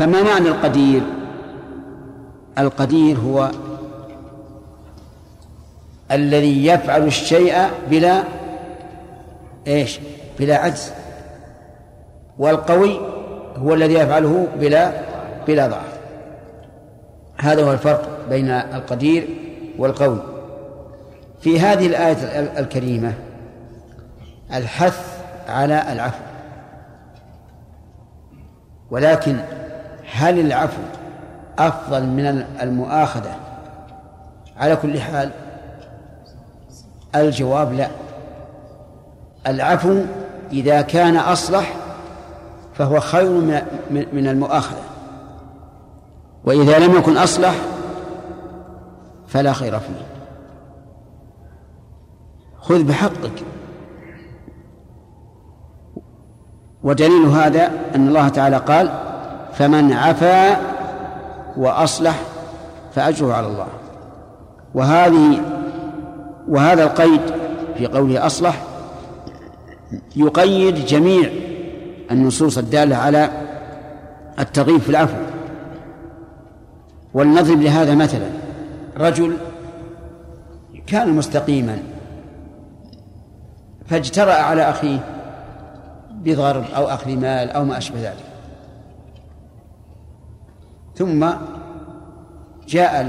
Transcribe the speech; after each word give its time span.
فما 0.00 0.22
معنى 0.22 0.48
القدير؟ 0.48 1.02
القدير 2.58 3.18
هو 3.18 3.50
الذي 6.10 6.66
يفعل 6.66 7.06
الشيء 7.06 7.54
بلا 7.90 8.22
إيش؟ 9.66 10.00
بلا 10.38 10.56
عجز. 10.56 10.92
والقوي 12.38 13.00
هو 13.56 13.74
الذي 13.74 13.94
يفعله 13.94 14.46
بلا 14.60 14.92
بلا 15.46 15.66
ضعف. 15.66 15.98
هذا 17.40 17.64
هو 17.64 17.72
الفرق 17.72 18.08
بين 18.30 18.50
القدير 18.50 19.28
والقوي. 19.78 20.22
في 21.40 21.60
هذه 21.60 21.86
الآية 21.86 22.16
الكريمة 22.58 23.14
الحث 24.54 25.22
على 25.48 25.92
العفو. 25.92 26.24
ولكن 28.90 29.36
هل 30.12 30.38
العفو 30.38 30.82
أفضل 31.58 32.06
من 32.06 32.44
المؤاخذة؟ 32.62 33.34
على 34.56 34.76
كل 34.76 35.00
حال 35.00 35.30
الجواب 37.14 37.72
لا. 37.72 37.88
العفو 39.46 40.02
إذا 40.52 40.80
كان 40.80 41.16
أصلح 41.16 41.76
فهو 42.74 43.00
خير 43.00 43.30
من 43.90 44.26
المؤاخذة. 44.28 44.82
وإذا 46.44 46.78
لم 46.78 46.96
يكن 46.96 47.16
أصلح 47.16 47.54
فلا 49.28 49.52
خير 49.52 49.78
فيه. 49.78 50.06
خذ 52.60 52.82
بحقك. 52.82 53.44
ودليل 56.82 57.26
هذا 57.26 57.70
أن 57.94 58.08
الله 58.08 58.28
تعالى 58.28 58.56
قال 58.56 59.09
فمن 59.52 59.92
عفا 59.92 60.56
وأصلح 61.56 62.20
فأجره 62.94 63.34
على 63.34 63.46
الله. 63.46 63.66
وهذه 64.74 65.40
وهذا 66.48 66.84
القيد 66.84 67.20
في 67.76 67.86
قوله 67.86 68.26
أصلح 68.26 68.62
يقيد 70.16 70.86
جميع 70.86 71.30
النصوص 72.10 72.58
الدالة 72.58 72.96
على 72.96 73.30
الترغيب 74.38 74.80
في 74.80 74.88
العفو. 74.88 75.16
ولنضرب 77.14 77.60
لهذا 77.60 77.94
مثلا. 77.94 78.30
رجل 78.96 79.36
كان 80.86 81.12
مستقيما 81.12 81.78
فاجترأ 83.86 84.32
على 84.32 84.70
أخيه 84.70 84.98
بضرب 86.10 86.64
أو 86.76 86.88
أخذ 86.88 87.10
مال 87.10 87.50
أو 87.50 87.64
ما 87.64 87.78
أشبه 87.78 88.00
ذلك. 88.00 88.29
ثم 91.00 91.26
جاء 92.68 93.00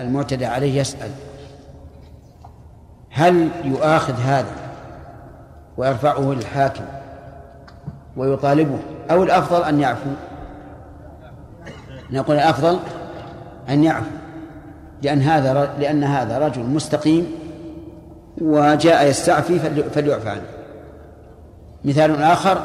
المعتدى 0.00 0.46
عليه 0.46 0.80
يسأل 0.80 1.10
هل 3.10 3.48
يؤاخذ 3.64 4.14
هذا 4.14 4.52
ويرفعه 5.76 6.32
للحاكم 6.32 6.84
ويطالبه 8.16 8.78
أو 9.10 9.22
الأفضل 9.22 9.64
أن 9.64 9.80
يعفو؟ 9.80 10.10
نقول 12.10 12.36
الأفضل 12.36 12.78
أن 13.68 13.84
يعفو 13.84 14.10
لأن 15.02 15.20
هذا 15.20 15.70
لأن 15.78 16.04
هذا 16.04 16.38
رجل 16.38 16.62
مستقيم 16.62 17.26
وجاء 18.40 19.06
يستعفي 19.06 19.58
فليعفى 19.90 20.28
عنه. 20.28 20.46
مثال 21.84 22.22
آخر 22.22 22.62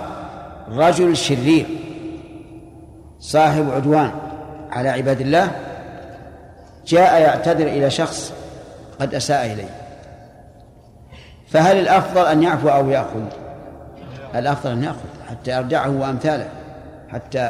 رجل 0.69 1.17
شرير 1.17 1.65
صاحب 3.19 3.71
عدوان. 3.71 4.30
على 4.71 4.89
عباد 4.89 5.21
الله 5.21 5.51
جاء 6.87 7.21
يعتذر 7.21 7.67
إلى 7.67 7.89
شخص 7.89 8.33
قد 8.99 9.15
أساء 9.15 9.45
إليه. 9.45 9.69
فهل 11.47 11.79
الأفضل 11.79 12.25
أن 12.25 12.43
يعفو 12.43 12.69
أو 12.69 12.89
يأخذ؟ 12.89 13.23
الأفضل 14.35 14.71
أن 14.71 14.83
يأخذ 14.83 15.29
حتى 15.29 15.51
يرجعه 15.51 15.89
وأمثاله 15.89 16.47
حتى 17.09 17.49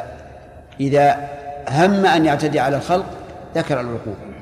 إذا 0.80 1.28
هم 1.70 2.06
أن 2.06 2.24
يعتدي 2.24 2.60
على 2.60 2.76
الخلق 2.76 3.04
ذكر 3.54 3.80
العقوبة 3.80 4.32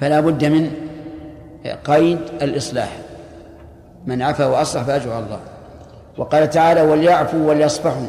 فلا 0.00 0.20
بد 0.20 0.44
من 0.44 0.70
قيد 1.84 2.18
الإصلاح. 2.42 2.88
من 4.06 4.22
عفا 4.22 4.46
وأصلح 4.46 4.82
فأجر 4.82 5.18
الله. 5.18 5.40
وقال 6.18 6.50
تعالى 6.50 6.82
وليعفوا 6.82 7.48
وليصفحوا 7.48 8.06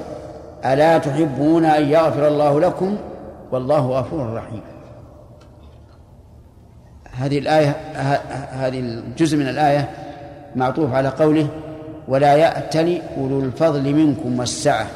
ألا 0.66 0.97
تحبون 0.97 1.66
أن 1.66 1.89
يغفر 1.89 2.28
الله 2.28 2.59
لكم 2.59 2.97
والله 3.51 3.79
غفور 3.79 4.33
رحيم 4.33 4.61
هذه 7.11 7.39
الآية 7.39 7.69
هذه 8.51 8.79
الجزء 8.79 9.37
من 9.37 9.47
الآية 9.49 9.89
معطوف 10.55 10.93
على 10.93 11.09
قوله 11.09 11.47
ولا 12.07 12.35
يأتل 12.35 13.01
أولو 13.17 13.39
الفضل 13.39 13.93
منكم 13.93 14.39
والسعة 14.39 14.87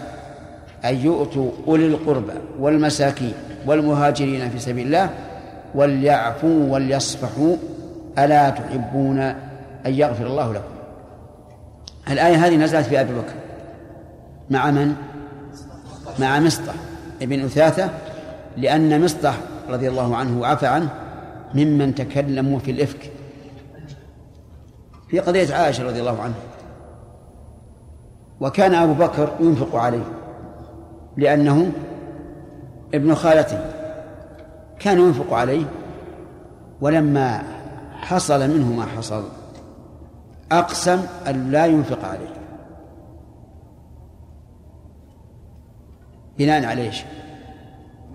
أن 0.86 0.96
يؤتوا 0.96 1.52
أولي 1.68 1.88
القربى 1.88 2.34
والمساكين 2.60 3.34
والمهاجرين 3.66 4.50
في 4.50 4.60
سبيل 4.60 4.86
الله 4.86 5.10
وليعفوا 5.76 6.74
وليصفحوا 6.74 7.56
ألا 8.20 8.50
تحبون 8.50 9.20
أن 9.86 9.94
يغفر 9.94 10.28
الله 10.28 10.54
لكم 10.54 10.74
الآية 12.10 12.46
هذه 12.46 12.56
نزلت 12.56 12.86
في 12.86 13.02
أبي 13.02 13.14
بكر 13.14 13.34
مع 14.50 14.72
من؟ 14.72 14.96
مع 16.20 16.40
مصطح 16.40 16.74
ابن 17.22 17.46
أثاثة 17.46 17.90
لأن 18.58 19.04
مصطح 19.04 19.38
رضي 19.70 19.90
الله 19.90 20.16
عنه 20.16 20.46
عفى 20.48 20.68
عنه 20.68 20.90
ممن 21.54 21.96
تكلموا 21.96 22.60
في 22.60 22.72
الإفك. 22.72 23.12
في 25.10 25.20
قضية 25.20 25.56
عائشة 25.56 25.84
رضي 25.84 26.00
الله 26.00 26.22
عنها 26.22 26.40
وكان 28.40 28.74
أبو 28.74 28.94
بكر 28.94 29.32
ينفق 29.40 29.76
عليه 29.76 30.04
لأنه 31.18 31.72
ابن 32.94 33.16
خالته 33.16 33.66
كان 34.80 35.00
ينفق 35.00 35.34
عليه 35.34 35.66
ولما 36.82 37.44
حصل 38.02 38.50
منه 38.50 38.74
ما 38.74 38.86
حصل 38.86 39.24
أقسم 40.52 41.02
أن 41.28 41.52
لا 41.52 41.66
ينفق 41.66 42.06
عليه. 42.06 42.34
بناء 46.38 46.66
على 46.66 46.82
إيش؟ 46.82 47.04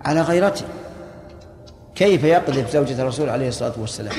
على 0.05 0.21
غيرته. 0.21 0.65
كيف 1.95 2.23
يقذف 2.23 2.71
زوجة 2.71 3.01
الرسول 3.01 3.29
عليه 3.29 3.47
الصلاة 3.47 3.73
والسلام؟ 3.77 4.13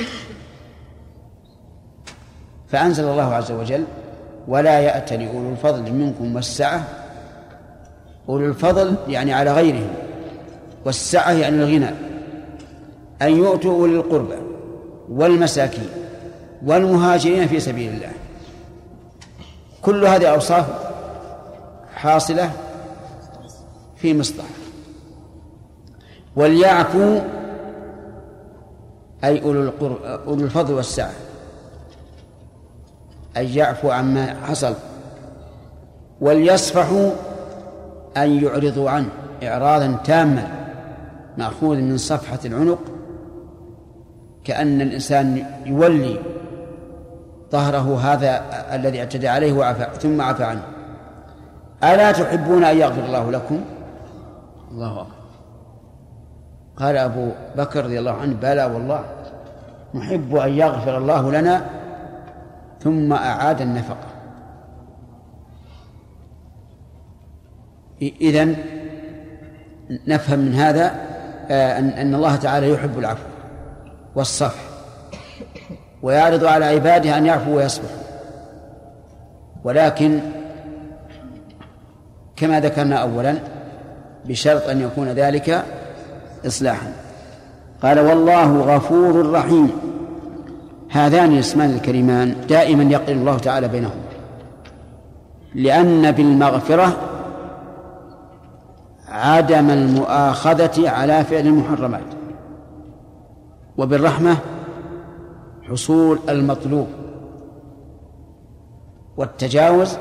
فأنزل 2.68 3.04
الله 3.04 3.34
عز 3.34 3.52
وجل 3.52 3.84
ولا 4.48 4.80
يأتل 4.80 5.26
أولو 5.26 5.50
الفضل 5.50 5.92
منكم 5.92 6.36
والسعة. 6.36 6.84
أولو 8.28 8.46
الفضل 8.46 8.94
يعني 9.08 9.32
على 9.32 9.52
غيرهم 9.52 9.90
والسعة 10.84 11.32
يعني 11.32 11.56
الغنى. 11.56 11.90
أن 13.22 13.36
يؤتوا 13.36 13.72
أولي 13.72 13.94
القربى 13.96 14.36
والمساكين 15.08 15.88
والمهاجرين 16.64 17.48
في 17.48 17.60
سبيل 17.60 17.92
الله. 17.92 18.12
كل 19.82 20.04
هذه 20.04 20.26
أوصاف 20.26 20.66
حاصلة 21.94 22.50
في 23.96 24.14
مصطلح 24.14 24.59
وليعفوا 26.36 27.20
أي 29.24 29.42
أولو, 29.42 29.72
أولو 30.26 30.44
الفضل 30.44 30.74
والسعة. 30.74 31.12
أن 33.36 33.44
يعفو 33.44 33.90
عما 33.90 34.34
حصل. 34.46 34.74
وليصفحوا 36.20 37.10
أن 38.16 38.44
يعرضوا 38.44 38.90
عنه 38.90 39.08
إعراضا 39.42 39.96
تاما 40.04 40.48
مأخوذ 41.38 41.76
من 41.76 41.98
صفحة 41.98 42.38
العنق 42.44 42.78
كأن 44.44 44.80
الإنسان 44.80 45.44
يولي 45.66 46.20
ظهره 47.52 48.00
هذا 48.00 48.42
الذي 48.74 49.00
اعتدى 49.00 49.28
عليه 49.28 49.52
وعفى 49.52 49.88
ثم 50.00 50.20
عفى 50.20 50.44
عنه. 50.44 50.62
ألا 51.84 52.12
تحبون 52.12 52.64
أن 52.64 52.76
يغفر 52.76 53.04
الله 53.04 53.30
لكم؟ 53.30 53.60
الله 54.70 55.00
أكبر. 55.00 55.19
قال 56.80 56.96
أبو 56.96 57.30
بكر 57.56 57.84
رضي 57.84 57.98
الله 57.98 58.12
عنه 58.12 58.34
بلى 58.34 58.64
والله 58.64 59.04
نحب 59.94 60.36
أن 60.36 60.52
يغفر 60.52 60.98
الله 60.98 61.32
لنا 61.32 61.66
ثم 62.80 63.12
أعاد 63.12 63.60
النفقة. 63.60 64.06
إذن 68.02 68.56
نفهم 70.06 70.38
من 70.38 70.54
هذا 70.54 70.94
آه، 71.50 71.78
أن 71.78 72.14
الله 72.14 72.36
تعالى 72.36 72.70
يحب 72.70 72.98
العفو 72.98 73.24
والصفح 74.14 74.60
ويعرض 76.02 76.44
على 76.44 76.64
عباده 76.64 77.18
أن 77.18 77.26
يعفوا 77.26 77.56
ويصفحوا 77.56 78.00
ولكن 79.64 80.20
كما 82.36 82.60
ذكرنا 82.60 82.96
أولا 82.96 83.34
بشرط 84.24 84.68
أن 84.68 84.80
يكون 84.80 85.08
ذلك 85.08 85.64
إصلاحا. 86.46 86.92
قال 87.82 88.00
والله 88.00 88.60
غفور 88.60 89.30
رحيم. 89.32 89.70
هذان 90.90 91.32
الاسمان 91.32 91.70
الكريمان 91.70 92.34
دائما 92.48 92.82
يقل 92.82 93.12
الله 93.12 93.38
تعالى 93.38 93.68
بينهم. 93.68 94.00
لأن 95.54 96.10
بالمغفرة 96.10 96.96
عدم 99.08 99.70
المؤاخذة 99.70 100.90
على 100.90 101.24
فعل 101.24 101.46
المحرمات. 101.46 102.00
وبالرحمة 103.78 104.36
حصول 105.70 106.18
المطلوب. 106.28 106.86
والتجاوز 109.16 109.96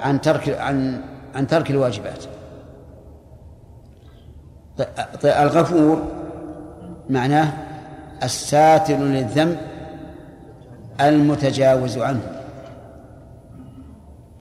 عن 0.00 0.20
ترك 0.20 0.58
عن 0.60 1.00
عن 1.34 1.46
ترك 1.46 1.70
الواجبات. 1.70 2.24
الغفور 5.24 6.02
معناه 7.10 7.52
الساتر 8.22 8.96
للذنب 8.96 9.56
المتجاوز 11.00 11.98
عنه 11.98 12.20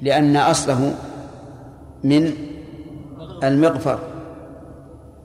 لأن 0.02 0.38
أصله 0.38 0.94
من 2.04 2.34
المغفر 3.44 4.00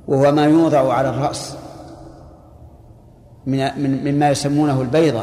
وهو 0.08 0.32
ما 0.32 0.44
يوضع 0.44 0.92
على 0.92 1.08
الرأس 1.08 1.56
من 3.46 4.04
مما 4.04 4.30
يسمونه 4.30 4.80
البيضة. 4.80 5.22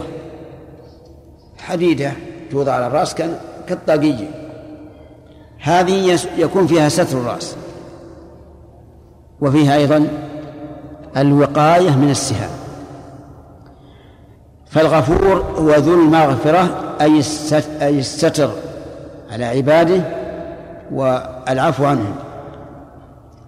حديدة 1.58 2.12
توضع 2.52 2.74
على 2.74 2.88
الرأس 2.88 3.16
كالطاقية. 3.68 4.28
هذه 5.60 6.20
يكون 6.38 6.68
فيها 6.68 6.90
ستر 6.90 7.18
الرأس. 7.18 7.56
وفيها 9.42 9.76
أيضا 9.76 10.08
الوقاية 11.18 11.96
من 11.96 12.10
السهام. 12.10 12.50
فالغفور 14.66 15.42
هو 15.58 15.76
ذو 15.76 15.94
المغفرة 15.94 16.96
أي 17.82 18.00
الستر 18.00 18.50
على 19.32 19.46
عباده 19.46 20.02
والعفو 20.92 21.86
عنهم. 21.86 22.16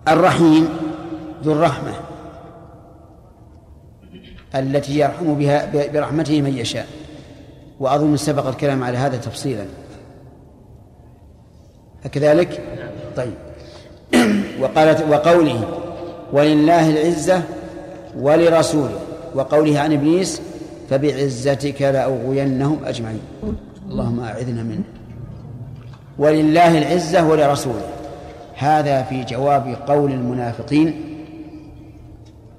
الرحيم 0.07 0.69
ذو 1.43 1.51
الرحمة 1.51 1.91
التي 4.55 4.99
يرحم 4.99 5.33
بها 5.35 5.88
برحمته 5.93 6.41
من 6.41 6.57
يشاء. 6.57 6.88
وأظن 7.79 8.17
سبق 8.17 8.47
الكلام 8.47 8.83
على 8.83 8.97
هذا 8.97 9.17
تفصيلا. 9.17 9.65
أكذلك؟ 12.05 12.63
طيب. 13.17 13.33
وقالت 14.61 15.05
وقوله 15.09 15.81
ولله 16.33 16.89
العزة 16.89 17.42
ولرسوله 18.18 19.00
وقوله 19.36 19.80
عن 19.80 19.94
إبليس 19.94 20.42
فبعزتك 20.89 21.81
لأغوينهم 21.81 22.80
أجمعين. 22.86 23.22
اللهم 23.89 24.19
أعذنا 24.19 24.63
منه. 24.63 24.83
ولله 26.18 26.78
العزة 26.78 27.28
ولرسوله. 27.28 27.88
هذا 28.57 29.04
في 29.04 29.24
جواب 29.24 29.75
قول 29.88 30.12
المنافقين. 30.12 31.04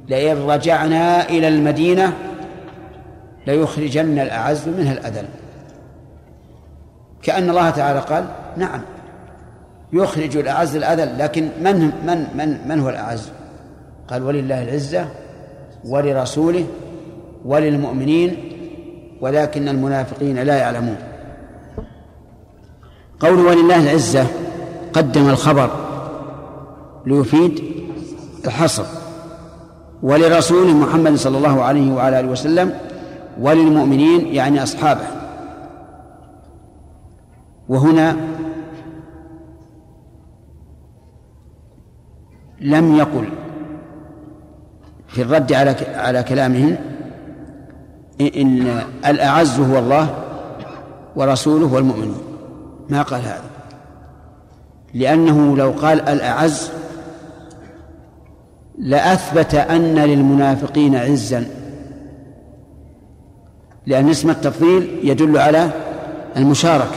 لئن 0.09 0.37
رجعنا 0.47 1.29
إلى 1.29 1.49
المدينة 1.49 2.13
ليخرجن 3.47 4.19
الأعز 4.19 4.69
منها 4.69 4.93
الأذل. 4.93 5.25
كأن 7.23 7.51
الله 7.51 7.71
تعالى 7.71 7.99
قال 8.01 8.25
نعم 8.57 8.81
يخرج 9.93 10.37
الأعز 10.37 10.77
الأذل 10.77 11.19
لكن 11.19 11.49
من 11.61 11.93
من 12.07 12.27
من 12.35 12.69
من 12.69 12.81
هو 12.81 12.89
الأعز؟ 12.89 13.31
قال 14.09 14.23
ولله 14.23 14.63
العزة 14.63 15.09
ولرسوله 15.85 16.65
وللمؤمنين 17.45 18.37
ولكن 19.21 19.69
المنافقين 19.69 20.39
لا 20.39 20.57
يعلمون. 20.57 20.97
قول 23.21 23.47
ولله 23.47 23.83
العزة 23.83 24.27
قدم 24.93 25.29
الخبر 25.29 25.71
ليفيد 27.07 27.63
الحصر. 28.45 28.85
ولرسوله 30.03 30.73
محمد 30.73 31.15
صلى 31.15 31.37
الله 31.37 31.63
عليه 31.63 31.93
وعلى 31.93 32.21
آله 32.21 32.29
وسلم 32.29 32.75
وللمؤمنين 33.41 34.27
يعني 34.27 34.63
أصحابه. 34.63 35.07
وهنا 37.69 38.17
لم 42.61 42.97
يقل 42.97 43.29
في 45.13 45.23
الرد 45.23 45.53
على 45.53 45.77
على 45.95 46.23
كلامهم 46.23 46.77
إن 48.21 48.83
الأعز 49.07 49.61
هو 49.61 49.79
الله 49.79 50.15
ورسوله 51.17 51.75
والمؤمنون 51.75 52.23
ما 52.89 53.03
قال 53.03 53.23
هذا؟ 53.23 53.51
لأنه 54.95 55.57
لو 55.57 55.71
قال 55.71 56.09
الأعز 56.09 56.71
لأثبت 58.79 59.55
أن 59.55 59.95
للمنافقين 59.95 60.97
عزا. 60.97 61.47
لأن 63.87 64.11
اسم 64.11 64.31
التفضيل 64.31 64.99
يدل 65.03 65.39
على 65.39 65.71
المشاركة 66.37 66.97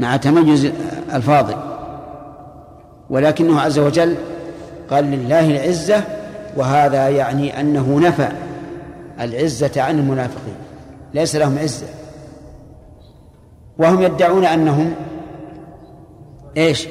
مع 0.00 0.16
تميز 0.16 0.72
الفاضل. 1.14 1.56
ولكنه 3.10 3.60
عز 3.60 3.78
وجل 3.78 4.14
قال 4.90 5.04
لله 5.04 5.50
العزة 5.50 6.02
وهذا 6.56 7.08
يعني 7.08 7.60
أنه 7.60 8.00
نفى 8.00 8.28
العزة 9.20 9.82
عن 9.82 9.98
المنافقين 9.98 10.56
ليس 11.14 11.36
لهم 11.36 11.58
عزة. 11.58 11.86
وهم 13.78 14.02
يدعون 14.02 14.44
أنهم 14.44 14.94
إيش؟ 16.56 16.88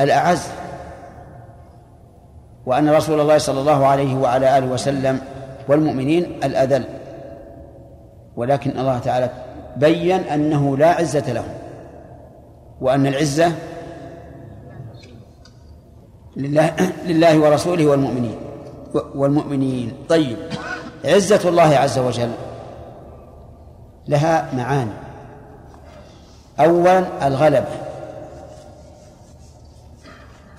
الأعز. 0.00 0.48
وأن 2.66 2.88
رسول 2.90 3.20
الله 3.20 3.38
صلى 3.38 3.60
الله 3.60 3.86
عليه 3.86 4.16
وعلى 4.16 4.58
آله 4.58 4.66
وسلم 4.66 5.20
والمؤمنين 5.68 6.24
الأذل. 6.44 6.84
ولكن 8.36 8.70
الله 8.70 8.98
تعالى 8.98 9.30
بين 9.76 10.20
أنه 10.20 10.76
لا 10.76 10.88
عزة 10.88 11.32
لهم 11.32 11.52
وأن 12.80 13.06
العزة 13.06 13.52
لله, 16.36 16.72
لله 17.06 17.38
ورسوله 17.38 17.86
والمؤمنين. 17.86 18.49
والمؤمنين. 18.94 19.92
طيب 20.08 20.38
عزة 21.04 21.48
الله 21.48 21.76
عز 21.76 21.98
وجل 21.98 22.32
لها 24.08 24.54
معاني. 24.54 24.92
أولا 26.60 27.26
الغلبة. 27.26 27.72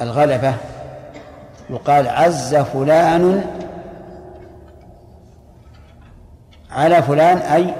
الغلبة 0.01 0.53
يقال 1.69 2.07
عز 2.07 2.55
فلان 2.55 3.43
على 6.71 7.01
فلان 7.01 7.37
أي 7.37 7.75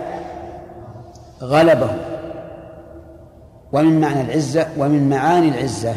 غلبه 1.42 1.90
ومن 3.74 4.02
معنى 4.02 4.22
العزة 4.22 4.68
ومن 4.78 5.10
معاني 5.10 5.50
العزة 5.50 5.96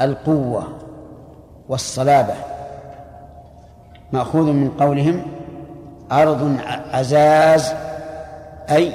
القوة 0.00 0.68
والصلابة. 1.68 2.34
مأخوذ 4.12 4.52
من 4.52 4.70
قولهم 4.70 5.22
أرض 6.12 6.56
عزاز 6.92 7.72
أي 8.70 8.92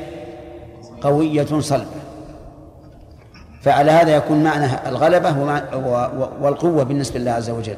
قوية 1.02 1.60
صلبة 1.60 1.86
فعلى 3.62 3.92
هذا 3.92 4.16
يكون 4.16 4.44
معنى 4.44 4.90
الغلبة 4.90 5.40
والقوة 6.42 6.84
بالنسبة 6.84 7.20
لله 7.20 7.32
عز 7.32 7.50
وجل. 7.50 7.78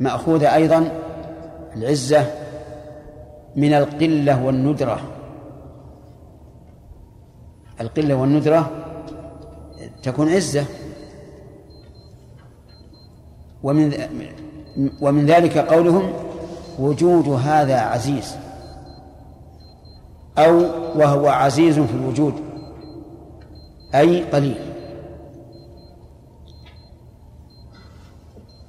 مأخوذة 0.00 0.54
أيضا 0.54 0.88
العزة 1.76 2.26
من 3.56 3.74
القلة 3.74 4.44
والندرة. 4.44 5.00
القلة 7.80 8.14
والندرة 8.14 8.70
تكون 10.02 10.28
عزة. 10.28 10.64
ومن 13.62 13.92
ومن 15.00 15.26
ذلك 15.26 15.58
قولهم 15.58 16.12
وجود 16.78 17.28
هذا 17.28 17.80
عزيز. 17.80 18.36
أو 20.38 20.60
وهو 20.96 21.28
عزيز 21.28 21.78
في 21.78 21.92
الوجود. 21.92 22.34
أي 23.94 24.22
قليل. 24.22 24.58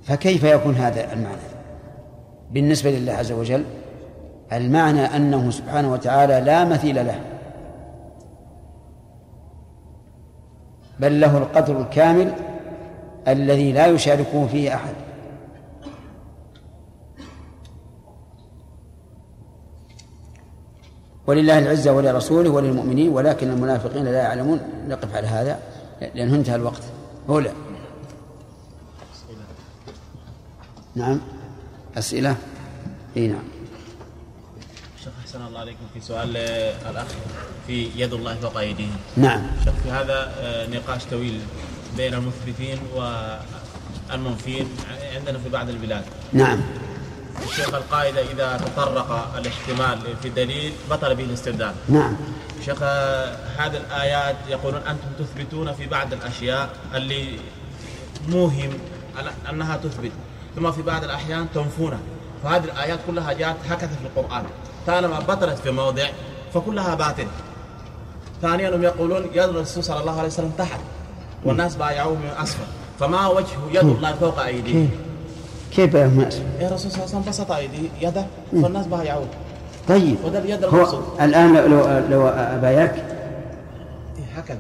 فكيف 0.03 0.43
يكون 0.43 0.75
هذا 0.75 1.13
المعنى؟ 1.13 1.51
بالنسبة 2.51 2.91
لله 2.91 3.13
عز 3.13 3.31
وجل 3.31 3.65
المعنى 4.53 5.01
أنه 5.01 5.51
سبحانه 5.51 5.91
وتعالى 5.91 6.41
لا 6.41 6.65
مثيل 6.65 6.95
له. 6.95 7.19
بل 10.99 11.21
له 11.21 11.37
القدر 11.37 11.81
الكامل 11.81 12.33
الذي 13.27 13.71
لا 13.71 13.87
يشاركه 13.87 14.47
فيه 14.47 14.75
أحد. 14.75 14.93
ولله 21.27 21.59
العزة 21.59 21.93
ولرسوله 21.93 22.49
وللمؤمنين 22.49 23.09
ولكن 23.09 23.49
المنافقين 23.49 24.03
لا 24.03 24.21
يعلمون. 24.21 24.59
نقف 24.87 25.15
على 25.15 25.27
هذا 25.27 25.59
لأنه 26.15 26.35
انتهى 26.35 26.55
الوقت. 26.55 26.83
هولا 27.29 27.51
نعم. 30.95 31.21
أسئلة؟ 31.97 32.35
إي 33.17 33.27
نعم. 33.27 33.43
شيخ 35.03 35.13
أحسن 35.21 35.41
الله 35.47 35.59
عليكم 35.59 35.85
في 35.93 36.01
سؤال 36.01 36.37
الأخ 36.89 37.07
في 37.67 37.89
يد 37.95 38.13
الله 38.13 38.35
فوق 38.35 38.57
أيديهم. 38.57 38.95
نعم. 39.17 39.41
شيخ 39.63 39.73
في 39.73 39.91
هذا 39.91 40.33
آه، 40.39 40.67
نقاش 40.67 41.05
طويل. 41.05 41.41
بين 41.97 42.13
المثبتين 42.13 42.79
والمنفين 42.95 44.69
عندنا 45.15 45.39
في 45.39 45.49
بعض 45.49 45.69
البلاد. 45.69 46.03
نعم. 46.33 46.61
الشيخ 47.49 47.73
القاعدة 47.73 48.21
إذا 48.21 48.57
تطرق 48.57 49.35
الاحتمال 49.37 49.99
في 50.23 50.29
دليل 50.29 50.73
بطل 50.89 51.15
به 51.15 51.23
الاستدلال 51.23 51.73
نعم. 51.89 52.17
شيخ 52.65 52.83
هذه 53.57 53.77
الآيات 53.77 54.35
يقولون 54.49 54.81
أنتم 54.81 55.07
تثبتون 55.19 55.73
في 55.73 55.87
بعض 55.87 56.13
الأشياء 56.13 56.69
اللي 56.95 57.39
موهم 58.29 58.73
أنها 59.49 59.77
تثبت 59.77 60.11
ثم 60.55 60.71
في 60.71 60.81
بعض 60.81 61.03
الأحيان 61.03 61.47
تنفونها 61.55 61.99
فهذه 62.43 62.63
الآيات 62.63 62.99
كلها 63.07 63.33
جاءت 63.33 63.57
هكذا 63.69 63.89
في 63.89 64.19
القرآن. 64.19 64.45
طالما 64.87 65.19
بطلت 65.19 65.57
في 65.57 65.71
موضع 65.71 66.07
فكلها 66.53 66.95
باطل. 66.95 67.27
ثانيا 68.41 68.75
هم 68.75 68.83
يقولون 68.83 69.25
يد 69.33 69.49
الرسول 69.49 69.83
صلى 69.83 69.99
الله 69.99 70.17
عليه 70.17 70.27
وسلم 70.27 70.51
تحت. 70.57 70.79
والناس 71.45 71.75
بايعوه 71.75 72.13
من 72.13 72.29
أسفل. 72.43 72.63
فما 72.99 73.27
وجه 73.27 73.47
يد 73.71 73.85
الله 73.85 74.13
فوق 74.13 74.39
أيديهم. 74.39 74.89
كيف؟ 75.75 75.93
بايعوه 75.93 76.11
من 76.11 76.23
أسفل؟ 76.23 76.43
يا 76.59 76.69
رسول 76.69 76.91
صلى 76.91 77.03
الله 77.03 77.15
عليه 77.15 77.19
وسلم 77.19 77.23
بسط 77.29 77.51
أيديه 77.51 77.89
يده 78.01 78.25
فالناس 78.51 78.87
بايعوه. 78.87 79.25
طيب. 79.87 80.15
وده 80.25 80.39
بيد 80.39 80.63
الرسول. 80.63 81.01
الآن 81.21 81.53
لو 81.53 81.79
لو 82.09 82.23
بايعك 82.61 82.95
إيه، 84.17 84.23
هكذا. 84.35 84.59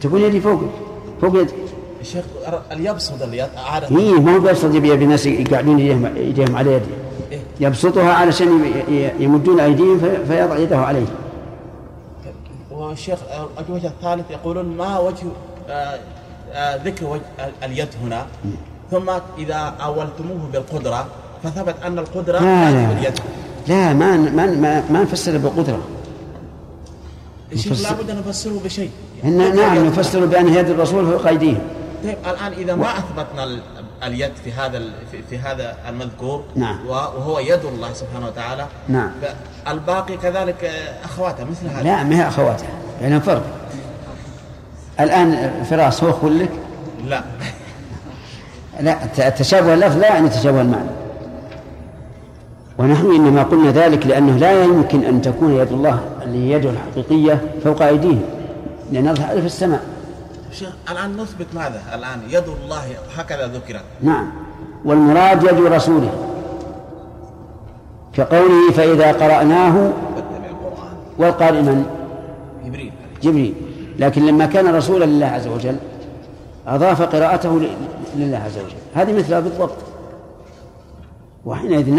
تقول 0.00 0.22
يدي 0.22 0.40
فوق 0.40 0.60
فوق 1.20 1.40
يدك 1.40 1.54
الشيخ 2.00 2.24
يبسط 2.72 3.22
اليد 3.22 3.48
عادة 3.56 3.98
إيه 3.98 4.20
ما 4.20 4.34
هو 4.36 4.40
بيبسط 4.40 4.74
يبي 4.74 4.94
الناس 4.94 5.26
يقعدون 5.26 5.78
يديهم 6.16 6.56
على 6.56 6.72
يده 6.72 6.86
إيه؟ 7.32 7.40
يبسطها 7.60 8.12
علشان 8.12 8.72
يمدون 9.20 9.60
أيديهم 9.60 9.98
فيضع 10.28 10.58
يده 10.58 10.78
عليه. 10.78 11.06
والشيخ 12.70 13.18
الوجه 13.68 13.86
الثالث 13.86 14.30
يقولون 14.30 14.76
ما 14.76 14.98
وجه 14.98 15.26
آه، 15.68 15.98
ذكر 16.84 17.06
وجه 17.06 17.22
اليد 17.62 17.88
هنا. 18.02 18.26
ثم 18.90 19.10
إذا 19.38 19.74
أولتموه 19.80 20.48
بالقدرة 20.52 21.06
فثبت 21.42 21.74
أن 21.84 21.98
القدرة 21.98 22.38
لا 22.38 22.70
لا. 22.70 22.88
باليد. 22.88 23.20
لا 23.68 23.92
ما 23.92 24.16
ما 24.16 24.46
ما, 24.46 24.82
ما 24.90 25.02
نفسر 25.02 25.38
بالقدرة. 25.38 25.82
الشيخ 27.52 27.90
لابد 27.90 28.10
أن 28.10 28.22
نفسره 28.28 28.60
بشيء. 28.64 28.90
نعم 29.24 29.86
نفسر 29.86 30.26
بأن 30.26 30.48
يد 30.48 30.68
الرسول 30.68 31.06
فوق 31.06 31.26
أيديهم 31.26 31.58
طيب 32.04 32.16
الآن 32.26 32.52
إذا 32.52 32.74
ما 32.74 32.98
أثبتنا 32.98 33.60
اليد 34.02 34.32
في 34.44 34.52
هذا 34.52 34.82
في 35.30 35.38
هذا 35.38 35.76
المذكور 35.88 36.44
نعم. 36.56 36.86
وهو 36.86 37.38
يد 37.38 37.64
الله 37.64 37.92
سبحانه 37.92 38.26
وتعالى. 38.26 38.66
نعم. 38.88 39.10
الباقي 39.68 40.16
كذلك 40.16 40.70
اخواتها 41.04 41.44
مثل 41.44 41.66
هذا. 41.66 41.82
لا 41.82 42.02
ما 42.02 42.16
هي 42.16 42.28
اخواتها 42.28 42.68
لانهم 43.00 43.20
فرق. 43.20 43.42
الآن 45.00 45.52
فراس 45.70 46.04
هو 46.04 46.12
خلك 46.12 46.50
لا. 47.08 47.22
لا 48.80 49.28
تشابه 49.30 49.74
اللفظ 49.74 49.98
لا 49.98 50.08
يعني 50.08 50.28
تشابه 50.28 50.60
المعنى. 50.60 50.90
ونحن 52.78 53.06
إنما 53.06 53.42
قلنا 53.42 53.70
ذلك 53.70 54.06
لأنه 54.06 54.36
لا 54.36 54.64
يمكن 54.64 55.04
أن 55.04 55.22
تكون 55.22 55.54
يد 55.54 55.72
الله 55.72 56.00
اللي 56.22 56.38
هي 56.38 56.52
يده 56.52 56.70
الحقيقية 56.70 57.40
فوق 57.64 57.82
أيديهم 57.82 58.22
لأن 58.92 59.08
الله 59.08 59.40
في 59.40 59.46
السماء. 59.46 59.82
شيخ 60.52 60.68
الآن 60.90 61.16
نثبت 61.16 61.46
ماذا؟ 61.54 61.82
الآن 61.94 62.20
يد 62.28 62.44
الله 62.64 62.82
هكذا 63.16 63.46
ذكرت. 63.46 63.82
نعم. 64.02 64.30
والمراد 64.84 65.44
يد 65.44 65.60
رسوله. 65.60 66.12
كقوله 68.14 68.72
فإذا 68.72 69.12
قرأناه 69.12 69.92
والقارئ 71.18 71.62
من؟ 71.62 71.86
جبريل. 72.66 72.92
جبريل. 73.22 73.54
لكن 73.98 74.26
لما 74.26 74.46
كان 74.46 74.74
رسولا 74.74 75.04
لله 75.04 75.26
عز 75.26 75.46
وجل 75.46 75.76
أضاف 76.66 77.02
قراءته 77.02 77.60
لله 78.16 78.38
عز 78.38 78.58
وجل. 78.58 78.76
هذه 78.94 79.12
مثلها 79.12 79.40
بالضبط. 79.40 79.76
وحينئذ 81.44 81.94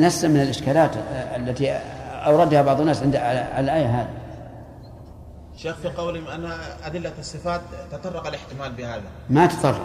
نسلم 0.00 0.30
من 0.30 0.40
الإشكالات 0.40 0.90
التي 1.36 1.78
أوردها 2.26 2.62
بعض 2.62 2.80
الناس 2.80 3.02
عند 3.02 3.16
الآية 3.58 3.86
هذه. 3.86 4.08
شيخ 5.56 5.76
في 5.76 5.88
قولهم 5.88 6.28
أن 6.28 6.50
أدلة 6.84 7.12
الصفات 7.18 7.60
تطرق 7.92 8.26
الاحتمال 8.26 8.72
بهذا. 8.72 9.02
ما 9.30 9.46
تطرق. 9.46 9.80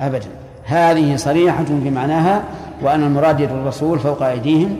أبدا. 0.00 0.28
هذه 0.64 1.16
صريحة 1.16 1.64
في 1.64 1.90
معناها 1.90 2.44
وأن 2.82 3.02
المراد 3.02 3.40
يد 3.40 3.50
الرسول 3.50 3.98
فوق 3.98 4.22
أيديهم 4.22 4.78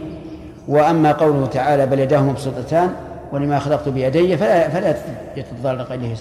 وأما 0.68 1.12
قوله 1.12 1.46
تعالى 1.46 1.86
بل 1.86 1.98
يداه 1.98 2.20
مبسوطتان 2.20 2.94
ولما 3.32 3.58
خلقت 3.58 3.88
بيدي 3.88 4.36
فلا 4.36 4.68
فلا 4.68 4.96
يتطرق 5.36 5.92
إليه 5.92 6.16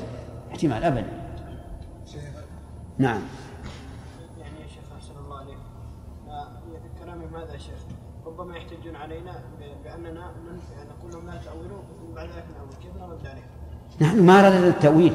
احتمال 0.51 0.83
أبدا. 0.83 1.05
نعم. 2.97 3.21
يعني 4.39 4.61
يا 4.61 4.67
شيخ 4.67 4.83
أحسن 4.97 5.13
الله 5.25 5.37
عليك. 5.37 5.57
في 6.83 7.03
كلامه 7.03 7.25
ماذا 7.33 7.53
يا 7.53 7.57
شيخ؟ 7.57 7.79
ربما 8.25 8.57
يحتجون 8.57 8.95
علينا 8.95 9.31
بأننا 9.83 10.31
نقول 10.89 11.11
لهم 11.13 11.25
لا 11.25 11.39
تأولوا 11.45 11.81
بعد 12.15 12.29
ذلك 12.29 12.45
نأول 12.57 12.73
كيف 12.81 12.95
نرد 13.01 13.27
عليه 13.27 13.43
نحن 14.01 14.25
ما 14.25 14.47
ردنا 14.47 14.67
التأويل. 14.67 15.13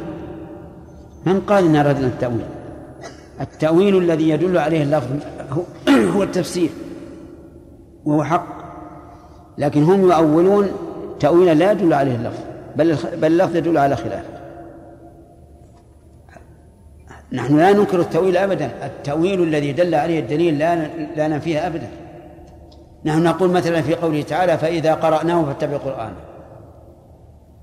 من 1.27 1.41
قال 1.41 1.65
إن 1.65 1.77
ردنا 1.77 2.07
التأويل؟ 2.07 2.47
التأويل 3.41 3.99
الذي 3.99 4.29
يدل 4.29 4.59
عليه 4.59 4.83
اللفظ 4.83 5.11
هو 6.17 6.23
التفسير 6.29 6.71
وهو 8.05 8.25
حق. 8.25 8.63
لكن 9.59 9.83
هم 9.83 10.11
يؤولون 10.11 10.69
تأويلا 11.23 11.55
لا 11.55 11.73
يدل 11.73 11.93
عليه 11.93 12.15
اللفظ 12.15 12.41
بل 12.77 12.97
بل 13.17 13.33
اللفظ 13.33 13.57
يدل 13.57 13.79
على 13.79 13.97
خلافه 13.97 14.43
نحن 17.33 17.57
لا 17.57 17.73
ننكر 17.73 18.01
التأويل 18.01 18.37
أبدا 18.37 18.71
التأويل 18.83 19.43
الذي 19.43 19.73
دل 19.73 19.95
عليه 19.95 20.21
الدليل 20.21 20.59
لا 20.59 20.87
لا 21.17 21.29
ننفيه 21.29 21.67
أبدا. 21.67 21.89
نحن 23.05 23.23
نقول 23.23 23.51
مثلا 23.51 23.83
في 23.83 23.95
قوله 23.95 24.23
تعالى 24.23 24.59
فإذا 24.59 24.95
قرأناه 24.95 25.45
فاتبع 25.45 25.77
القرآن 25.77 26.13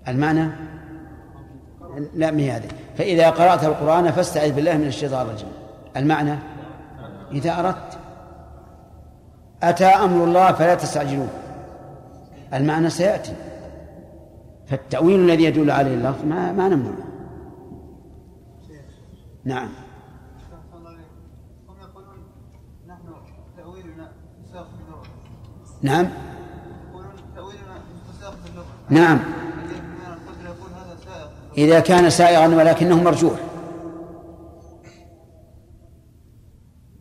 المعنى؟ 0.08 0.50
لا 2.16 2.32
من 2.32 2.50
هذه. 2.50 2.68
فإذا 2.98 3.30
قرأت 3.30 3.64
القرآن 3.64 4.12
فاستعذ 4.12 4.52
بالله 4.52 4.78
من 4.78 4.88
الشيطان 4.88 5.28
الرجيم. 5.28 5.50
المعنى؟ 5.98 6.36
إذا 7.32 7.60
أردت. 7.60 7.98
أتى 9.64 9.86
أمر 9.86 10.24
الله 10.24 10.52
فلا 10.52 10.76
تستعجلوه. 10.76 11.28
المعنى 12.54 12.90
سيأتي. 12.90 13.34
فالتأويل 14.70 15.20
الذي 15.20 15.44
يدل 15.44 15.72
عليه 15.72 15.94
اللفظ 15.94 16.26
ما 16.26 16.52
ما 16.52 16.70
نمنع. 16.70 16.92
نعم. 19.46 19.70
نعم. 25.82 26.08
نعم. 28.90 29.20
إذا 31.58 31.80
كان 31.80 32.10
سائغا 32.10 32.48
ولكنه 32.56 33.04
مرجوح. 33.04 33.40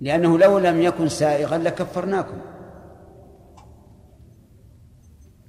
لأنه 0.00 0.38
لو 0.38 0.58
لم 0.58 0.80
يكن 0.80 1.08
سائغا 1.08 1.58
لكفرناكم. 1.58 2.38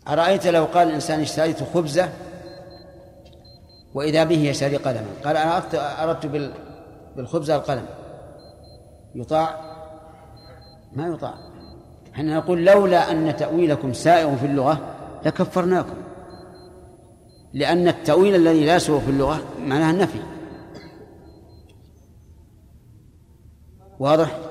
أرأيت 0.09 0.47
لو 0.47 0.65
قال 0.65 0.87
الإنسان 0.87 1.21
اشتريت 1.21 1.63
خبزة 1.73 2.09
وإذا 3.93 4.23
به 4.23 4.37
يشتري 4.37 4.77
قلما 4.77 5.07
قال 5.25 5.37
أنا 5.37 5.63
أردت 6.03 6.25
بالخبزة 7.15 7.55
القلم. 7.55 7.85
يطاع؟ 9.15 9.59
ما 10.93 11.07
يطاع. 11.07 11.33
إحنا 12.15 12.37
نقول 12.37 12.65
لولا 12.65 13.11
أن 13.11 13.35
تأويلكم 13.35 13.93
سائغ 13.93 14.35
في 14.35 14.45
اللغة 14.45 14.95
لكفرناكم. 15.25 15.95
لأن 17.53 17.87
التأويل 17.87 18.35
الذي 18.35 18.65
لا 18.65 18.75
يسوغ 18.75 18.99
في 18.99 19.09
اللغة 19.09 19.41
معناه 19.59 19.91
النفي. 19.91 20.19
واضح؟ 23.99 24.48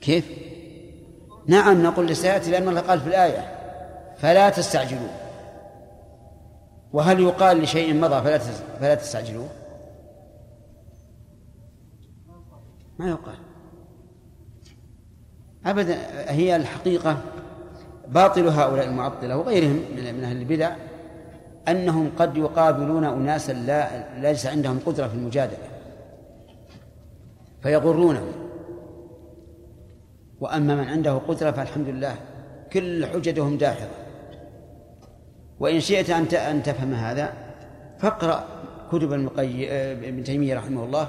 كيف؟ 0.00 0.30
نعم 1.46 1.82
نقول 1.82 2.06
لسيأتي 2.06 2.50
لأن 2.50 2.68
الله 2.68 2.80
قال 2.80 3.00
في 3.00 3.06
الآية 3.06 3.60
فلا 4.18 4.50
تستعجلوا 4.50 5.08
وهل 6.92 7.20
يقال 7.20 7.62
لشيء 7.62 7.94
مضى 7.94 8.22
فلا 8.22 8.38
فلا 8.80 8.94
تستعجلوه؟ 8.94 9.48
ما 12.98 13.08
يقال 13.08 13.38
أبدا 15.66 15.98
هي 16.30 16.56
الحقيقة 16.56 17.18
باطل 18.08 18.48
هؤلاء 18.48 18.86
المعطلة 18.86 19.36
وغيرهم 19.36 19.84
من 19.96 20.24
أهل 20.24 20.36
البدع 20.36 20.76
أنهم 21.68 22.10
قد 22.18 22.36
يقابلون 22.36 23.04
أناسا 23.04 23.52
لا 23.52 24.04
ليس 24.20 24.46
عندهم 24.46 24.78
قدرة 24.86 25.08
في 25.08 25.14
المجادلة 25.14 25.68
فيغرونهم 27.62 28.49
وأما 30.40 30.74
من 30.74 30.84
عنده 30.84 31.12
قدرة 31.14 31.50
فالحمد 31.50 31.88
لله 31.88 32.16
كل 32.72 33.06
حججهم 33.06 33.58
داحضة. 33.58 33.90
وإن 35.60 35.80
شئت 35.80 36.10
أن 36.10 36.24
أن 36.24 36.62
تفهم 36.62 36.94
هذا 36.94 37.32
فاقرأ 37.98 38.44
كتب 38.92 39.12
ابن 39.12 40.24
تيمية 40.24 40.56
رحمه 40.56 40.84
الله 40.84 41.08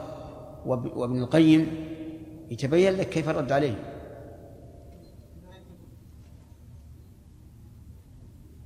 وابن 0.66 1.22
القيم 1.22 1.68
يتبين 2.52 2.94
لك 2.94 3.10
كيف 3.10 3.30
الرد 3.30 3.52
عليه. 3.52 3.76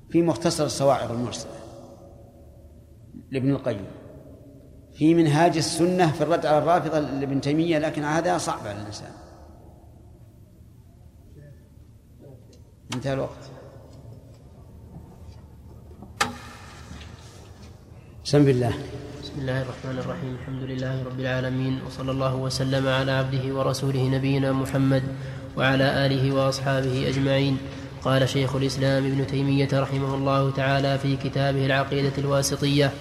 في 0.10 0.22
مختصر 0.22 0.66
الصواعق 0.66 1.12
المرسلة 1.12 1.52
لابن 3.32 3.52
القيم. 3.52 3.86
في 4.94 5.14
منهاج 5.14 5.58
السنة 5.58 6.12
في 6.12 6.22
الرد 6.22 6.46
على 6.46 6.58
الرافضة 6.58 7.00
لابن 7.00 7.42
تيمية 7.42 7.80
لكن 7.80 8.04
هذا 8.04 8.38
صعب 8.38 8.68
على 8.68 8.82
الإنسان. 8.82 9.12
انتهى 12.94 13.14
الوقت. 13.14 13.44
بسم 18.26 18.50
الله. 18.50 18.74
بسم 19.24 19.34
الله 19.38 19.62
الرحمن 19.62 19.98
الرحيم. 20.00 20.38
الحمد 20.42 20.64
لله 20.64 21.04
رب 21.04 21.20
العالمين 21.20 21.80
وصلى 21.88 22.12
الله 22.12 22.36
وسلم 22.36 22.88
على 22.88 23.12
عبده 23.12 23.56
ورسوله 23.56 24.04
نبينا 24.10 24.52
محمد 24.52 25.04
وعلى 25.58 26.06
آله 26.06 26.36
وأصحابه 26.36 27.10
أجمعين. 27.10 27.58
قال 28.04 28.30
شيخ 28.30 28.56
الإسلام 28.56 29.06
ابن 29.06 29.28
تيمية 29.28 29.70
رحمه 29.74 30.16
الله 30.16 30.52
تعالى 30.52 30.98
في 30.98 31.16
كتابه 31.16 31.66
العقيدة 31.66 32.14
الواسطية 32.18 32.92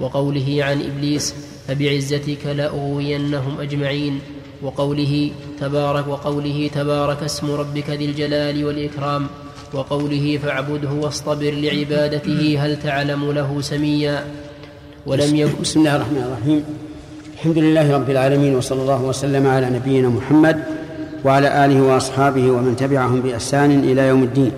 وقوله 0.00 0.64
عن 0.64 0.82
إبليس 0.82 1.34
فبعزتك 1.68 2.46
لأغوينهم 2.46 3.60
أجمعين. 3.60 4.20
وقوله 4.62 5.30
تبارك 5.60 6.06
وقوله 6.08 6.70
تبارك 6.74 7.22
اسم 7.22 7.50
ربك 7.50 7.90
ذي 7.90 8.04
الجلال 8.04 8.64
والإكرام 8.64 9.26
وقوله 9.72 10.38
فاعبده 10.42 10.90
واصطبر 10.90 11.50
لعبادته 11.50 12.56
هل 12.58 12.82
تعلم 12.82 13.32
له 13.32 13.60
سميا؟ 13.60 14.24
ولم 15.06 15.36
يكن 15.36 15.62
بسم 15.62 15.80
الله 15.80 15.96
الرحمن 15.96 16.22
الرحيم. 16.22 16.64
الحمد 17.34 17.58
لله 17.58 17.94
رب 17.94 18.10
العالمين 18.10 18.54
وصلى 18.54 18.82
الله 18.82 19.02
وسلم 19.02 19.46
على 19.46 19.70
نبينا 19.70 20.08
محمد 20.08 20.62
وعلى 21.24 21.64
آله 21.64 21.82
وأصحابه 21.82 22.50
ومن 22.50 22.76
تبعهم 22.76 23.20
بإحسان 23.20 23.84
إلى 23.84 24.02
يوم 24.08 24.22
الدين. 24.22 24.52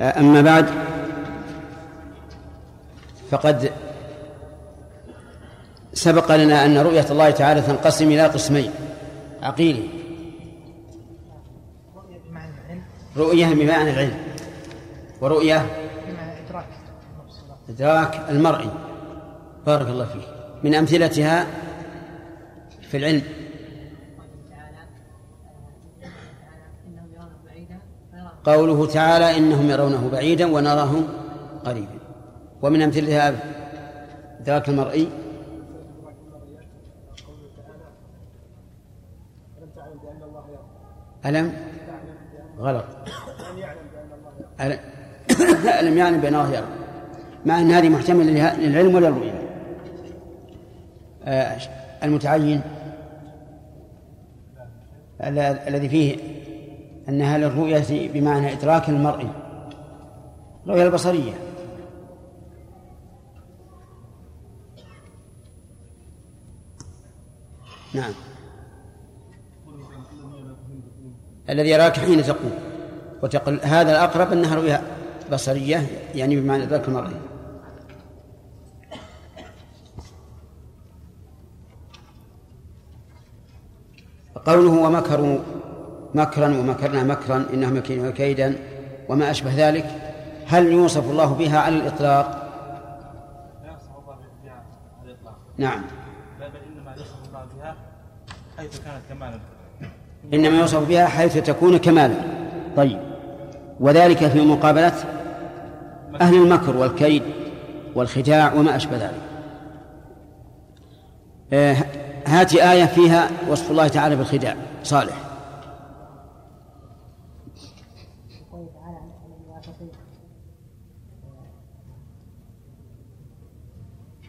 أما 0.00 0.40
بعد 0.40 0.66
فقد 3.30 3.70
سبق 5.92 6.36
لنا 6.36 6.64
أن 6.64 6.78
رؤية 6.78 7.06
الله 7.10 7.30
تعالى 7.30 7.60
تنقسم 7.60 8.08
إلى 8.08 8.26
قسمين. 8.26 8.70
عقيلة 9.42 9.82
رؤية 13.16 13.46
بمعنى 13.46 13.90
العلم. 13.90 14.18
ورؤية 15.20 15.66
إدراك 17.68 18.20
المرئي 18.30 18.70
بارك 19.66 19.88
الله 19.88 20.04
فيه 20.04 20.26
من 20.64 20.74
أمثلتها 20.74 21.46
في 22.90 22.96
العلم. 22.96 23.22
قوله 28.44 28.86
تعالى 28.86 29.36
إنهم 29.36 29.70
يرونه 29.70 30.08
بعيدا 30.12 30.46
ونراه 30.46 30.92
قريبا. 31.64 31.98
ومن 32.62 32.82
أمثلتها 32.82 33.34
إدراك 34.40 34.68
المرئي 34.68 35.08
ألم؟ 41.26 41.52
غلط. 42.58 42.84
ألم؟ 44.60 44.78
يعلم 45.98 46.20
بأن 46.20 46.34
الله 46.34 46.52
يرى. 46.52 46.66
مع 47.46 47.60
أن 47.60 47.70
هذه 47.70 47.88
محتملة 47.88 48.56
للعلم 48.56 48.94
ولا 48.94 49.08
الرؤية 49.08 49.42
آه، 51.24 51.58
المتعين. 52.02 52.60
الذي 55.68 55.88
فيه 55.88 56.16
أنها 57.08 57.38
للرؤية 57.38 58.12
بمعنى 58.12 58.52
إدراك 58.52 58.88
المرء. 58.88 59.26
الرؤية 60.66 60.82
البصرية. 60.82 61.32
نعم. 67.94 68.29
الذي 71.50 71.68
يراك 71.70 71.98
حين 71.98 72.22
تقوم 72.22 72.52
وتقول 73.22 73.60
هذا 73.62 73.90
الأقرب 73.90 74.32
أنها 74.32 74.54
رؤية 74.54 74.82
بصرية 75.32 75.86
يعني 76.14 76.40
بمعنى 76.40 76.62
إدراك 76.62 76.88
المرء 76.88 77.10
قوله 84.46 84.70
ومكروا 84.70 85.38
مكرا 86.14 86.46
ومكرنا 86.46 87.02
مكرا 87.02 87.46
إنهم 87.52 87.76
يكيدون 87.76 88.10
كيدا 88.10 88.56
وما 89.08 89.30
أشبه 89.30 89.68
ذلك. 89.68 89.86
هل 90.46 90.72
يوصف 90.72 91.10
الله 91.10 91.34
بها 91.34 91.58
على 91.58 91.76
الإطلاق؟ 91.76 92.26
لا 93.64 93.70
يوصف 93.70 93.90
الله 93.98 94.16
بها 94.44 94.52
على 95.00 95.10
الإطلاق 95.10 95.38
نعم 95.58 95.82
بل 96.40 96.46
إنما 96.46 96.94
يوصف 96.96 97.28
الله 97.28 97.46
بها 97.56 97.76
حيث 98.58 98.80
كانت 98.80 99.02
كمالا 99.08 99.40
إنما 100.34 100.58
يوصف 100.58 100.88
بها 100.88 101.06
حيث 101.06 101.36
تكون 101.36 101.76
كمالا. 101.76 102.14
طيب. 102.76 103.00
وذلك 103.80 104.28
في 104.28 104.40
مقابلة 104.40 104.94
أهل 106.20 106.34
المكر 106.34 106.76
والكيد 106.76 107.22
والخداع 107.94 108.54
وما 108.54 108.76
أشبه 108.76 108.96
ذلك. 108.96 109.22
آه 111.52 111.76
هاتي 112.26 112.72
آية 112.72 112.84
فيها 112.84 113.28
وصف 113.48 113.70
الله 113.70 113.88
تعالى 113.88 114.16
بالخداع 114.16 114.56
صالح. 114.82 115.30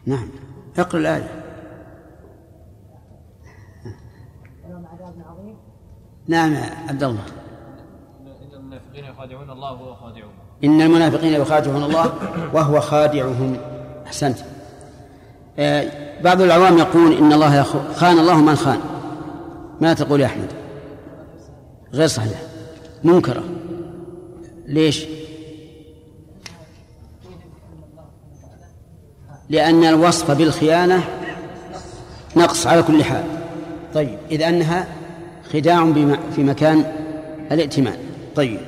نعم. 0.05 0.29
اقرأ 0.77 0.99
الآية. 0.99 1.40
نعم 6.27 6.55
عبد 6.89 7.03
الله. 7.03 7.23
إن 8.21 8.53
المنافقين 8.53 9.05
يخادعون 9.05 9.49
الله 9.49 9.71
وهو 9.71 9.95
خادعهم. 9.95 10.31
إن 10.63 10.81
المنافقين 10.81 11.33
يخادعون 11.33 11.83
الله 11.83 12.13
وهو 12.53 12.79
خادعهم 12.79 13.57
أحسنت. 14.07 14.37
آه، 15.59 15.91
بعض 16.21 16.41
العوام 16.41 16.77
يقول 16.77 17.13
إن 17.13 17.33
الله 17.33 17.63
خان 17.95 18.19
الله 18.19 18.41
من 18.41 18.55
خان. 18.55 18.79
ما 19.81 19.93
تقول 19.93 20.21
يا 20.21 20.25
أحمد؟ 20.25 20.51
غير 21.93 22.07
صحيح. 22.07 22.41
منكرة 23.03 23.43
ليش؟ 24.67 25.05
لأن 29.49 29.83
الوصف 29.83 30.31
بالخيانة 30.31 31.03
نقص 32.35 32.67
على 32.67 32.83
كل 32.83 33.03
حال. 33.03 33.23
طيب 33.93 34.17
إذ 34.31 34.41
أنها 34.41 34.87
خداع 35.53 35.93
في 36.35 36.43
مكان 36.43 36.83
الائتمان. 37.51 37.97
طيب. 38.35 38.59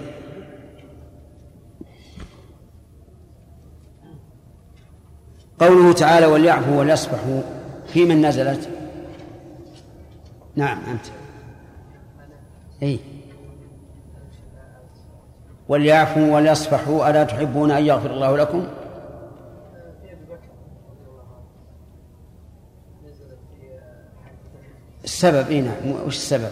قوله 5.60 5.94
تعالى 5.94 6.26
وليعفوا 6.26 6.80
وليصفحوا 6.80 7.42
في 7.88 8.06
من 8.06 8.26
نزلت؟ 8.26 8.70
نعم 10.56 10.78
أنت. 10.88 11.06
أي 12.84 13.00
وليعفوا 15.68 16.36
وليصفحوا 16.36 17.10
ألا 17.10 17.24
تحبون 17.24 17.72
أن 17.72 17.86
يغفر 17.86 18.12
الله 18.12 18.38
لكم؟ 18.38 18.68
السبب 25.04 25.50
اي 25.50 25.62
نعم. 25.62 25.92
وش 26.06 26.16
السبب؟ 26.16 26.52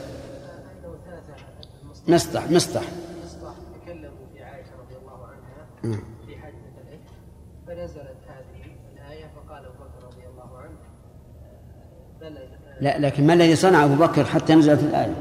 مصطح 2.08 2.52
مصطح 2.52 2.82
تكلموا 3.86 4.26
في 4.34 4.44
عائشة 4.44 4.70
رضي 4.82 4.96
الله 5.02 5.26
عنها 5.26 6.00
في 6.28 6.38
حادثه 6.38 6.82
الافك 7.68 8.16
هذه 8.28 8.72
الآية 8.96 9.26
فقال 9.36 9.66
أبو 9.66 9.74
بكر 9.74 10.06
رضي 10.06 10.28
الله 10.28 10.58
عنه 10.58 10.78
بل 12.22 12.38
لا 12.82 13.00
لكن 13.00 13.28
ما 13.28 13.34
الذي 13.34 13.56
صنع 13.56 13.84
أبو 13.84 13.96
بكر 13.96 14.26
حتى 14.26 14.56
نزلت 14.56 14.80
الآية؟ 14.80 15.16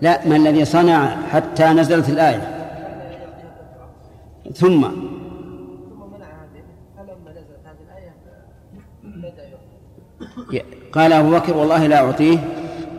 لا 0.00 0.28
ما 0.28 0.36
الذي 0.36 0.64
صنع 0.64 1.26
حتى 1.26 1.64
نزلت 1.64 2.08
الآية؟ 2.08 2.52
ثم. 4.54 4.86
قال 10.92 11.12
أبو 11.12 11.30
بكر 11.30 11.56
والله 11.56 11.86
لا 11.86 12.00
أعطيه 12.00 12.38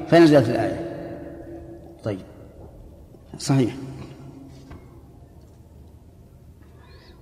فنزلت 0.07 0.49
الآية. 0.49 0.86
صحيح. 3.39 3.75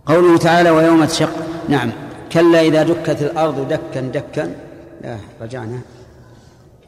قوله 0.06 0.38
تعالى 0.38 0.70
ويوم 0.70 1.06
تشق 1.06 1.30
نعم. 1.70 1.92
كلا 2.32 2.62
إذا 2.62 2.84
دكت 2.84 3.22
الأرض 3.22 3.68
دكا 3.68 4.02
دكا. 4.02 4.56
لا 5.02 5.18
رجعنا. 5.42 5.80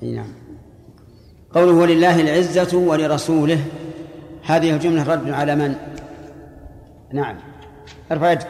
إي 0.04 0.12
نعم. 0.12 0.34
قوله 1.54 1.72
ولله 1.72 2.22
العزة 2.22 2.78
ولرسوله. 2.78 3.66
هذه 4.46 4.74
الجملة 4.74 5.04
رد 5.04 5.30
على 5.30 5.56
من؟ 5.56 5.76
نعم. 7.14 7.38
ارفع 8.12 8.32
يدك. 8.32 8.48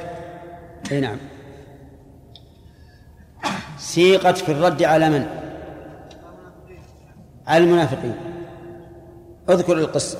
إي 0.91 0.99
نعم. 1.01 1.17
سيقت 3.77 4.37
في 4.37 4.51
الرد 4.51 4.83
على 4.83 5.09
من؟ 5.09 5.25
على 7.47 7.63
المنافقين. 7.63 8.15
اذكر 9.49 9.77
القصة 9.77 10.19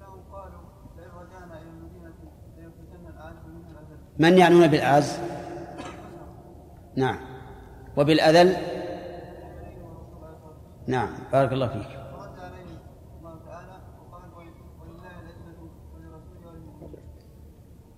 لهم 0.00 0.20
قالوا 0.32 0.60
لئن 0.96 1.10
رجعنا 1.20 1.54
إلى 1.62 1.70
المدينة 1.70 2.14
لينفتن 2.56 3.02
الأعز 3.08 3.36
منها 3.46 3.70
الأذل 3.70 3.98
من 4.18 4.38
يعنون 4.38 4.66
بالأعز 4.66 5.18
نعم. 6.96 7.18
وبالأذل؟ 7.96 8.56
نعم. 10.86 11.08
بارك 11.32 11.52
الله 11.52 11.68
فيك. 11.68 11.98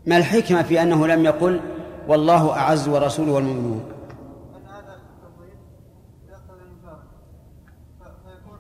ما 0.07 0.17
الحكمة 0.17 0.63
في 0.63 0.83
أنه 0.83 1.07
لم 1.07 1.25
يقل 1.25 1.61
والله 2.09 2.53
أعز 2.53 2.89
ورسوله 2.89 3.33
والمؤمنون؟ 3.33 3.93
فيكون 8.25 8.59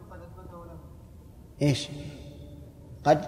قد؟ 3.04 3.24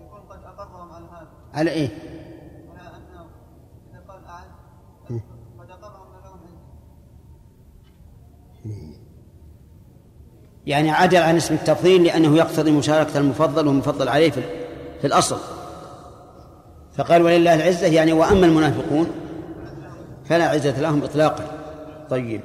يكون 0.00 0.20
قد 0.20 0.44
أقرهم 0.44 0.92
على 0.92 1.04
هذا. 1.04 1.28
على 1.54 1.70
إيه 1.70 1.88
على 2.76 2.96
أنه 2.96 3.26
إذا 3.90 4.00
قال 4.08 4.24
أعز 4.24 4.50
قد 5.58 5.70
أقرهم 5.70 6.14
أن 6.14 6.22
لهم 6.24 6.40
عزة 6.46 6.76
يعني 10.66 10.90
عدل 10.90 11.16
عن 11.16 11.36
اسم 11.36 11.54
التفضيل 11.54 12.04
لأنه 12.04 12.36
يقتضي 12.36 12.70
مشاركة 12.70 13.18
المفضل 13.18 13.68
والمفضل 13.68 14.08
عليه 14.08 14.30
في, 14.30 14.42
في 15.00 15.06
الأصل. 15.06 15.38
فقال 16.96 17.22
ولله 17.22 17.54
العزة 17.54 17.86
يعني 17.86 18.12
وأما 18.12 18.46
المنافقون 18.46 19.06
فلا 20.24 20.48
عزة 20.48 20.80
لهم 20.80 21.02
إطلاقا. 21.02 21.44
طيب. 22.10 22.40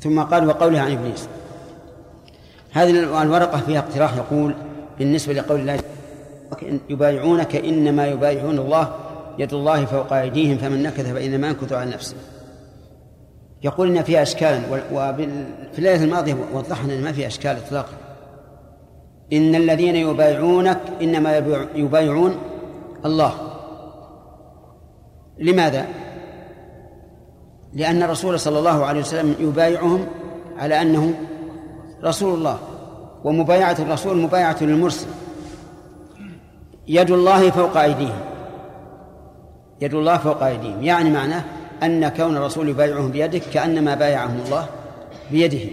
ثم 0.00 0.22
قال 0.22 0.48
وقوله 0.48 0.80
عن 0.80 0.92
إبليس. 0.92 1.28
هذه 2.70 3.22
الورقة 3.22 3.60
فيها 3.60 3.78
اقتراح 3.78 4.16
يقول 4.16 4.54
بالنسبة 4.98 5.32
لقول 5.32 5.60
الله 5.60 5.80
يبايعونك 6.88 7.56
إنما 7.56 8.06
يبايعون 8.06 8.58
الله 8.58 8.94
يد 9.38 9.54
الله 9.54 9.84
فوق 9.84 10.12
أيديهم 10.12 10.58
فمن 10.58 10.82
نكث 10.82 11.12
فإنما 11.12 11.48
ينكث 11.48 11.72
على 11.72 11.90
نفسه. 11.90 12.16
يقول 13.64 13.96
إن 13.96 14.02
فيها 14.02 14.22
أشكالا 14.22 14.60
وفي 14.92 15.78
الليلة 15.78 16.04
الماضية 16.04 16.36
وضحنا 16.54 16.94
أن 16.94 17.02
ما 17.04 17.12
في 17.12 17.26
أشكال 17.26 17.56
إطلاقا. 17.66 17.92
إن 19.32 19.54
الذين 19.54 19.96
يبايعونك 19.96 20.78
يبايع- 21.00 21.66
يبايعون 21.74 22.36
الله. 23.04 23.34
لماذا؟ 25.38 25.86
لأن 27.72 28.02
الرسول 28.02 28.40
صلى 28.40 28.58
الله 28.58 28.84
عليه 28.84 29.00
وسلم 29.00 29.34
يبايعهم 29.40 30.06
على 30.58 30.82
أنه 30.82 31.14
رسول 32.04 32.34
الله 32.34 32.58
ومبايعة 33.24 33.76
الرسول 33.78 34.16
مبايعة 34.16 34.56
للمرسل. 34.60 35.06
يد 36.88 37.10
الله 37.10 37.50
فوق 37.50 37.76
أيديهم. 37.76 38.20
يد 39.80 39.94
الله 39.94 40.16
فوق 40.16 40.42
أيديهم. 40.42 40.82
يعني 40.82 41.10
معناه 41.10 41.44
أن 41.82 42.08
كون 42.08 42.36
الرسول 42.36 42.68
يبايعهم 42.68 43.10
بيده 43.10 43.40
كأنما 43.52 43.94
بايعهم 43.94 44.40
الله 44.46 44.66
بيده. 45.30 45.70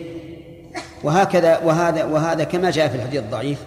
وهكذا 1.04 1.58
وهذا 1.58 2.04
وهذا 2.06 2.44
كما 2.44 2.72
جاء 2.72 2.88
في 2.88 2.96
الحديث 2.96 3.20
الضعيف 3.20 3.60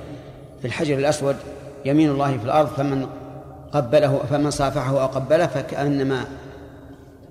في 0.60 0.66
الحجر 0.66 0.98
الأسود 0.98 1.36
يمين 1.84 2.10
الله 2.10 2.38
في 2.38 2.44
الأرض 2.44 2.68
فمن 2.68 3.06
قبله 3.72 4.20
فمن 4.30 4.50
صافحه 4.50 5.02
أو 5.02 5.06
قبله 5.06 5.46
فكأنما 5.46 6.24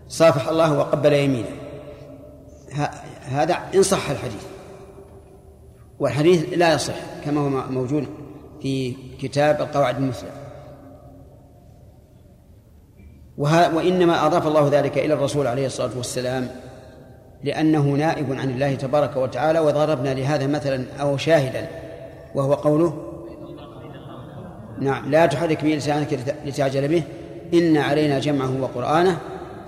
صافح 0.10 0.48
الله 0.48 0.78
وقبل 0.78 1.14
يمينه. 1.14 1.48
هذا 3.22 3.58
إن 3.76 3.84
صح 3.84 4.10
الحديث. 4.10 4.44
والحديث 6.00 6.46
لا 6.54 6.74
يصح 6.74 6.94
كما 7.26 7.42
هو 7.42 7.50
موجود 7.50 8.08
في 8.62 8.96
كتاب 9.22 9.62
القواعد 9.62 9.98
المثلى 9.98 10.41
وإنما 13.46 14.26
أضاف 14.26 14.48
الله 14.48 14.70
ذلك 14.72 14.98
إلى 14.98 15.14
الرسول 15.14 15.48
عليه 15.48 15.66
الصلاة 15.66 15.90
والسلام 15.98 16.48
لأنه 17.44 17.82
نائب 17.82 18.34
عن 18.34 18.50
الله 18.50 18.76
تبارك 18.76 19.18
وتعالى 19.18 19.60
وضربنا 19.60 20.14
لهذا 20.14 20.48
مثلا 20.48 20.86
أو 21.02 21.18
شاهدا 21.18 21.68
وهو 22.36 22.54
قوله 22.54 23.08
نعم 24.80 25.12
لا 25.12 25.26
تحرك 25.26 25.64
به 25.64 25.70
لسانك 25.70 26.14
لت- 26.14 26.48
لتعجل 26.48 26.88
به 26.88 27.04
إن 27.54 27.78
علينا 27.78 28.20
جمعه 28.20 28.62
وقرآنه 28.62 29.18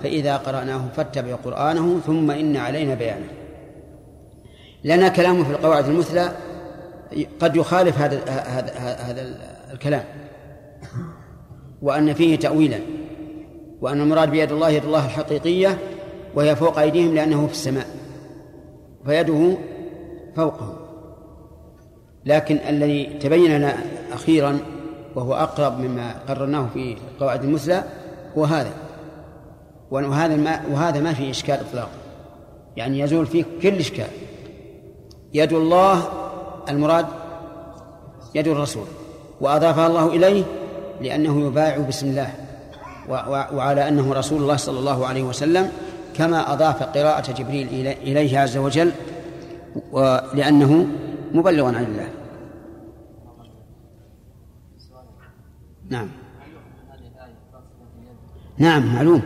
فإذا 0.02 0.36
قرأناه 0.36 0.84
فاتبع 0.96 1.34
قرآنه 1.34 2.00
ثم 2.06 2.30
إن 2.30 2.56
علينا 2.56 2.94
بيانه. 2.94 3.26
لنا 4.84 5.08
كلام 5.08 5.44
في 5.44 5.50
القواعد 5.50 5.88
المثلى 5.88 6.32
قد 7.40 7.56
يخالف 7.56 7.98
هذا 7.98 8.20
هذا 8.28 8.72
هذا 8.98 9.36
الكلام 9.72 10.04
وأن 11.82 12.14
فيه 12.14 12.38
تأويلا. 12.38 12.78
وأن 13.80 14.00
المراد 14.00 14.30
بيد 14.30 14.52
الله 14.52 14.70
يد 14.70 14.84
الله 14.84 15.04
الحقيقية 15.04 15.78
وهي 16.34 16.56
فوق 16.56 16.78
أيديهم 16.78 17.14
لأنه 17.14 17.46
في 17.46 17.52
السماء 17.52 17.86
فيده 19.06 19.56
فوقهم. 20.36 20.76
لكن 22.24 22.58
الذي 22.68 23.04
تبين 23.04 23.56
لنا 23.56 23.76
أخيرا 24.12 24.58
وهو 25.14 25.34
أقرب 25.34 25.80
مما 25.80 26.14
قررناه 26.28 26.66
في 26.74 26.96
القواعد 27.14 27.44
المثلى 27.44 27.84
هو 28.38 28.44
هذا. 28.44 28.72
وهذا 29.90 30.36
ما 30.36 30.60
وهذا 30.72 31.00
ما 31.00 31.14
فيه 31.14 31.30
إشكال 31.30 31.60
إطلاقا. 31.60 31.98
يعني 32.76 33.00
يزول 33.00 33.26
فيه 33.26 33.44
كل 33.62 33.78
إشكال. 33.78 34.06
يد 35.34 35.52
الله 35.52 36.02
المراد 36.68 37.06
يد 38.34 38.48
الرسول 38.48 38.86
وأضافها 39.40 39.86
الله 39.86 40.06
إليه 40.06 40.44
لأنه 41.00 41.46
يبايع 41.46 41.78
بسم 41.78 42.06
الله. 42.06 42.43
وعلى 43.08 43.88
أنه 43.88 44.12
رسول 44.12 44.42
الله 44.42 44.56
صلى 44.56 44.78
الله 44.78 45.06
عليه 45.06 45.22
وسلم 45.22 45.70
كما 46.16 46.52
أضاف 46.52 46.82
قراءة 46.82 47.32
جبريل 47.32 47.68
إلي- 47.68 47.98
إليه 48.02 48.38
عز 48.38 48.56
وجل 48.56 48.92
ولأنه 49.92 50.86
مبلغ 51.32 51.66
عن 51.66 51.84
الله. 51.84 52.08
نعم. 55.90 56.08
نعم 58.58 58.94
معلوم. 58.94 59.22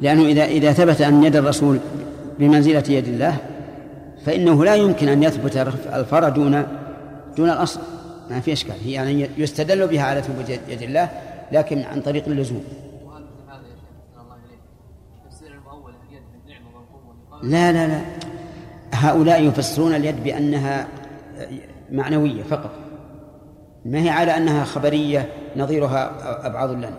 لأنه 0.00 0.22
إذا 0.22 0.44
إذا 0.44 0.72
ثبت 0.72 1.00
أن 1.00 1.24
يد 1.24 1.36
الرسول 1.36 1.78
بمنزلة 2.38 2.84
يد 2.88 3.08
الله 3.08 3.36
فإنه 4.24 4.64
لا 4.64 4.74
يمكن 4.74 5.08
أن 5.08 5.22
يثبت 5.22 5.56
الفرع 5.92 6.28
دون 6.28 6.66
دون 7.36 7.50
الأصل. 7.50 7.80
ما 8.30 8.40
في 8.40 8.52
إشكال. 8.52 8.74
هي 8.84 8.92
يعني 8.92 9.28
يستدل 9.38 9.86
بها 9.88 10.02
على 10.02 10.22
ثبوت 10.22 10.48
يد 10.68 10.82
الله 10.82 11.08
لكن 11.52 11.82
عن 11.82 12.00
طريق 12.00 12.24
اللزوم 12.28 12.64
وهل 13.04 13.22
مثل 13.22 13.50
هذا 13.50 13.66
يا 13.68 13.74
شيخ 13.74 13.88
أحسن 14.08 14.20
الله 14.20 14.36
إليك 14.36 14.60
تفسير 15.30 15.52
المؤول 15.54 15.92
اليد 16.10 16.22
بالنعمة 16.32 16.66
والقوة 16.76 17.14
يقال 17.28 17.31
لا 17.42 17.72
لا 17.72 17.86
لا. 17.86 18.00
هؤلاء 18.92 19.42
يفسرون 19.42 19.94
اليد 19.94 20.24
بأنها 20.24 20.88
معنوية 21.90 22.42
فقط. 22.42 22.70
ما 23.84 23.98
هي 23.98 24.10
على 24.10 24.36
أنها 24.36 24.64
خبرية 24.64 25.32
نظيرها 25.56 26.46
أبعاد 26.46 26.70
لنا 26.70 26.98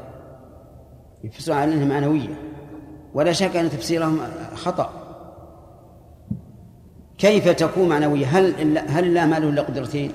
يفسرون 1.24 1.58
على 1.58 1.74
أنها 1.74 1.86
معنوية. 1.86 2.36
ولا 3.14 3.32
شك 3.32 3.56
أن 3.56 3.70
تفسيرهم 3.70 4.20
خطأ. 4.56 4.90
كيف 7.18 7.50
تكون 7.50 7.90
معنوية؟ 7.90 8.26
هل 8.26 8.78
هل 8.78 9.04
الله 9.04 9.26
ما 9.26 9.40
له 9.40 9.50
إلا 9.50 9.62
قدرتين؟ 9.62 10.12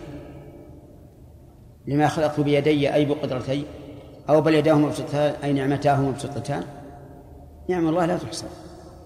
لما 1.87 2.09
خلقت 2.09 2.41
بيدي 2.41 2.95
أي 2.95 3.05
بقدرتي؟ 3.05 3.64
أو 4.29 4.41
بل 4.41 4.55
يداه 4.55 4.75
مبسوطتان 4.75 5.35
أي 5.45 5.53
نعمتاه 5.53 6.01
مبسوطتان؟ 6.01 6.64
نعم 7.69 7.88
الله 7.88 8.07
لا 8.07 8.19
تحصى 8.19 8.47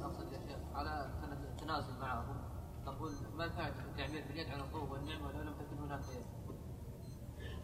اقصد 0.03 0.33
يا 0.33 0.39
شيخ 0.49 0.57
على 0.75 1.07
التنازل 1.51 2.01
معهم 2.01 2.25
نقول 2.87 3.11
ما 3.39 3.45
الفائده 3.45 3.73
في 3.73 3.89
التعبير 3.91 4.25
باليد 4.29 4.47
عن 4.47 4.61
القوه 4.61 4.93
والنعمه 4.93 5.33
لو 5.33 5.41
لم 5.41 5.53
تكن 5.53 5.85
هناك 5.85 6.01
يد 6.01 6.27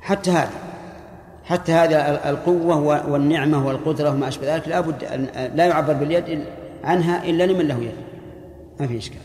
حتى 0.08 0.30
هذا. 0.30 0.50
حتى 1.44 1.72
هذا 1.72 2.30
القوة 2.30 2.76
والنعمة 3.10 3.66
والقدرة 3.66 4.10
وما 4.10 4.28
أشبه 4.28 4.54
ذلك 4.54 4.68
لا 4.68 4.80
بد 4.80 5.04
أن 5.04 5.28
لا 5.54 5.66
يعبر 5.66 5.92
باليد 5.92 6.44
عنها 6.84 7.24
إلا 7.24 7.46
لمن 7.46 7.68
له 7.68 7.78
يد. 7.78 7.92
ما 8.80 8.86
في 8.86 8.98
إشكال. 8.98 9.20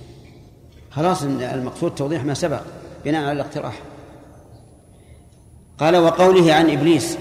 خلاص 0.91 1.23
المقصود 1.23 1.95
توضيح 1.95 2.25
ما 2.25 2.33
سبق. 2.33 2.61
بناء 3.05 3.21
على 3.21 3.31
الاقتراح. 3.31 3.79
قال 5.77 5.97
وقوله 5.97 6.53
عن 6.53 6.69
إبليس. 6.69 7.17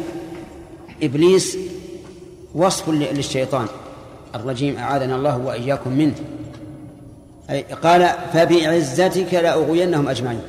إبليس 1.03 1.59
وصف 2.55 2.89
للشيطان. 2.89 3.67
الرجيم 4.35 4.77
أعاذنا 4.77 5.17
الله 5.17 5.39
وإياكم 5.39 5.93
منه. 5.93 6.15
أي 7.51 7.63
قال 7.63 8.09
فبعزتك 8.33 9.35
لأغوينهم 9.35 10.09
أجمعين. 10.09 10.43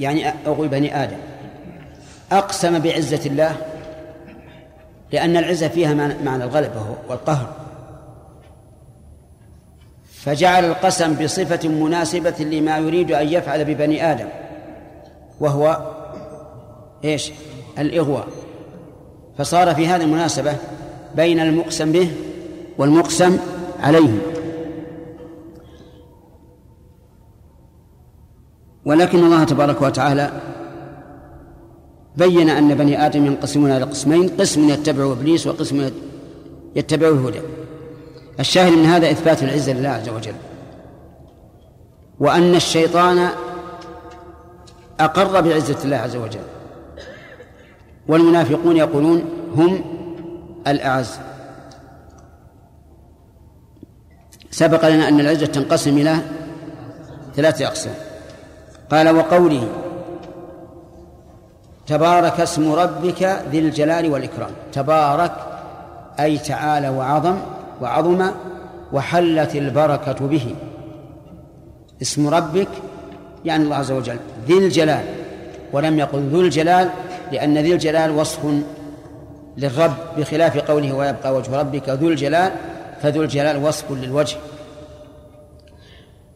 يعني 0.00 0.28
أغوي 0.28 0.68
بني 0.68 1.02
آدم. 1.02 1.16
أقسم 2.38 2.78
بعزة 2.78 3.26
الله 3.26 3.56
لأن 5.12 5.36
العزة 5.36 5.68
فيها 5.68 5.94
معنى 6.24 6.44
الغلبة 6.44 6.96
والقهر. 7.08 7.52
فجعل 10.12 10.64
القسم 10.64 11.14
بصفة 11.14 11.68
مناسبة 11.68 12.44
لما 12.44 12.78
يريد 12.78 13.12
أن 13.12 13.28
يفعل 13.28 13.64
ببني 13.64 14.12
آدم 14.12 14.28
وهو 15.40 15.92
إيش؟ 17.04 17.32
الإغواء 17.78 18.26
فصار 19.38 19.74
في 19.74 19.86
هذه 19.86 20.02
المناسبة 20.02 20.56
بين 21.14 21.40
المقسم 21.40 21.92
به 21.92 22.12
والمقسم 22.78 23.38
عليه. 23.80 24.18
ولكن 28.84 29.18
الله 29.18 29.44
تبارك 29.44 29.82
وتعالى 29.82 30.30
بين 32.16 32.50
أن 32.50 32.74
بني 32.74 33.06
آدم 33.06 33.26
ينقسمون 33.26 33.70
إلى 33.70 33.84
قسمين 33.84 34.28
قسم 34.28 34.68
يتبع 34.68 35.12
إبليس 35.12 35.46
وقسم 35.46 35.90
يتبع 36.76 37.08
الهدى 37.08 37.40
الشاهد 38.40 38.72
من 38.72 38.84
هذا 38.84 39.10
إثبات 39.10 39.42
العزة 39.42 39.72
لله 39.72 39.88
عز 39.88 40.08
وجل. 40.08 40.34
وأن 42.20 42.54
الشيطان 42.54 43.28
أقر 45.00 45.40
بعزة 45.40 45.84
الله 45.84 45.96
عز 45.96 46.16
وجل. 46.16 46.40
والمنافقون 48.08 48.76
يقولون 48.76 49.24
هم 49.56 49.84
الأعز. 50.66 51.18
سبق 54.50 54.88
لنا 54.88 55.08
أن 55.08 55.20
العزة 55.20 55.46
تنقسم 55.46 55.98
إلى 55.98 56.16
ثلاثة 57.36 57.66
أقسام. 57.66 57.94
قال 58.90 59.16
وقوله 59.16 59.68
تبارك 61.86 62.40
اسم 62.40 62.72
ربك 62.72 63.22
ذي 63.50 63.58
الجلال 63.58 64.12
والإكرام. 64.12 64.50
تبارك 64.72 65.32
أي 66.20 66.38
تعالى 66.38 66.88
وعظم 66.88 67.36
وعظم 67.80 68.30
وحلت 68.92 69.56
البركة 69.56 70.26
به. 70.26 70.54
اسم 72.02 72.28
ربك 72.28 72.68
يعني 73.44 73.64
الله 73.64 73.76
عز 73.76 73.92
وجل 73.92 74.18
ذي 74.46 74.58
الجلال. 74.58 75.04
ولم 75.72 75.98
يقل 75.98 76.18
ذو 76.18 76.40
الجلال 76.40 76.88
لأن 77.32 77.58
ذي 77.58 77.72
الجلال 77.72 78.10
وصف 78.10 78.40
للرب 79.56 79.94
بخلاف 80.18 80.58
قوله 80.58 80.92
ويبقى 80.92 81.34
وجه 81.34 81.60
ربك 81.60 81.88
ذو 81.88 82.08
الجلال 82.08 82.52
فذو 83.02 83.22
الجلال 83.22 83.64
وصف 83.64 83.90
للوجه. 83.90 84.36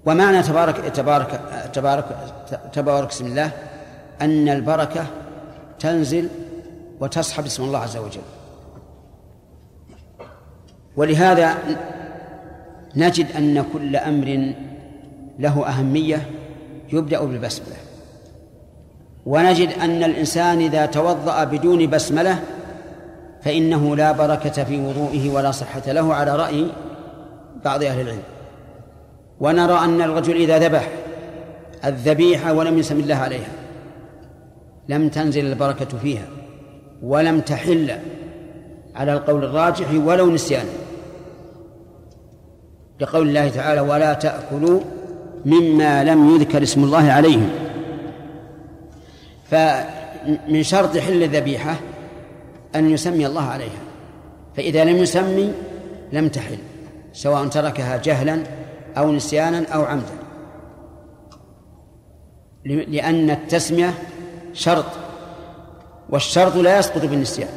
ومعنى 0.07 0.43
تبارك 0.43 0.77
تبارك 0.77 1.41
تبارك 1.73 2.05
تبارك 2.73 3.11
اسم 3.11 3.27
الله 3.27 3.51
أن 4.23 4.49
البركة 4.49 5.07
تنزل 5.81 6.29
وتصحب 7.01 7.47
اسم 7.47 7.63
الله 7.63 7.79
عز 7.79 7.97
وجل. 7.97 8.21
ولهذا 10.97 11.55
نجد 12.97 13.37
أن 13.37 13.65
كل 13.73 13.97
أمر 13.97 14.55
له 15.39 15.69
أهمية 15.69 16.31
يبدأ 16.93 17.25
بالبسملة. 17.25 17.77
ونجد 19.27 19.69
أن 19.69 20.05
الإنسان 20.05 20.61
إذا 20.61 20.87
توضأ 20.87 21.45
بدون 21.45 21.91
بسملة 21.91 22.39
فإنه 23.43 23.97
لا 23.97 24.13
بركة 24.13 24.65
في 24.65 24.81
وضوئه 24.81 25.31
ولا 25.31 25.51
صحة 25.51 25.93
له 25.93 26.15
على 26.15 26.37
رأي 26.37 26.67
بعض 27.65 27.83
أهل 27.83 28.01
العلم. 28.01 28.23
ونرى 29.41 29.79
أن 29.79 30.03
الرجل 30.03 30.37
إذا 30.37 30.59
ذبح 30.59 30.89
الذبيحة 31.85 32.53
ولم 32.53 32.79
يسم 32.79 33.01
الله 33.01 33.15
عليها. 33.15 33.49
لم 34.89 35.09
تنزل 35.09 35.47
البركة 35.47 35.99
فيها 35.99 36.27
ولم 37.03 37.41
تحل 37.41 37.99
على 38.95 39.13
القول 39.13 39.45
الراجح 39.45 39.87
ولو 39.95 40.31
نسيانا. 40.31 40.71
لقول 43.01 43.29
الله 43.29 43.49
تعالى 43.49 43.81
ولا 43.81 44.13
تأكلوا 44.15 44.81
مما 45.45 46.05
لم 46.05 46.35
يذكر 46.35 46.63
اسم 46.63 46.85
الله 46.85 47.13
عليه 47.13 47.39
فمن 49.45 50.63
شرط 50.63 50.97
حل 50.97 51.23
الذبيحة 51.23 51.77
أن 52.75 52.91
يسمي 52.91 53.27
الله 53.27 53.43
عليها. 53.43 53.83
فإذا 54.57 54.85
لم 54.85 54.97
يسمي 54.97 55.53
لم 56.13 56.29
تحل 56.29 56.59
سواء 57.13 57.47
تركها 57.47 57.97
جهلا 57.97 58.43
أو 58.99 59.13
نسيانا 59.13 59.69
أو 59.69 59.85
عمدا. 59.85 60.17
لأن 62.65 63.31
التسمية 63.31 63.95
شرط 64.57 64.85
والشرط 66.11 66.57
لا 66.57 66.79
يسقط 66.79 67.01
بالنسيان. 67.01 67.49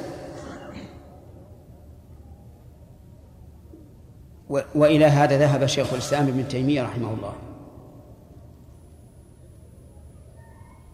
وإلى 4.75 5.05
هذا 5.05 5.37
ذهب 5.37 5.65
شيخ 5.65 5.93
الإسلام 5.93 6.27
ابن 6.27 6.47
تيمية 6.47 6.83
رحمه 6.83 7.13
الله. 7.13 7.33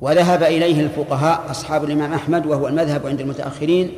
وذهب 0.02 0.44
إليه 0.44 0.82
الفقهاء 0.82 1.52
أصحاب 1.52 1.84
الإمام 1.84 2.14
أحمد 2.14 2.46
وهو 2.46 2.68
المذهب 2.68 3.08
عند 3.08 3.22
المتأخرين 3.22 3.92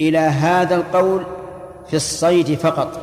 إلى 0.00 0.18
هذا 0.18 0.74
القول 0.76 1.24
في 1.86 1.96
الصيد 1.96 2.54
فقط. 2.54 3.00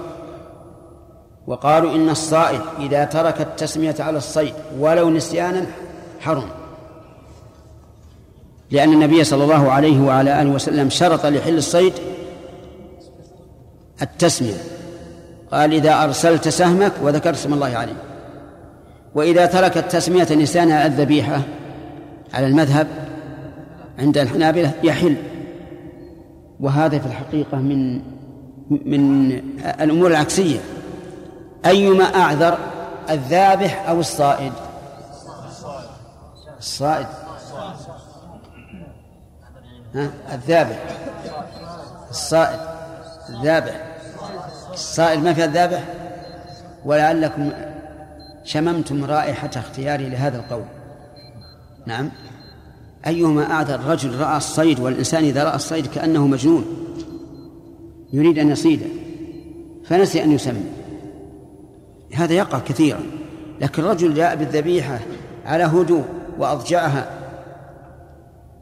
وقالوا 1.48 1.96
إن 1.96 2.10
الصائد 2.10 2.62
إذا 2.80 3.06
ترك 3.06 3.42
التسمية 3.42 3.96
على 4.00 4.18
الصيد 4.18 4.54
ولو 4.80 5.10
نسيانا 5.10 5.66
حرم. 6.20 6.50
لأن 8.72 8.94
النبي 8.94 9.24
صلى 9.24 9.44
الله 9.44 9.72
عليه 9.72 10.02
وعلى 10.02 10.42
آله 10.42 10.50
وسلم 10.50 10.90
شرط 10.90 11.26
لحل 11.26 11.58
الصيد 11.58 11.94
التسمية. 14.02 14.58
قال 15.52 15.74
إذا 15.74 16.04
أرسلت 16.04 16.48
سهمك 16.48 16.92
وذكرت 17.02 17.36
اسم 17.36 17.54
الله 17.54 17.78
عليه 17.78 17.96
وإذا 19.16 19.46
ترك 19.46 19.78
التسمية 19.78 20.28
نسيانا 20.32 20.76
على 20.76 20.86
الذبيحة 20.86 21.42
على 22.34 22.48
المذهب 22.48 22.88
عند 24.00 24.18
الحنابلة 24.18 24.72
يحل. 24.84 25.16
وهذا 26.60 27.00
في 27.00 27.06
الحقيقة 27.06 27.58
من 27.58 28.02
من 28.70 29.32
الأمور 29.82 30.08
العكسية. 30.08 30.60
أيما 31.66 32.04
أعذر 32.04 32.58
الذابح 33.10 33.90
أو 33.90 34.00
الصائد. 34.00 34.54
الصائد. 36.60 37.08
الذابح. 40.34 40.84
الصائد 42.10 42.60
الذابح. 43.30 43.88
الصائد 44.74 45.24
ما 45.24 45.34
في 45.34 45.46
الذابح؟ 45.46 45.84
ولعلكم 46.86 47.52
شممتم 48.44 49.06
رائحة 49.06 49.50
اختياري 49.56 50.10
لهذا 50.10 50.38
القول. 50.38 50.66
نعم. 51.86 52.12
أيهما 53.08 53.52
أعذر 53.52 53.80
رجل 53.80 54.20
رأى 54.20 54.38
الصيد 54.38 54.80
والإنسان 54.80 55.24
إذا 55.24 55.44
رأى 55.44 55.56
الصيد 55.56 55.88
كأنه 55.88 56.28
مجنون؟ 56.28 56.66
يريد 58.14 58.40
أن 58.40 58.50
يصيده 58.50 58.86
فنسي 59.86 60.24
أن 60.24 60.32
يسمي. 60.32 60.66
هذا 62.14 62.34
يقع 62.34 62.60
كثيرا. 62.60 63.04
لكن 63.62 63.84
رجل 63.84 64.14
جاء 64.14 64.36
بالذبيحة 64.36 65.00
على 65.46 65.64
هدوء 65.64 66.04
وأضجعها 66.40 67.10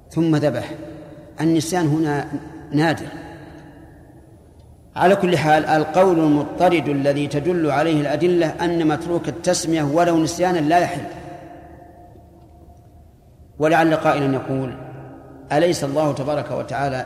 ثم 0.10 0.36
ذبح. 0.36 0.72
النسيان 1.42 1.88
هنا 1.88 2.28
نادر. 2.72 3.06
على 4.96 5.16
كل 5.16 5.38
حال 5.38 5.66
القول 5.66 6.20
المضطرد 6.20 6.90
الذي 6.90 7.28
تدل 7.28 7.72
عليه 7.72 8.02
الأدلة 8.02 8.48
أن 8.48 8.88
متروك 8.88 9.28
التسمية 9.28 9.84
ولو 9.84 10.18
نسيانا 10.18 10.60
لا 10.60 10.80
يحل. 10.80 11.02
ولعل 13.60 13.96
قائلا 13.96 14.34
يقول 14.34 14.74
أليس 15.52 15.84
الله 15.84 16.14
تبارك 16.14 16.52
وتعالى 16.52 17.06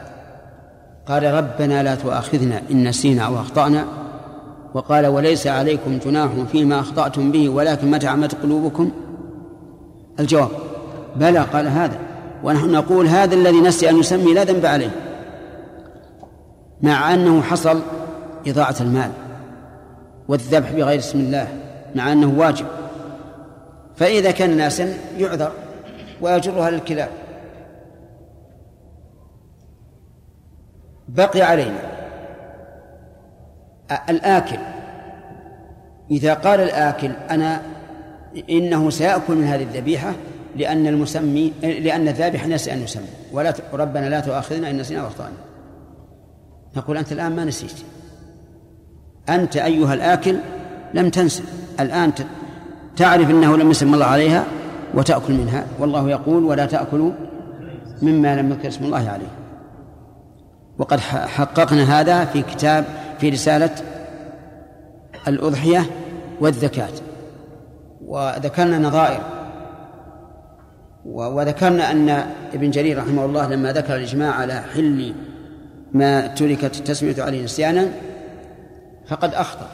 قال 1.06 1.34
ربنا 1.34 1.84
لا 1.84 1.96
تؤاخذنا 1.96 2.62
إن 2.72 2.88
نسينا 2.88 3.26
أو 3.26 3.36
أخطأنا؟ 3.36 3.86
وقال 4.74 5.08
وليس 5.08 5.48
عليكم 5.48 5.98
جناح 5.98 6.32
فيما 6.52 6.80
أخطأتم 6.80 7.32
به 7.32 7.50
ولكن 7.50 7.92
متى 7.92 8.08
عمت 8.08 8.36
قلوبكم؟ 8.36 8.92
الجواب 10.20 10.50
بلى 11.16 11.40
قال 11.40 11.68
هذا. 11.68 12.09
ونحن 12.44 12.72
نقول 12.72 13.08
هذا 13.08 13.36
الذي 13.36 13.62
نسي 13.62 13.90
أن 13.90 14.00
يسمي 14.00 14.34
لا 14.34 14.44
ذنب 14.44 14.66
عليه 14.66 14.92
مع 16.82 17.14
أنه 17.14 17.42
حصل 17.42 17.82
إضاعة 18.48 18.76
المال 18.82 19.12
والذبح 20.28 20.72
بغير 20.72 21.00
اسم 21.00 21.20
الله 21.20 21.48
مع 21.96 22.12
أنه 22.12 22.40
واجب. 22.40 22.66
فإذا 23.96 24.32
كان 24.32 24.58
ناسا 24.58 24.94
يعذر 25.18 25.52
ويجرها 26.22 26.70
للكلاب. 26.70 27.10
بقي 31.08 31.42
علينا 31.42 31.80
الآكل. 34.10 34.60
إذا 36.12 36.34
قال 36.34 36.60
الآكل 36.60 37.12
أنا 37.30 37.62
إنه 38.50 38.90
سيأكل 38.90 39.36
من 39.36 39.44
هذه 39.44 39.64
الذبيحة 39.64 40.14
لأن 40.60 40.88
المسمي 40.88 41.54
لأن 41.62 42.08
الذابح 42.08 42.48
نسي 42.48 42.74
أن 42.74 42.82
يسمي. 42.82 43.08
ولا 43.34 43.54
ربنا 43.74 44.10
لا 44.10 44.20
تؤاخذنا 44.20 44.70
إن 44.70 44.78
نسينا 44.78 45.04
وأخطأنا. 45.04 45.38
نقول 46.78 46.98
أنت 46.98 47.12
الآن 47.12 47.36
ما 47.36 47.46
نسيت. 47.46 47.76
أنت 49.30 49.58
أيها 49.58 49.94
الآكل 49.94 50.38
لم 50.94 51.10
تنسى. 51.10 51.44
الآن 51.80 52.12
تعرف 52.98 53.30
أنه 53.30 53.58
لم 53.58 53.72
يسم 53.72 53.94
الله 53.94 54.06
عليها 54.06 54.46
وتأكل 54.94 55.34
منها. 55.34 55.66
والله 55.80 56.10
يقول 56.10 56.44
ولا 56.44 56.66
تأكلوا 56.66 57.12
مما 58.02 58.36
لم 58.36 58.52
يذكر 58.52 58.68
اسم 58.68 58.86
الله 58.86 59.10
عليه. 59.10 59.32
وقد 60.78 61.00
حققنا 61.00 62.00
هذا 62.00 62.26
في 62.26 62.42
كتاب 62.42 62.86
في 63.20 63.30
رسالة 63.30 63.76
الأضحية 65.28 65.86
والزكاة 66.42 66.90
وذكرنا 68.06 68.80
نظائر. 68.80 69.39
وذكرنا 71.06 71.92
أن 71.92 72.10
ابن 72.54 72.72
جرير 72.72 72.98
رحمه 72.98 73.26
الله 73.26 73.48
لما 73.48 73.74
ذكر 73.74 73.96
الإجماع 73.96 74.34
على 74.34 74.54
حل 74.54 75.14
ما 75.94 76.28
تركت 76.28 76.78
التسمية 76.80 77.24
عليه 77.24 77.44
نسيانا 77.44 77.88
فقد 79.08 79.34
أخطأ. 79.34 79.68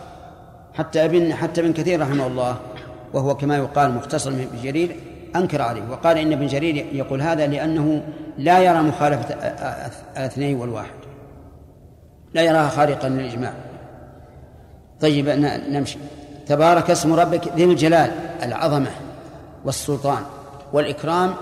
حتى 0.74 1.06
ابن 1.06 1.34
حتى 1.34 1.62
ابن 1.62 1.74
كثير 1.74 2.02
رحمه 2.02 2.28
الله 2.28 2.58
وهو 3.14 3.36
كما 3.36 3.58
يقال 3.58 3.92
مختصر 3.92 4.32
من 4.32 4.48
ابن 4.52 4.64
جرير 4.64 4.96
أنكر 5.36 5.62
عليه 5.62 5.82
وقال 5.92 6.18
إن 6.18 6.34
ابن 6.34 6.48
جرير 6.48 6.76
يقول 6.92 7.22
هذا 7.22 7.48
لأنه 7.48 8.04
لا 8.38 8.60
يرى 8.60 8.82
مخالفة 8.82 9.34
الاثنين 10.18 10.58
والواحد. 10.58 10.96
لا 12.34 12.42
يراها 12.42 12.70
خارقا 12.70 13.10
للإجماع. 13.10 13.54
طيب 15.02 15.30
نمشي. 15.70 15.98
تبارك 16.48 16.90
اسم 16.90 17.14
ربك 17.14 17.48
ذي 17.56 17.64
الجلال 17.64 18.12
العظمة 18.44 18.92
والسلطان. 19.66 20.24
والإكرام 20.76 21.34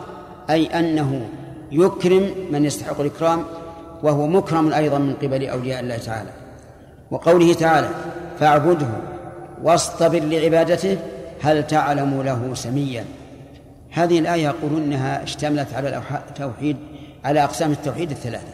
أي 0.50 0.66
أنه 0.66 1.30
يكرم 1.72 2.36
من 2.52 2.66
يستحق 2.66 3.00
الإكرام 3.00 3.44
وهو 4.04 4.28
مكرم 4.28 4.74
أيضا 4.74 4.98
من 4.98 5.14
قبل 5.14 5.48
أولياء 5.48 5.80
الله 5.80 5.98
تعالى. 5.98 6.30
وقوله 7.12 7.54
تعالى 7.54 7.90
فاعبده 8.40 8.88
واصطبر 9.64 10.20
لعبادته 10.20 10.98
هل 11.42 11.68
تعلم 11.68 12.22
له 12.22 12.54
سميا? 12.54 13.06
هذه 13.92 14.20
الآية 14.20 14.44
يقولون 14.44 14.84
أنها 14.84 15.24
اشتملت 15.24 15.74
على 15.74 16.02
التوحيد 16.30 16.78
على 17.24 17.44
أقسام 17.44 17.72
التوحيد 17.72 18.12
الثلاثة. 18.12 18.54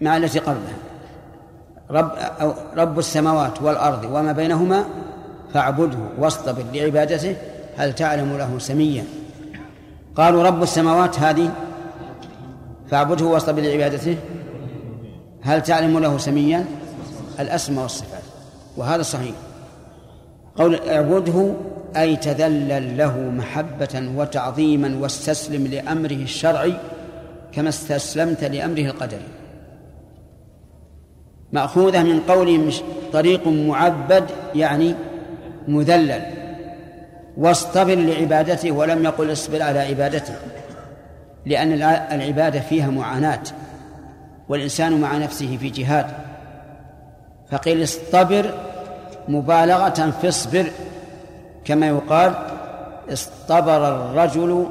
مع 0.00 0.16
التي 0.16 0.38
قبلها 0.38 0.76
رب 1.90 2.10
أو 2.40 2.52
رب 2.76 2.98
السماوات 2.98 3.62
والأرض 3.62 4.04
وما 4.04 4.32
بينهما 4.32 4.84
فاعبده 5.54 5.98
واصطبر 6.18 6.64
لعبادته 6.72 7.36
هل 7.80 7.92
تعلم 7.92 8.36
له 8.36 8.58
سميا 8.58 9.04
قالوا 10.16 10.42
رب 10.42 10.62
السماوات 10.62 11.18
هذه 11.18 11.50
فاعبده 12.90 13.24
واصطبر 13.24 13.62
لعبادته 13.62 14.16
هل 15.42 15.62
تعلم 15.62 15.98
له 15.98 16.18
سميا 16.18 16.64
الأسماء 17.40 17.82
والصفات. 17.82 18.22
وهذا 18.76 19.02
صحيح. 19.02 19.34
قول 20.56 20.74
اعبده 20.74 21.54
أي 21.96 22.16
تذلل 22.16 22.96
له 22.98 23.18
محبة 23.18 24.12
وتعظيما 24.16 24.96
واستسلم 25.00 25.66
لأمره 25.66 26.12
الشرعي 26.12 26.74
كما 27.52 27.68
استسلمت 27.68 28.44
لأمره 28.44 28.80
القدري. 28.80 29.28
مأخوذة 31.52 32.02
من 32.02 32.20
قولهم 32.20 32.70
طريق 33.12 33.48
معبد 33.48 34.24
يعني 34.54 34.94
مذلل. 35.68 36.39
واصطبر 37.40 37.94
لعبادته 37.94 38.72
ولم 38.72 39.04
يقل 39.04 39.32
اصبر 39.32 39.62
على 39.62 39.78
عبادته 39.78 40.34
لأن 41.46 41.72
العبادة 42.12 42.60
فيها 42.60 42.90
معاناة 42.90 43.42
والإنسان 44.48 45.00
مع 45.00 45.16
نفسه 45.16 45.56
في 45.60 45.70
جهاد. 45.70 46.06
فقيل 47.50 47.82
اصطبر 47.82 48.54
مبالغة 49.28 50.10
في 50.20 50.28
اصبر 50.28 50.66
كما 51.64 51.88
يقال 51.88 52.32
اصطبر 53.12 53.88
الرجل 53.88 54.66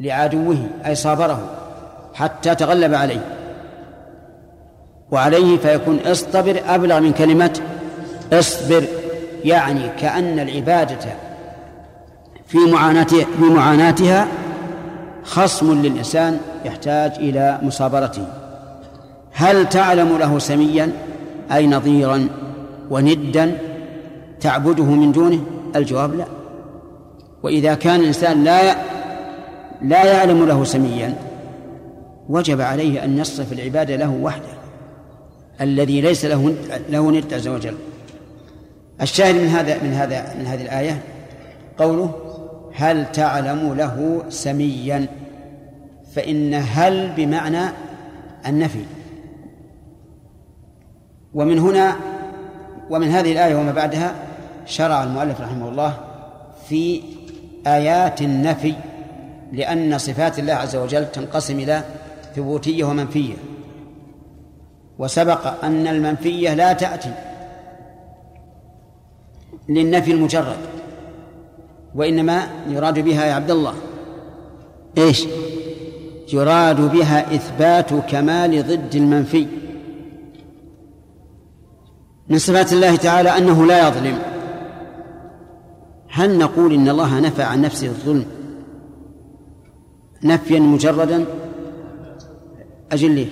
لعدوه 0.00 0.56
أي 0.86 0.94
صابره 0.94 1.40
حتى 2.14 2.54
تغلب 2.54 2.94
عليه. 2.94 3.24
وعليه 5.10 5.58
فيكون 5.58 5.98
اصطبر 6.06 6.60
أبلغ 6.66 7.00
من 7.00 7.12
كلمة 7.12 7.60
اصبر 8.32 8.84
يعني 9.44 9.88
كأن 9.88 10.38
العبادة 10.38 11.31
في 12.52 12.58
معاناتها 12.58 13.24
في 13.24 13.44
معاناتها 13.44 14.28
خصم 15.24 15.82
للإنسان 15.82 16.40
يحتاج 16.64 17.12
إلى 17.16 17.58
مصابرته. 17.62 18.26
هل 19.32 19.68
تعلم 19.68 20.18
له 20.18 20.38
سميا؟ 20.38 20.92
أي 21.52 21.66
نظيرا 21.66 22.28
وندا 22.90 23.58
تعبده 24.40 24.84
من 24.84 25.12
دونه؟ 25.12 25.40
الجواب 25.76 26.14
لا. 26.14 26.24
وإذا 27.42 27.74
كان 27.74 28.00
الإنسان 28.00 28.44
لا 28.44 28.76
لا 29.82 30.04
يعلم 30.04 30.46
له 30.46 30.64
سميا 30.64 31.14
وجب 32.28 32.60
عليه 32.60 33.04
أن 33.04 33.18
يصرف 33.18 33.52
العبادة 33.52 33.96
له 33.96 34.18
وحده. 34.22 34.52
الذي 35.60 36.00
ليس 36.00 36.24
له 36.24 36.54
له 36.90 37.10
ند 37.10 37.34
عز 37.34 37.48
وجل. 37.48 37.74
الشاهد 39.02 39.34
من 39.34 39.46
هذا 39.46 39.82
من 39.82 39.92
هذا 39.92 40.34
من 40.38 40.46
هذه 40.46 40.62
الآية 40.62 41.02
قوله 41.78 42.21
هل 42.74 43.12
تعلم 43.12 43.74
له 43.74 44.24
سميا؟ 44.28 45.06
فإن 46.14 46.54
هل 46.54 47.12
بمعنى 47.16 47.60
النفي. 48.46 48.84
ومن 51.34 51.58
هنا 51.58 51.96
ومن 52.90 53.08
هذه 53.08 53.32
الآية 53.32 53.54
وما 53.54 53.72
بعدها 53.72 54.14
شرع 54.66 55.02
المؤلف 55.02 55.40
رحمه 55.40 55.68
الله 55.68 55.98
في 56.68 57.02
آيات 57.66 58.22
النفي 58.22 58.74
لأن 59.52 59.98
صفات 59.98 60.38
الله 60.38 60.52
عز 60.52 60.76
وجل 60.76 61.06
تنقسم 61.06 61.58
إلى 61.58 61.82
ثبوتية 62.36 62.84
ومنفية. 62.84 63.34
وسبق 64.98 65.64
أن 65.64 65.86
المنفية 65.86 66.54
لا 66.54 66.72
تأتي 66.72 67.14
للنفي 69.68 70.12
المجرد. 70.12 70.81
وإنما 71.94 72.48
يراد 72.68 72.98
بها 72.98 73.24
يا 73.24 73.34
عبد 73.34 73.50
الله. 73.50 73.74
إيش؟ 74.98 75.26
يراد 76.32 76.92
بها 76.92 77.34
إثبات 77.34 77.94
كمال 78.10 78.62
ضد 78.62 78.94
المنفي. 78.94 79.46
من 82.28 82.38
صفات 82.38 82.72
الله 82.72 82.96
تعالى 82.96 83.38
أنه 83.38 83.66
لا 83.66 83.88
يظلم. 83.88 84.18
هل 86.08 86.38
نقول 86.38 86.74
إن 86.74 86.88
الله 86.88 87.20
نفى 87.20 87.42
عن 87.42 87.62
نفسه 87.62 87.86
الظلم 87.86 88.26
نفيا 90.22 90.60
مجردا؟ 90.60 91.24
أجل 92.92 93.10
ليه 93.10 93.26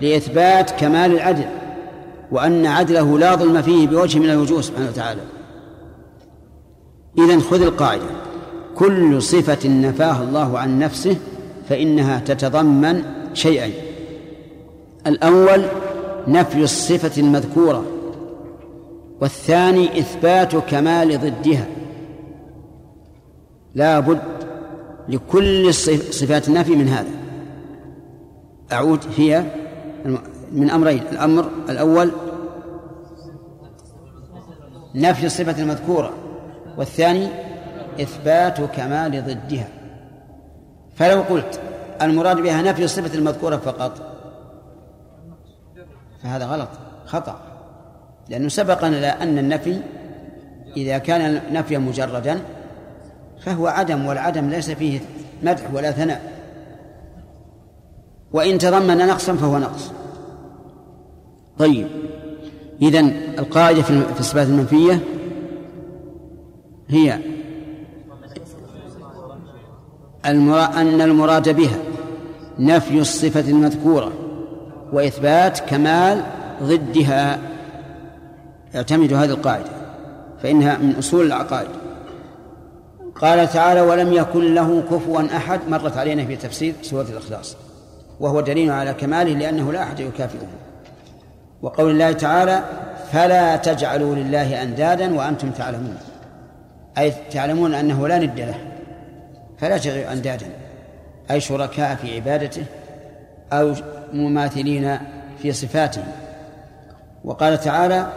لإثبات 0.00 0.70
كمال 0.70 1.12
العدل 1.12 1.44
وأن 2.32 2.66
عدله 2.66 3.18
لا 3.18 3.34
ظلم 3.34 3.62
فيه 3.62 3.86
بوجه 3.86 4.18
من 4.18 4.30
الوجوه 4.30 4.60
سبحانه 4.60 4.88
وتعالى. 4.88 5.20
إذا 7.18 7.40
خذ 7.40 7.62
القاعدة. 7.62 8.06
كل 8.74 9.22
صفة 9.22 9.68
نفاها 9.68 10.22
الله 10.22 10.58
عن 10.58 10.78
نفسه 10.78 11.16
فإنها 11.68 12.18
تتضمن 12.18 13.02
شيئين 13.34 13.74
الأول 15.06 15.64
نفي 16.28 16.62
الصفة 16.62 17.20
المذكورة 17.20 17.84
والثاني 19.20 19.98
إثبات 19.98 20.56
كمال 20.56 21.20
ضدها. 21.20 21.66
لا 23.74 24.00
بد 24.00 24.22
لكل 25.08 25.74
صفات 25.74 26.48
النفي 26.48 26.76
من 26.76 26.88
هذا. 26.88 27.10
أعود 28.72 29.00
هي 29.16 29.44
من 30.52 30.70
أمرين. 30.70 31.02
الأمر 31.12 31.48
الأول 31.68 32.10
نفي 34.94 35.26
الصفة 35.26 35.62
المذكورة. 35.62 36.12
والثاني 36.76 37.28
إثبات 38.00 38.60
كمال 38.60 39.24
ضدها. 39.24 39.68
فلو 40.94 41.22
قلت 41.22 41.60
المراد 42.02 42.36
بها 42.36 42.62
نفي 42.62 42.84
الصفة 42.84 43.14
المذكورة 43.14 43.56
فقط 43.56 43.92
فهذا 46.22 46.46
غلط 46.46 46.68
خطأ. 47.06 47.40
لأنه 48.28 48.48
سبقنا 48.48 49.22
أن 49.22 49.38
النفي 49.38 49.80
إذا 50.76 50.98
كان 50.98 51.40
نفيا 51.52 51.78
مجردا 51.78 52.40
فهو 53.40 53.66
عدم 53.66 54.06
والعدم 54.06 54.50
ليس 54.50 54.70
فيه 54.70 55.00
مدح 55.42 55.62
ولا 55.72 55.90
ثناء. 55.90 56.32
وإن 58.32 58.58
تضمن 58.58 58.98
نقصا 58.98 59.34
فهو 59.34 59.58
نقص. 59.58 59.92
طيب 61.58 61.86
إذن 62.82 63.06
القاعدة 63.38 63.82
في 63.82 64.20
الصفات 64.20 64.46
المنفية 64.46 65.00
هي 66.88 67.18
أن 70.24 71.00
المراد 71.00 71.56
بها 71.56 71.78
نفي 72.58 72.98
الصفة 72.98 73.50
المذكورة 73.50 74.12
وإثبات 74.92 75.60
كمال 75.60 76.22
ضدها. 76.62 77.38
اعتمد 78.74 79.12
هذه 79.12 79.30
القاعدة 79.30 79.70
فإنها 80.42 80.78
من 80.78 80.94
أصول 80.98 81.26
العقائد. 81.26 81.68
قال 83.20 83.48
تعالى 83.48 83.80
ولم 83.80 84.12
يكن 84.12 84.54
له 84.54 84.82
كفوا 84.90 85.36
أحد 85.36 85.60
مرت 85.68 85.96
علينا 85.96 86.26
في 86.26 86.36
تفسير 86.36 86.74
سورة 86.82 87.06
الإخلاص 87.12 87.56
وهو 88.20 88.40
دليل 88.40 88.70
على 88.70 88.94
كماله 88.94 89.32
لأنه 89.32 89.72
لا 89.72 89.82
أحد 89.82 90.00
يكافئه. 90.00 90.46
وقول 91.62 91.90
الله 91.90 92.12
تعالى 92.12 92.62
فلا 93.12 93.56
تجعلوا 93.56 94.14
لله 94.14 94.62
أندادا 94.62 95.14
وأنتم 95.14 95.50
تعلمون 95.50 95.96
أي 96.98 97.12
تعلمون 97.30 97.74
أنه 97.74 98.08
لا 98.08 98.18
ند 98.18 98.40
له 98.40 98.54
فلا 99.58 99.78
تجعلوا 99.78 100.12
أندادا. 100.12 100.46
أي 101.30 101.40
شركاء 101.40 101.94
في 101.94 102.14
عبادته 102.14 102.64
أو 103.52 103.74
مماثلين 104.12 104.98
في 105.42 105.52
صفاته. 105.52 106.04
وقال 107.24 107.60
تعالى 107.60 108.12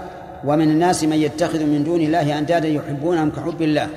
ومن 0.45 0.69
الناس 0.69 1.03
من 1.03 1.17
يتخذ 1.17 1.65
من 1.65 1.83
دون 1.83 2.01
الله 2.01 2.37
أندادا 2.39 2.67
يحبونهم 2.67 3.29
كحب 3.29 3.61
الله. 3.61 3.87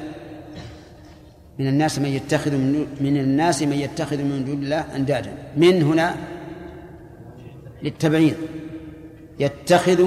من 1.58 1.66
الناس 1.66 1.98
من 1.98 2.06
يتخذ 2.06 2.50
من, 2.50 2.86
من 3.00 3.16
الناس 3.16 3.62
من 3.62 3.72
يتخذ 3.72 4.16
من 4.16 4.44
دون 4.44 4.62
الله 4.62 4.84
أندادا. 4.96 5.30
من 5.56 5.82
هنا؟ 5.82 6.14
للتبعيض. 7.82 8.34
يتخذ 9.40 10.06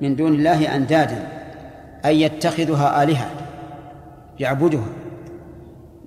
من 0.00 0.16
دون 0.16 0.34
الله 0.34 0.76
أندادا 0.76 1.28
أي 2.04 2.22
يتخذها 2.22 3.02
آلهة. 3.02 3.30
يعبدها. 4.40 4.88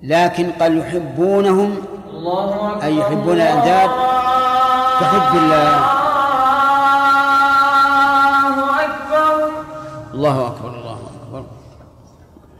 لكن 0.02 0.50
قال 0.50 0.78
يحبونهم 0.78 1.76
أي 2.82 2.96
يحبون 2.96 3.34
الأنداد 3.34 3.90
كحب 5.00 5.36
الله. 5.36 5.98
الله 10.14 10.46
أكبر 10.46 10.68
الله 10.68 10.98
أكبر. 11.32 11.44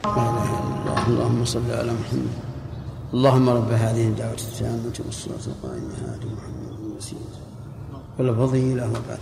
الله 0.07 1.07
اللهم 1.09 1.45
صل 1.45 1.71
على 1.71 1.93
محمد. 1.93 2.37
اللهم 3.14 3.49
رب 3.49 3.71
هذه 3.73 4.07
الدعوة 4.07 4.33
التامة 4.33 4.97
والصلاة 5.07 5.47
القائمة. 5.47 5.95
هذه 5.95 6.29
محمد 6.37 6.79
المسيح 6.81 7.19
والفضيلة 8.19 8.87
وبعث 8.87 9.21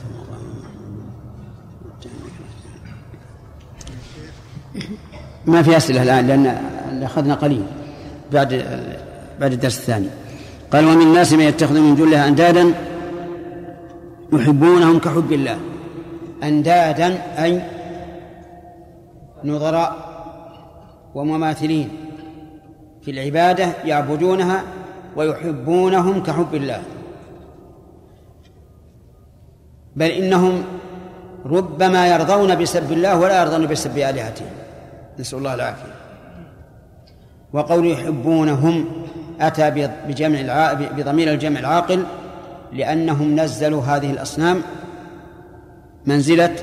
ما 5.47 5.63
في 5.63 5.77
أسئلة 5.77 6.03
الآن 6.03 6.27
لأن 6.27 7.03
أخذنا 7.03 7.35
قليل 7.35 7.63
بعد 8.33 8.65
بعد 9.41 9.53
الدرس 9.53 9.79
الثاني. 9.79 10.09
قال 10.73 10.85
ومن 10.85 11.03
الناس 11.03 11.33
من 11.33 11.41
يتخذ 11.41 11.81
من 11.81 11.95
دون 11.95 12.07
الله 12.07 12.29
أندادا 12.29 12.75
يحبونهم 14.33 14.99
كحب 14.99 15.33
الله. 15.33 15.59
أندادا 16.43 17.23
أي 17.45 17.63
نظراء 19.45 19.97
ومماثلين 21.15 21.89
في 23.03 23.11
العبادة 23.11 23.69
يعبدونها 23.85 24.63
ويحبونهم 25.17 26.23
كحب 26.23 26.55
الله. 26.55 26.83
بل 29.97 30.11
إنهم 30.11 30.65
ربما 31.47 32.09
يرضون 32.09 32.55
بسب 32.55 32.93
الله 32.93 33.19
ولا 33.19 33.43
يرضون 33.43 33.67
بسب 33.67 33.99
آلهتهم. 33.99 34.51
نسأل 35.19 35.39
الله 35.39 35.55
العافية. 35.55 35.95
وقول 37.53 37.91
يحبونهم 37.91 38.85
أتى 39.41 39.71
بجمع. 40.09 40.73
بضمير 40.73 41.33
الجمع 41.33 41.61
العاقل 41.61 42.05
لأنهم 42.73 43.41
نزلوا 43.41 43.83
هذه 43.83 44.11
الأصنام 44.11 44.63
منزلة 46.07 46.57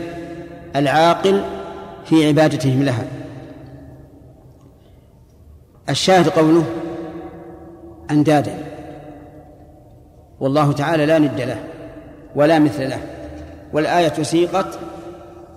العاقل 0.75 1.43
في 2.05 2.27
عبادتهم 2.27 2.83
لها. 2.83 3.05
الشاهد 5.89 6.29
قوله 6.29 6.65
أندادا. 8.11 8.57
والله 10.39 10.71
تعالى 10.71 11.05
لا 11.05 11.19
ند 11.19 11.41
له 11.41 11.59
ولا 12.35 12.59
مثل 12.59 12.89
له. 12.89 12.99
والآية 13.73 14.23
سيقت 14.23 14.79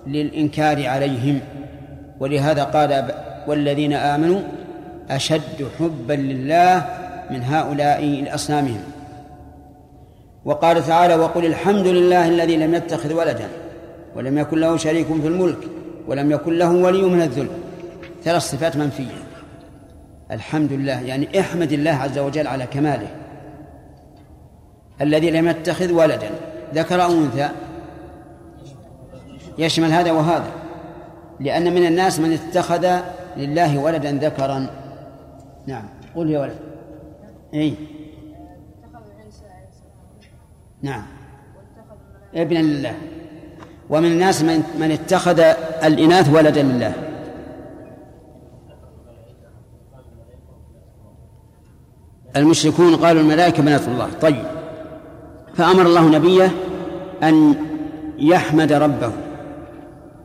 للإنكار 0.07 0.87
عليهم. 0.87 1.39
ولهذا 2.19 2.63
قال 2.63 3.13
والذين 3.47 3.93
آمنوا 3.93 4.39
أشد 5.09 5.67
حبا 5.79 6.13
لله 6.13 6.85
من 7.31 7.43
هؤلاء 7.43 8.05
لأصنامهم. 8.05 8.83
وقال 10.45 10.85
تعالى 10.85 11.15
وقل 11.15 11.45
الحمد 11.45 11.87
لله 11.87 12.27
الذي 12.27 12.57
لم 12.57 12.75
يتخذ 12.75 13.13
ولدا 13.13 13.47
ولم 14.15 14.37
يكن 14.37 14.59
له 14.59 14.77
شريك 14.77 15.07
في 15.07 15.27
الملك 15.27 15.57
ولم 16.07 16.31
يكن 16.31 16.57
له 16.57 16.71
ولي 16.71 17.01
من 17.01 17.21
الذل. 17.21 17.47
ثلاث 18.23 18.41
صفات 18.41 18.77
منفية. 18.77 19.23
الحمد 20.31 20.73
لله 20.73 21.01
يعني 21.01 21.39
احمد 21.39 21.71
الله 21.71 21.91
عز 21.91 22.17
وجل 22.17 22.47
على 22.47 22.65
كماله. 22.65 23.07
الذي 25.01 25.31
لم 25.31 25.47
يتخذ 25.47 25.91
ولدا 25.91 26.29
ذكر 26.73 27.03
أو 27.03 27.11
أنثى؟ 27.11 27.49
يشمل 29.57 29.91
هذا 29.91 30.11
وهذا. 30.11 30.51
لأن 31.39 31.73
من 31.73 31.85
الناس 31.87 32.19
من 32.19 32.33
اتخذ 32.33 32.99
لله 33.37 33.77
ولدا 33.79 34.11
ذكرا. 34.11 34.67
نعم. 35.67 35.83
قل 36.15 36.29
يا 36.29 36.39
ولد. 36.39 36.57
اي 37.53 37.73
نعم. 40.81 41.03
ابنا 42.35 42.59
لله 42.59 42.95
ومن 43.89 44.05
الناس 44.05 44.41
من 44.41 44.63
من 44.79 44.91
اتخذ 44.91 45.39
الإناث 45.83 46.29
ولدا 46.29 46.63
لله. 46.63 46.93
المشركون 52.35 52.95
قالوا 52.95 53.21
الملائكة 53.21 53.63
بنات 53.63 53.87
الله. 53.87 54.09
طيب. 54.21 54.45
فأمر 55.55 55.85
الله 55.85 56.09
نبيه 56.09 56.51
أن 57.23 57.55
يحمد 58.17 58.71
ربه. 58.73 59.26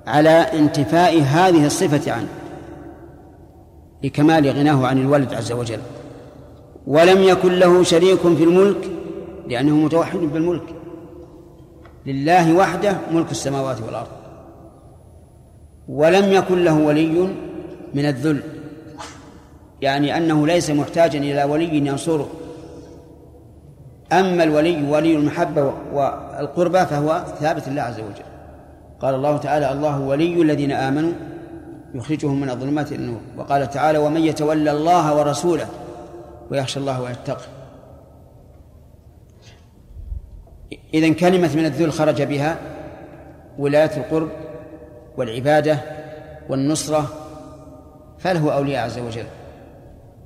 على 0.06 0.30
انتفاء 0.30 1.22
هذه 1.22 1.66
الصفة 1.66 2.12
عنه 2.12 2.28
لكمال 4.02 4.50
غناه 4.50 4.86
عن 4.86 4.98
الولد 4.98 5.34
عز 5.34 5.52
وجل. 5.52 5.80
ولم 6.86 7.22
يكن 7.22 7.52
له 7.52 7.82
شريك 7.82 8.18
في 8.20 8.44
الملك 8.44 8.90
لأنه 9.48 9.76
متوحد 9.76 10.18
بالملك. 10.18 10.74
لله 12.06 12.54
وحده 12.54 12.96
ملك 13.12 13.30
السماوات 13.30 13.80
والأرض. 13.80 14.08
ولم 15.88 16.32
يكن 16.32 16.64
له 16.64 16.78
ولي 16.78 17.28
من 17.94 18.06
الذل 18.06 18.42
يعني 19.80 20.16
أنه 20.16 20.46
ليس 20.46 20.70
محتاجا 20.70 21.18
إلى 21.18 21.44
ولي 21.44 21.76
ينصره. 21.76 22.28
أما 24.12 24.44
الولي 24.44 24.90
ولي 24.90 25.16
المحبة 25.16 25.72
والقربى 25.92 26.86
فهو 26.86 27.24
ثابت 27.40 27.68
الله 27.68 27.82
عز 27.82 28.00
وجل. 28.00 28.31
قال 29.02 29.14
الله 29.14 29.36
تعالى 29.36 29.72
الله 29.72 30.00
ولي 30.00 30.42
الذين 30.42 30.72
آمنوا 30.72 31.12
يخرجهم 31.94 32.40
من 32.40 32.50
الظلمات 32.50 32.92
إلى 32.92 32.96
النور. 32.96 33.20
وقال 33.36 33.70
تعالى 33.70 33.98
ومن 33.98 34.20
يتولى 34.20 34.70
الله 34.70 35.16
ورسوله 35.18 35.66
ويخشى 36.50 36.80
الله 36.80 37.02
ويتقي 37.02 37.44
إذن 40.94 41.14
كلمة 41.14 41.56
من 41.56 41.64
الذل 41.64 41.92
خرج 41.92 42.22
بها 42.22 42.56
ولاية 43.58 43.96
القرب 43.96 44.28
والعبادة 45.16 45.78
والنصرة 46.48 47.06
فله 48.18 48.54
أولياء 48.54 48.84
عز 48.84 48.98
وجل؟ 48.98 49.26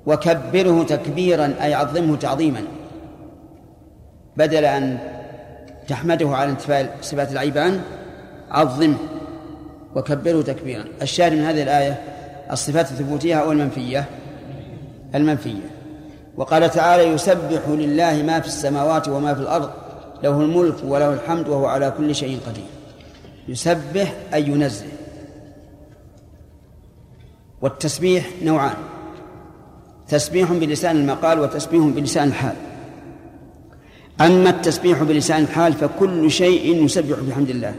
وكبره 0.07 0.83
تكبيرا 0.83 1.55
أي 1.63 1.75
عظمه 1.75 2.17
تعظيما. 2.17 2.63
بدل 4.37 4.65
أن 4.65 4.99
تحمده 5.89 6.29
على 6.29 6.51
انتفاء 6.51 6.97
صفات 7.01 7.33
العيب 7.33 7.59
عنه 7.59 7.81
عظمه 8.51 8.97
وكبره 9.95 10.43
تكبيرا. 10.43 10.85
الشاهد 11.03 11.33
من 11.33 11.45
هذه 11.45 11.63
الآية 11.63 12.03
الصفات 12.53 12.91
الثبوتية 12.91 13.35
أو 13.35 13.53
المنفية؟ 13.53 14.05
المنفية. 15.15 15.71
وقال 16.37 16.71
تعالى 16.71 17.03
يسبح 17.03 17.69
لله 17.69 18.23
ما 18.23 18.41
في 18.41 18.47
السماوات 18.47 19.09
وما 19.09 19.35
في 19.35 19.41
الأرض 19.41 19.71
له 20.23 20.41
الملك 20.41 20.75
وله 20.85 21.15
الحمد 21.15 21.49
وهو 21.49 21.67
على 21.67 21.91
كل 21.99 22.15
شيء 22.15 22.39
قدير. 22.47 22.65
يسبح 23.49 24.15
أي 24.35 24.47
ينزه. 24.47 24.87
والتسبيح 27.63 28.27
نوعان 28.43 28.77
تسبيح 30.09 30.53
بلسان 30.53 30.97
المقال 30.97 31.41
وتسبيح 31.41 31.83
بلسان 31.85 32.29
الحال. 32.29 32.57
أما 34.21 34.51
التسبيح 34.51 35.03
بلسان 35.03 35.43
الحال 35.43 35.73
فكل 35.73 36.31
شيء 36.31 36.85
يسبح 36.85 37.19
بحمد 37.29 37.51
الله. 37.51 37.75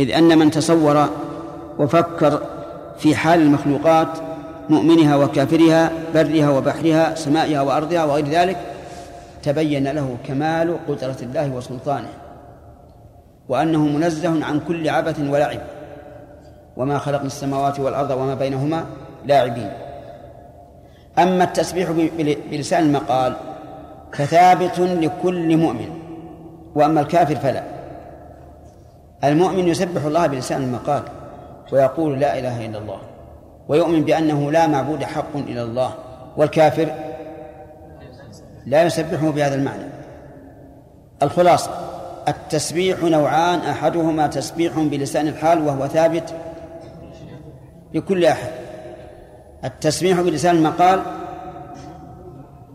إذ 0.00 0.10
أن 0.10 0.38
من 0.38 0.50
تصور 0.50 1.08
وفكر 1.78 2.42
في 2.98 3.16
حال 3.16 3.40
المخلوقات 3.40 4.08
مؤمنها 4.68 5.16
وكافرها 5.16 5.90
برها 6.14 6.50
وبحرها 6.50 7.14
سمائها 7.14 7.60
وأرضها 7.60 8.04
وغير 8.04 8.28
ذلك 8.28 8.56
تبين 9.42 9.88
له 9.88 10.16
كمال 10.28 10.76
قدرة 10.88 11.16
الله 11.22 11.50
وسلطانه 11.50 12.08
وأنه 13.48 13.86
منزه 13.86 14.44
عن 14.44 14.60
كل 14.68 14.88
عبث 14.88 15.20
ولعب 15.20 15.60
وما 16.76 16.98
خلقنا 16.98 17.26
السماوات 17.26 17.80
والأرض 17.80 18.10
وما 18.10 18.34
بينهما 18.34 18.84
لاعبين. 19.26 19.72
أما 21.18 21.44
التسبيح 21.44 21.90
بلسان 22.50 22.82
المقال 22.82 23.36
فثابت 24.12 24.78
لكل 24.78 25.56
مؤمن 25.56 25.88
وأما 26.74 27.00
الكافر 27.00 27.36
فلا. 27.36 27.79
المؤمن 29.24 29.68
يسبح 29.68 30.04
الله 30.04 30.26
بلسان 30.26 30.62
المقال 30.62 31.02
ويقول 31.72 32.20
لا 32.20 32.38
إله 32.38 32.66
إلا 32.66 32.78
الله 32.78 33.00
ويؤمن 33.68 34.04
بأنه 34.04 34.52
لا 34.52 34.66
معبود 34.66 35.04
حق 35.04 35.36
إلا 35.36 35.62
الله 35.62 35.94
والكافر 36.36 36.88
لا 38.66 38.82
يسبحه 38.82 39.30
بهذا 39.30 39.54
المعنى. 39.54 39.82
الخلاصة 41.22 41.70
التسبيح 42.28 43.02
نوعان 43.02 43.58
أحدهما 43.58 44.26
تسبيح 44.26 44.78
بلسان 44.78 45.28
الحال 45.28 45.66
وهو 45.66 45.86
ثابت 45.86 46.34
لكل 47.94 48.24
أحد. 48.24 48.50
التسبيح 49.64 50.20
بلسان 50.20 50.56
المقال 50.56 51.02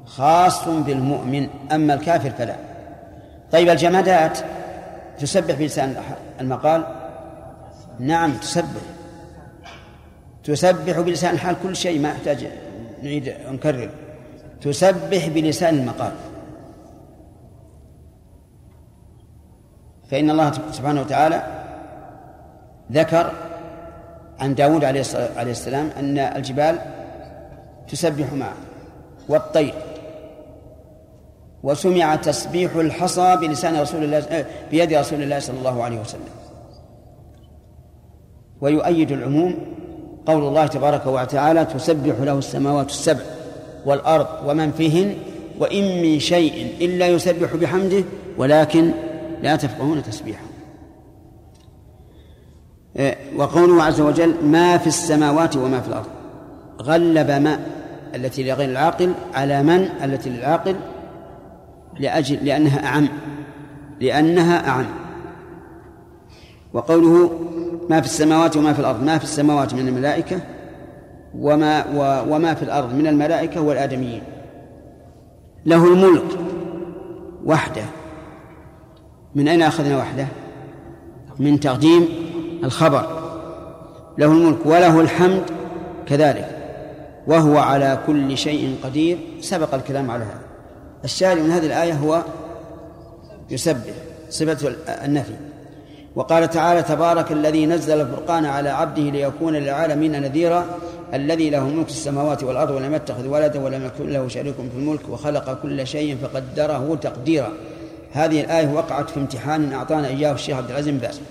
خاص 0.05 0.67
بالمؤمن 0.67 1.47
أما 1.71 1.93
الكافر 1.93 2.29
فلا. 2.29 2.55
طيب 3.51 3.69
الجمادات 3.69 4.39
تسبح 5.19 5.55
بلسان 5.55 5.95
المقال؟ 6.41 6.85
نعم 7.99 8.33
تسبح. 8.33 8.81
تسبح 10.43 10.99
بلسان 10.99 11.33
الحال 11.33 11.55
كل 11.63 11.75
شيء 11.75 11.99
ما 11.99 12.09
يحتاج 12.09 12.47
نعيد 13.03 13.33
نكرر. 13.49 13.89
تسبح 14.61 15.27
بلسان 15.27 15.75
المقال. 15.75 16.11
فإن 20.11 20.29
الله 20.29 20.51
سبحانه 20.71 21.01
وتعالى 21.01 21.43
ذكر 22.91 23.31
عن 24.39 24.55
داود 24.55 24.83
عليه 24.83 25.01
السلام 25.51 25.89
أن 25.99 26.17
الجبال 26.17 26.79
تسبح 27.87 28.33
معه 28.33 28.55
والطير. 29.29 29.73
وسمع 31.65 32.15
تسبيح 32.15 32.75
الحصى 32.75 33.37
بلسان 33.41 33.81
رسول 33.81 34.03
الله 34.03 34.45
بيد 34.71 34.93
رسول 34.93 35.23
الله 35.23 35.39
صلى 35.39 35.57
الله 35.57 35.83
عليه 35.83 35.99
وسلم. 35.99 36.21
ويؤيد 38.61 39.11
العموم 39.11 39.57
قول 40.25 40.43
الله 40.47 40.67
تبارك 40.67 41.07
وتعالى 41.07 41.65
تسبح 41.65 42.15
له 42.19 42.37
السماوات 42.37 42.89
السبع 42.89 43.23
والأرض 43.85 44.27
ومن 44.45 44.71
فيهن 44.71 45.15
وإن 45.59 46.01
من 46.01 46.19
شيء 46.19 46.73
إلا 46.81 47.07
يسبح 47.07 47.55
بحمده 47.55 48.03
ولكن 48.37 48.91
لا 49.41 49.55
تفقهون 49.55 50.03
تسبيحه. 50.03 50.45
إيه، 52.95 53.17
وقوله 53.37 53.83
عز 53.83 54.01
وجل 54.01 54.35
ما 54.43 54.77
في 54.77 54.87
السماوات 54.87 55.55
وما 55.55 55.81
في 55.81 55.87
الأرض. 55.87 56.09
غلب 56.81 57.31
ما 57.31 57.59
التي 58.15 58.43
لغير 58.43 58.69
العاقل 58.69 59.13
على 59.33 59.63
من 59.63 59.89
التي 60.03 60.29
للعاقل 60.29 60.75
لأجل 61.99 62.45
لأنها 62.45 62.85
أعم. 62.87 63.07
لأنها 64.01 64.67
أعم. 64.67 64.85
وقوله 66.73 67.39
ما 67.89 68.01
في 68.01 68.07
السماوات 68.07 68.57
وما 68.57 68.73
في 68.73 68.79
الأرض. 68.79 69.03
ما 69.03 69.17
في 69.17 69.23
السماوات 69.23 69.73
من 69.73 69.87
الملائكة 69.87 70.39
وما 71.39 71.85
وما 72.29 72.53
في 72.53 72.63
الأرض 72.63 72.93
من 72.93 73.07
الملائكة 73.07 73.61
والآدميين. 73.61 74.21
له 75.65 75.85
الملك 75.93 76.39
وحده. 77.45 77.83
من 79.35 79.47
أين 79.47 79.61
أخذنا 79.61 79.97
وحده؟ 79.97 80.27
من 81.39 81.59
تقديم 81.59 82.07
الخبر. 82.63 83.07
له 84.17 84.31
الملك 84.31 84.65
وله 84.65 85.01
الحمد 85.01 85.43
كذلك. 86.07 86.49
وهو 87.27 87.57
على 87.57 87.99
كل 88.07 88.37
شيء 88.37 88.75
قدير. 88.83 89.17
سبق 89.41 89.73
الكلام 89.73 90.11
على 90.11 90.23
هذا. 90.23 90.44
الشاهد 91.05 91.37
من 91.37 91.51
هذه 91.51 91.65
الآية 91.65 91.93
هو 91.93 92.21
يسبح 93.49 93.93
صفة 94.29 94.75
النفي. 94.87 95.33
وقال 96.15 96.49
تعالى 96.49 96.83
تبارك 96.83 97.31
الذي 97.31 97.65
نزل 97.65 98.01
الفرقان 98.01 98.45
على 98.45 98.69
عبده 98.69 99.01
ليكون 99.01 99.53
للعالمين 99.53 100.21
نذيرا 100.21 100.65
الذي 101.13 101.49
له 101.49 101.69
ملك 101.69 101.87
السماوات 101.87 102.43
والأرض 102.43 102.71
ولم 102.71 102.95
يتخذ 102.95 103.27
ولدا 103.27 103.59
ولم 103.59 103.85
يكن 103.85 104.09
له 104.09 104.27
شريك 104.27 104.55
في 104.55 104.77
الملك 104.77 105.09
وخلق 105.09 105.61
كل 105.61 105.87
شيء 105.87 106.17
فقدره 106.23 106.95
تقديرا. 107.01 107.49
هذه 108.11 108.41
الآية 108.41 108.67
وقعت 108.73 109.09
في 109.09 109.19
امتحان 109.19 109.73
أعطانا 109.73 110.07
إياه 110.07 110.33
الشيخ 110.33 110.57
عبد 110.57 110.69
العزيز 110.69 110.89
بن 110.89 110.97
باز. 110.97 111.21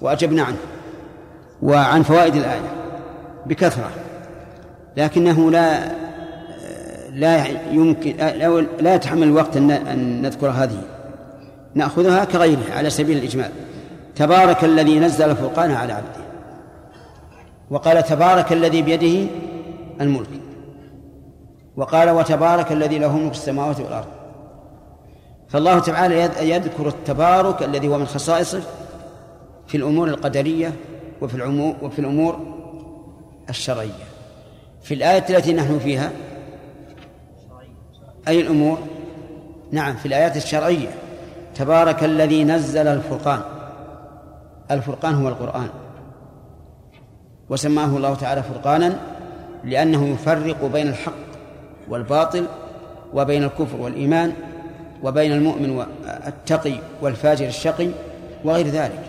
وأجبنا 0.00 0.42
عنه 0.42 0.56
وعن 1.62 2.02
فوائد 2.02 2.36
الآية 2.36 2.72
بكثرة 3.46 3.90
لكنه 4.96 5.50
لا 5.50 5.90
لا 7.12 7.46
يمكن 7.72 8.16
لا 8.80 8.94
يتحمل 8.94 9.22
الوقت 9.22 9.56
أن 9.56 10.22
نذكر 10.22 10.50
هذه. 10.50 10.82
نأخذها 11.74 12.24
كغيرها 12.24 12.74
على 12.74 12.90
سبيل 12.90 13.18
الإجمال. 13.18 13.50
تبارك 14.16 14.64
الذي 14.64 14.98
نزل 14.98 15.30
الفرقان 15.30 15.70
على 15.70 15.92
عبده. 15.92 16.28
وقال 17.70 18.02
تبارك 18.02 18.52
الذي 18.52 18.82
بيده 18.82 19.30
الملك. 20.00 20.28
وقال 21.76 22.10
وتبارك 22.10 22.72
الذي 22.72 22.98
له 22.98 23.16
ملك 23.16 23.32
السماوات 23.32 23.80
والأرض. 23.80 24.06
فالله 25.48 25.78
تعالى 25.78 26.30
يذكر 26.40 26.88
التبارك 26.88 27.62
الذي 27.62 27.88
هو 27.88 27.98
من 27.98 28.06
خصائصه 28.06 28.62
في 29.66 29.76
الأمور 29.76 30.08
القدرية 30.08 30.72
وفي 31.20 31.34
وفي 31.82 31.98
الأمور 31.98 32.40
الشرعية. 33.50 34.08
في 34.82 34.94
الآية 34.94 35.24
التي 35.30 35.52
نحن 35.52 35.78
فيها 35.78 36.10
أي 38.28 38.40
الأمور؟ 38.40 38.78
نعم 39.72 39.96
في 39.96 40.06
الآيات 40.06 40.36
الشرعية. 40.36 40.88
تبارك 41.54 42.04
الذي 42.04 42.44
نزل 42.44 42.86
الفرقان. 42.86 43.40
الفرقان 44.70 45.14
هو 45.14 45.28
القرآن. 45.28 45.68
وسماه 47.50 47.96
الله 47.96 48.14
تعالى 48.14 48.42
فرقانا 48.42 48.98
لأنه 49.64 50.08
يفرق 50.08 50.64
بين 50.64 50.88
الحق 50.88 51.12
والباطل 51.88 52.46
وبين 53.14 53.44
الكفر 53.44 53.76
والإيمان 53.76 54.32
وبين 55.02 55.32
المؤمن 55.32 55.86
التقي 56.26 56.74
والفاجر 57.02 57.46
الشقي 57.46 57.88
وغير 58.44 58.66
ذلك. 58.66 59.04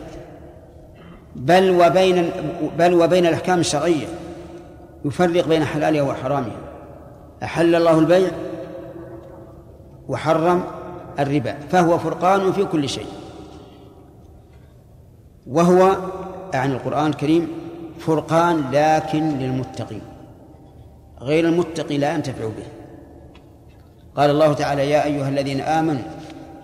بل 1.35 1.69
وبين 1.69 2.31
بل 2.77 2.93
وبين 2.93 3.25
الأحكام 3.25 3.59
الشرعية. 3.59 4.07
يفرق 5.05 5.47
بين 5.47 5.65
حلالها 5.65 6.01
وحرامها. 6.01 6.57
أحل 7.43 7.75
الله 7.75 7.99
البيع؟ 7.99 8.29
وحرم 10.09 10.63
الربا 11.19 11.55
فهو 11.71 11.97
فرقان 11.97 12.51
في 12.51 12.65
كل 12.65 12.89
شيء. 12.89 13.11
وهو 15.47 15.97
يعني 16.53 16.73
القرآن 16.73 17.07
الكريم 17.07 17.47
فرقان 17.99 18.55
لكن 18.71 19.23
للمتقين. 19.37 20.01
غير 21.21 21.43
المتقي 21.47 21.97
لا 21.97 22.13
ينتفع 22.13 22.45
به. 22.45 22.67
قال 24.15 24.29
الله 24.29 24.53
تعالى 24.53 24.89
يا 24.89 25.03
أيها 25.05 25.29
الذين 25.29 25.61
آمنوا 25.61 26.01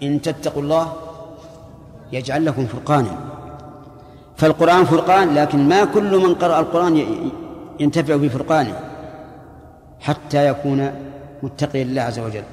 إن 0.04 0.22
تتقوا 0.22 0.62
الله 0.62 0.94
يجعل 2.12 2.46
لكم 2.46 2.66
فرقانا. 2.66 3.18
فالقرآن 4.38 4.86
فرقان 4.86 5.36
لكن 5.36 5.70
ما 5.70 5.86
كل 5.86 6.18
من 6.18 6.36
قرأ 6.36 6.60
القرآن 6.60 7.06
ينتفع 7.80 8.16
بفرقانه 8.16 8.80
حتى 10.00 10.48
يكون 10.48 10.92
متقيا 11.44 11.84
لله 11.84 12.02
عز 12.02 12.20
وجل. 12.20 12.44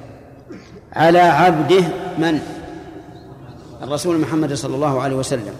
على 0.95 1.19
عبده 1.19 1.83
من؟ 2.17 2.39
الرسول 3.83 4.19
محمد 4.19 4.53
صلى 4.53 4.75
الله 4.75 5.01
عليه 5.01 5.15
وسلم. 5.15 5.53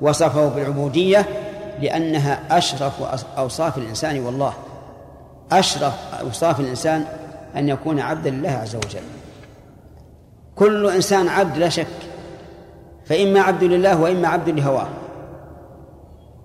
وصفه 0.00 0.48
بالعبودية 0.48 1.26
لأنها 1.82 2.58
أشرف 2.58 2.92
أوصاف 3.38 3.78
الإنسان 3.78 4.20
والله 4.20 4.52
أشرف 5.52 5.94
أوصاف 6.20 6.60
الإنسان 6.60 7.04
أن 7.56 7.68
يكون 7.68 8.00
عبدا 8.00 8.30
لله 8.30 8.50
عز 8.50 8.76
وجل. 8.76 9.02
كل 10.56 10.90
إنسان 10.90 11.28
عبد 11.28 11.58
لا 11.58 11.68
شك 11.68 11.86
فإما 13.06 13.40
عبد 13.40 13.64
لله 13.64 14.00
وإما 14.00 14.28
عبد 14.28 14.48
لهواه. 14.48 14.88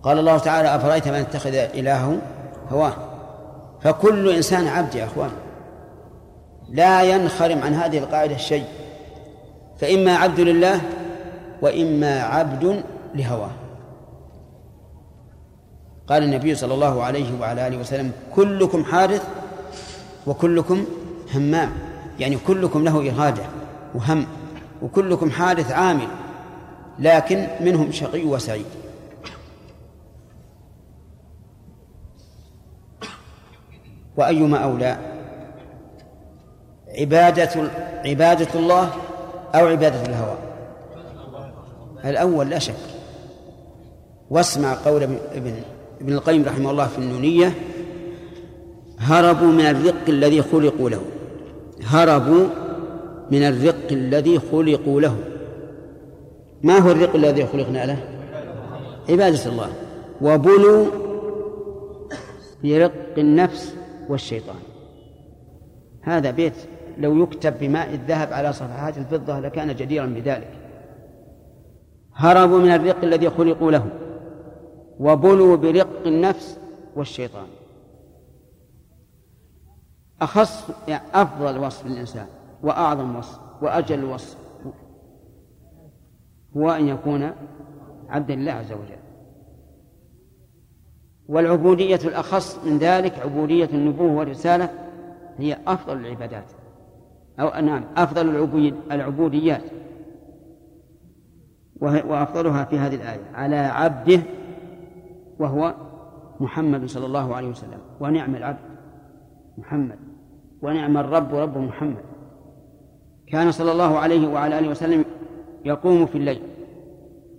قال 0.04 0.20
الله 0.20 0.38
تعالى 0.38 0.76
أفرأيت 0.76 1.08
من 1.08 1.16
اتخذ 1.16 1.54
إلهه 1.54 2.18
هواه؟ 2.72 2.94
فكل 3.82 4.30
إنسان 4.30 4.68
عبد 4.68 4.96
يا 4.96 5.06
أخوان. 5.06 5.32
لا 6.74 7.04
ينخرم 7.04 7.64
عن 7.64 7.74
هذه 7.74 7.98
القاعدة 7.98 8.38
شيء. 8.38 8.66
فإما 9.80 10.16
عبد 10.16 10.40
لله 10.40 10.82
وإما 11.62 12.22
عبد 12.22 12.84
لهواه. 13.16 13.52
قال 16.08 16.24
النبي 16.24 16.56
صلى 16.56 16.74
الله 16.74 17.04
عليه 17.04 17.40
وعلى 17.40 17.68
آله 17.68 17.78
وسلم 17.78 18.12
كلكم 18.36 18.84
حادث 18.84 19.28
وكلكم 20.28 20.86
همام. 21.36 21.72
يعني 22.20 22.38
كلكم 22.48 22.84
له 22.84 23.12
إرادة 23.12 23.44
وهم 23.96 24.26
وكلكم 24.82 25.32
حادث 25.32 25.72
عامل 25.72 26.08
لكن 27.00 27.48
منهم 27.62 27.92
شقي 27.92 28.26
وسعيد. 28.26 28.66
وأيما 34.18 34.58
أولى؟ 34.58 35.13
عبادة 37.00 37.72
عبادة 38.06 38.48
الله 38.56 38.90
أو 39.56 39.68
عبادة 39.68 40.06
الهوى. 40.06 40.38
الأول 42.06 42.50
لا 42.50 42.60
شك. 42.60 42.76
واسمع 44.30 44.74
قول 44.74 45.04
ابن 45.04 45.54
ابن 46.02 46.14
القيم 46.14 46.44
رحمه 46.46 46.72
الله 46.72 46.88
في 46.88 46.98
النونية 46.98 47.54
هربوا 49.00 49.48
من 49.48 49.66
الرق 49.66 50.10
الذي 50.10 50.42
خلقوا 50.42 50.90
له. 50.90 51.02
هربوا 51.84 52.48
من 53.32 53.44
الرق 53.44 53.92
الذي 53.92 54.40
خلقوا 54.52 55.02
له. 55.02 55.18
ما 56.64 56.78
هو 56.78 56.92
الرق 56.92 57.16
الذي 57.16 57.46
خلقنا 57.46 57.86
له؟ 57.86 57.98
عبادة 59.10 59.46
الله. 59.46 59.70
وبلوا 60.22 60.86
في 62.62 62.84
رق 62.84 62.92
النفس 63.18 63.76
والشيطان. 64.10 64.56
هذا 66.02 66.32
بيت 66.32 66.54
لو 66.98 67.24
يكتب 67.24 67.60
بماء 67.60 67.94
الذهب 67.94 68.34
على 68.34 68.54
صفحات 68.54 68.98
الفضة 68.98 69.40
لكان 69.40 69.76
جديرا 69.76 70.06
بذلك. 70.06 70.50
هربوا 72.14 72.60
من 72.60 72.72
الرق 72.72 73.04
الذي 73.04 73.30
خلقوا 73.30 73.72
له 73.72 73.86
وبلوا 75.00 75.56
برق 75.56 76.08
النفس 76.08 76.60
والشيطان. 76.96 77.48
أخص 80.22 80.70
يعني 80.88 81.04
أفضل 81.14 81.58
وصف 81.58 81.86
للإنسان 81.86 82.28
وأعظم 82.64 83.16
وصف 83.16 83.40
وأجل 83.62 84.04
وصف 84.04 84.38
هو 86.58 86.72
أن 86.72 86.88
يكون 86.88 87.32
عبدا 88.10 88.36
لله 88.36 88.52
عز 88.52 88.72
وجل. 88.72 89.04
والعبودية 91.28 92.00
الأخص 92.06 92.60
من 92.66 92.78
ذلك 92.78 93.20
عبودية 93.20 93.66
النبوة 93.66 94.12
والرسالة 94.12 94.70
هي 95.38 95.58
أفضل 95.68 95.98
العبادات. 95.98 96.44
أو 97.40 97.62
نعم 97.62 97.84
أفضل 97.98 98.50
العبوديات. 98.92 99.64
وأفضلها 101.82 102.66
في 102.66 102.78
هذه 102.80 102.96
الآية 102.96 103.32
على 103.34 103.56
عبده 103.56 104.20
وهو 105.40 105.74
محمد 106.40 106.86
صلى 106.86 107.06
الله 107.06 107.36
عليه 107.36 107.48
وسلم. 107.48 107.80
ونعم 108.00 108.36
العبد 108.36 108.60
محمد. 109.58 110.00
ونعم 110.62 110.98
الرب 110.98 111.36
رب 111.36 111.58
محمد. 111.58 112.04
كان 113.28 113.52
صلى 113.52 113.72
الله 113.72 114.00
عليه 114.00 114.28
وعلى 114.28 114.60
آله 114.60 114.70
وسلم 114.70 115.06
يقوم 115.66 116.06
في 116.06 116.18
الليل 116.18 116.42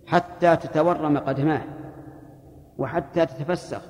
حتى 0.06 0.56
تتورم 0.56 1.18
قدماه 1.18 1.62
وحتى 2.78 3.26
تتفسخ 3.26 3.80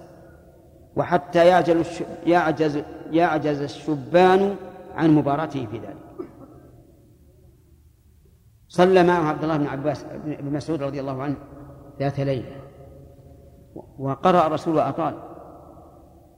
وحتى 0.97 1.47
يعجز 1.47 2.03
يعجز 2.27 2.83
يعجز 3.11 3.63
الشبان 3.63 4.57
عن 4.95 5.15
مباراته 5.15 5.67
في 5.67 5.79
ذلك. 5.79 5.97
صلى 8.69 9.03
معه 9.03 9.29
عبد 9.29 9.43
الله 9.43 9.57
بن 9.57 9.67
عباس 9.67 10.05
بن 10.25 10.53
مسعود 10.53 10.83
رضي 10.83 11.01
الله 11.01 11.23
عنه 11.23 11.37
ذات 12.01 12.21
ليلة. 12.21 12.57
وقرأ 13.99 14.47
الرسول 14.47 14.77
وأطال. 14.77 15.15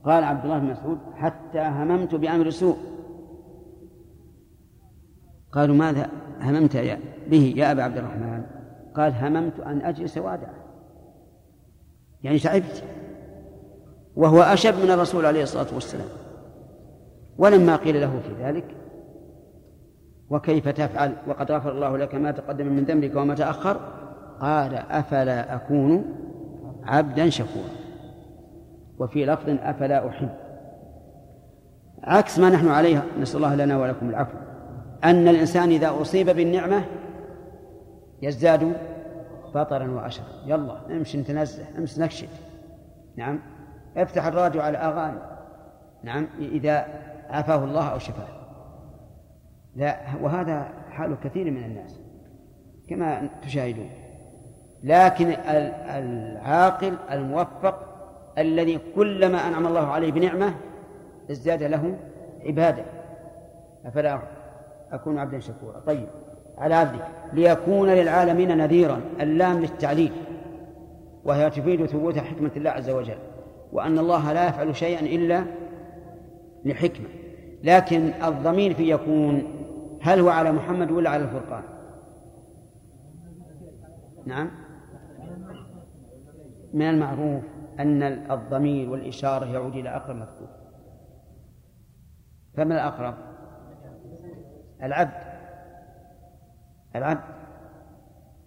قال 0.04 0.24
عبد 0.24 0.44
الله 0.44 0.58
بن 0.58 0.66
مسعود 0.66 0.98
حتى 1.14 1.58
هممت 1.58 2.14
بأمر 2.14 2.50
سوء 2.50 2.76
قالوا 5.52 5.76
ماذا 5.76 6.10
هممت 6.40 6.74
يا 6.74 7.00
به 7.30 7.54
يا 7.56 7.72
أبا 7.72 7.82
عبد 7.82 7.96
الرحمن؟ 7.98 8.46
قال 8.96 9.12
هممت 9.12 9.60
أن 9.60 9.80
أجلس 9.80 10.18
وأدعه 10.18 10.54
يعني 12.22 12.38
تعبت 12.38 12.84
وهو 14.16 14.42
أشب 14.42 14.74
من 14.84 14.90
الرسول 14.90 15.26
عليه 15.26 15.42
الصلاة 15.42 15.74
والسلام. 15.74 16.08
ولما 17.38 17.76
قيل 17.76 18.00
له 18.00 18.20
في 18.20 18.44
ذلك 18.44 18.64
وكيف 20.30 20.68
تفعل؟ 20.68 21.12
وقد 21.28 21.52
غفر 21.52 21.72
الله 21.72 21.98
لك 21.98 22.14
ما 22.14 22.30
تقدم 22.30 22.66
من 22.66 22.84
ذنبك 22.84 23.16
وما 23.16 23.34
تأخر؟ 23.34 23.80
قال 24.40 24.74
أفلا 24.74 25.54
أكون 25.54 26.04
عبدا 26.84 27.30
شكورا. 27.30 27.70
وفي 28.98 29.26
لفظ 29.26 29.48
أفلا 29.48 30.08
أحب. 30.08 30.28
عكس 32.04 32.38
ما 32.38 32.50
نحن 32.50 32.68
عليه 32.68 33.02
نسأل 33.20 33.36
الله 33.36 33.54
لنا 33.54 33.78
ولكم 33.78 34.08
العفو. 34.08 34.38
أن 35.04 35.28
الإنسان 35.28 35.70
إذا 35.70 36.00
أصيب 36.00 36.30
بالنعمة 36.30 36.84
يزداد 38.22 38.72
بطرا 39.54 39.90
وأشرا. 39.90 40.26
يلا 40.46 40.80
نمشي 40.88 41.18
نتنزه 41.18 41.64
نمشي 41.78 42.00
نكشف. 42.00 42.40
نعم 43.16 43.38
افتح 43.96 44.26
الراديو 44.26 44.60
على 44.60 44.78
أغاني 44.78 45.18
نعم 46.02 46.26
إذا 46.38 46.86
عافاه 47.30 47.64
الله 47.64 47.88
أو 47.88 47.98
شفاه. 47.98 48.28
لا 49.76 49.96
وهذا 50.22 50.68
حال 50.90 51.16
كثير 51.24 51.50
من 51.50 51.64
الناس 51.64 52.00
كما 52.88 53.28
تشاهدون. 53.42 53.90
لكن 54.84 55.36
العاقل 55.88 56.96
الموفق 57.10 57.78
الذي 58.38 58.80
كلما 58.94 59.48
أنعم 59.48 59.66
الله 59.66 59.86
عليه 59.86 60.12
بنعمة 60.12 60.54
ازداد 61.30 61.62
له 61.62 61.96
عبادة. 62.46 62.84
أفلا 63.86 64.18
أكون 64.92 65.18
عبدا 65.18 65.40
شكورا. 65.40 65.80
طيب 65.86 66.06
على 66.58 66.74
عبدك. 66.74 67.04
ليكون 67.32 67.88
للعالمين 67.88 68.58
نذيرا 68.58 69.00
اللام 69.20 69.60
للتعليل 69.60 70.12
وهي 71.24 71.50
تفيد 71.50 71.86
ثبوت 71.86 72.18
حكمة 72.18 72.50
الله 72.56 72.70
عز 72.70 72.90
وجل. 72.90 73.18
وأن 73.72 73.98
الله 73.98 74.32
لا 74.32 74.48
يفعل 74.48 74.76
شيئا 74.76 75.00
إلا 75.00 75.44
لحكمة 76.66 77.06
لكن 77.64 78.12
الضمير 78.24 78.74
في 78.74 78.90
يكون 78.90 79.42
هل 80.02 80.20
هو 80.20 80.28
على 80.28 80.52
محمد 80.52 80.90
ولا 80.90 81.10
على 81.10 81.24
الفرقان؟ 81.24 81.62
نعم. 84.26 84.50
من 86.74 86.90
المعروف 86.90 87.44
أن 87.80 88.02
الضمير 88.02 88.90
والإشارة 88.90 89.44
يعود 89.44 89.74
إلى 89.74 89.96
أقرب 89.96 90.16
مذكور. 90.16 90.48
فما 92.56 92.74
الأقرب؟ 92.74 93.14
العبد. 94.82 95.12
العبد. 96.96 97.24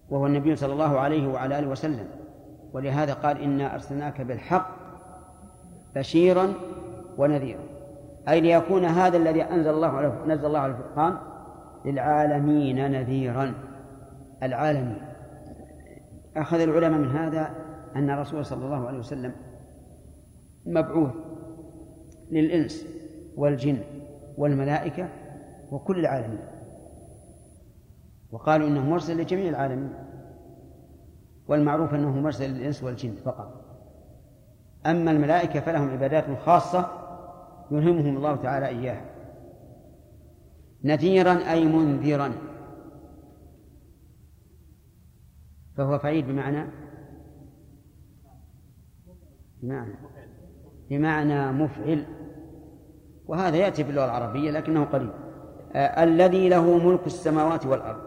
وهو 0.09 0.25
النبي 0.25 0.55
صلى 0.55 0.73
الله 0.73 0.99
عليه 0.99 1.27
وعلى 1.27 1.59
آله 1.59 1.67
وسلم. 1.67 2.07
ولهذا 2.73 3.13
قال 3.13 3.41
إنا 3.41 3.73
أرسلناك 3.73 4.21
بالحق 4.21 4.69
بشيرا 5.95 6.53
ونذيرا. 7.17 7.78
أي 8.29 8.41
ليكون 8.41 8.85
هذا 8.85 9.17
الذي 9.17 9.43
أنزل 9.43 9.69
الله 9.69 9.87
عليه 9.87 10.25
نزل 10.27 10.45
الله 10.45 10.59
على 10.59 10.71
الفرقان 10.71 11.17
للعالمين 11.85 12.91
نذيرا. 12.91 13.53
العالمين. 14.43 15.01
أخذ 16.37 16.59
العلماء 16.59 16.99
من 16.99 17.07
هذا 17.07 17.55
أن 17.95 18.09
الرسول 18.09 18.45
صلى 18.45 18.65
الله 18.65 18.87
عليه 18.87 18.99
وسلم 18.99 19.31
مبعوث 20.65 21.11
للإنس 22.31 22.85
والجن 23.37 23.77
والملائكة 24.37 25.09
وكل 25.71 25.99
العالمين. 25.99 26.39
وقالوا 28.31 28.67
إنه 28.67 28.89
مرسل 28.89 29.17
لجميع 29.17 29.49
العالمين 29.49 29.93
والمعروف 31.47 31.93
أنه 31.93 32.11
مرسل 32.11 32.49
للإنس 32.49 32.83
والجن 32.83 33.13
فقط. 33.25 33.65
أما 34.85 35.11
الملائكة 35.11 35.59
فلهم 35.59 35.89
عبادات 35.89 36.25
خاصة 36.45 36.98
يلهمهم 37.71 38.17
الله 38.17 38.35
تعالى 38.35 38.67
إياها 38.67 39.05
نذيرا 40.83 41.51
أي 41.51 41.65
منذرا. 41.65 42.31
فهو 45.77 45.99
فعيل 45.99 46.25
بمعنى؟ 46.25 46.69
بمعنى. 49.61 49.95
بمعنى 50.89 51.51
مفعل. 51.51 52.05
وهذا 53.27 53.57
يأتي 53.57 53.83
في 53.83 53.89
اللغة 53.89 54.05
العربية 54.05 54.51
لكنه 54.51 54.83
قليل. 54.83 55.11
آه 55.73 56.03
الذي 56.03 56.49
له 56.49 56.77
ملك 56.77 57.07
السماوات 57.07 57.65
والأرض. 57.65 58.01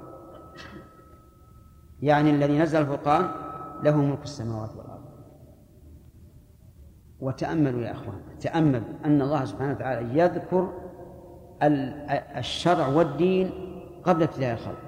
يعني 2.02 2.30
الذي 2.30 2.58
نزل 2.58 2.80
الفرقان 2.80 3.30
له 3.82 3.96
ملك 3.96 4.22
السماوات 4.22 4.70
والأرض. 4.70 4.81
وتأملوا 7.22 7.80
يا 7.80 7.92
أخوان 7.92 8.20
تأملوا 8.40 8.88
أن 9.04 9.22
الله 9.22 9.44
سبحانه 9.44 9.72
وتعالى 9.72 10.18
يذكر 10.18 10.72
الشرع 12.36 12.86
والدين 12.86 13.50
قبل 14.04 14.22
ابتداء 14.22 14.52
الخلق 14.52 14.78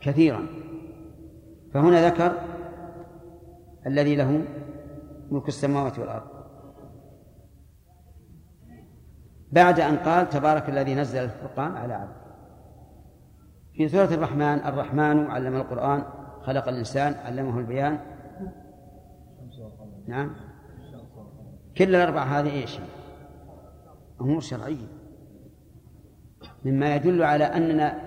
كثيرا. 0.00 0.46
فهنا 1.74 2.08
ذكر 2.08 2.32
الذي 3.86 4.16
له 4.16 4.44
ملك 5.30 5.48
السماوات 5.48 5.98
والأرض. 5.98 6.28
بعد 9.52 9.80
أن 9.80 9.96
قال 9.96 10.28
تبارك 10.28 10.68
الذي 10.68 10.94
نزل 10.94 11.24
الفرقان 11.24 11.76
على 11.76 11.94
عبده. 11.94 12.22
في 13.72 13.88
سورة 13.88 14.14
الرحمن 14.14 14.58
الرحمن 14.58 15.30
علم 15.30 15.56
القرآن 15.56 16.02
خلق 16.42 16.68
الإنسان 16.68 17.14
علمه 17.14 17.58
البيان. 17.58 17.98
نعم. 20.06 20.30
كل 21.78 21.94
الأربعة 21.94 22.24
هذه 22.24 22.50
إيش؟ 22.50 22.78
أمور 24.20 24.40
شرعية. 24.40 24.88
مما 26.64 26.96
يدل 26.96 27.22
على 27.22 27.44
أننا 27.44 27.98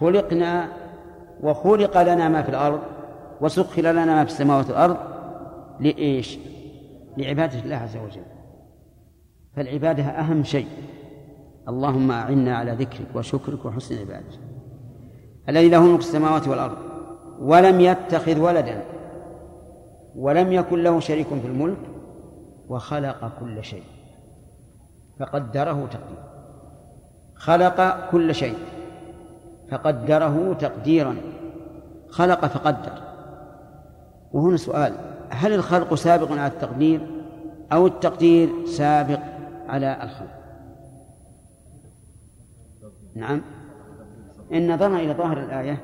خلقنا 0.00 0.68
وخلق 1.40 2.02
لنا 2.02 2.28
ما 2.28 2.42
في 2.42 2.48
الأرض 2.48 2.80
وسخر 3.40 3.82
لنا 3.82 4.04
ما 4.04 4.24
في 4.24 4.30
السماوات 4.30 4.66
والأرض 4.70 4.96
لإيش؟ 5.80 6.38
لعبادة 7.16 7.58
الله 7.60 7.76
عز 7.76 7.96
وجل. 7.96 8.22
فالعبادة 9.56 10.02
أهم 10.02 10.44
شيء. 10.44 10.68
اللهم 11.68 12.10
أعنا 12.10 12.56
على 12.56 12.72
ذكرك 12.72 13.06
وشكرك 13.14 13.64
وحسن 13.64 13.98
عبادتك. 13.98 14.40
الذي 15.48 15.68
له 15.68 15.82
ملك 15.82 16.00
السماوات 16.00 16.48
والأرض 16.48 16.78
ولم 17.40 17.80
يتخذ 17.80 18.40
ولدا 18.40 18.82
ولم 20.16 20.52
يكن 20.52 20.82
له 20.82 21.00
شريك 21.00 21.26
في 21.26 21.46
الملك 21.46 21.76
وخلق 22.68 23.32
كل 23.40 23.64
شيء. 23.64 23.84
فقدره 25.20 25.88
تقديرا. 25.90 26.32
خلق 27.34 28.10
كل 28.10 28.34
شيء. 28.34 28.58
فقدره 29.70 30.54
تقديرا. 30.54 31.16
خلق 32.10 32.46
فقدر. 32.46 33.02
وهنا 34.32 34.56
سؤال 34.56 34.94
هل 35.30 35.52
الخلق 35.52 35.94
سابق 35.94 36.30
على 36.32 36.46
التقدير 36.46 37.06
أو 37.72 37.86
التقدير 37.86 38.66
سابق 38.66 39.20
على 39.68 40.02
الخلق؟ 40.02 40.42
نعم. 43.14 43.42
إن 44.52 44.74
نظرنا 44.74 45.00
إلى 45.00 45.12
ظاهر 45.12 45.38
الآية 45.38 45.82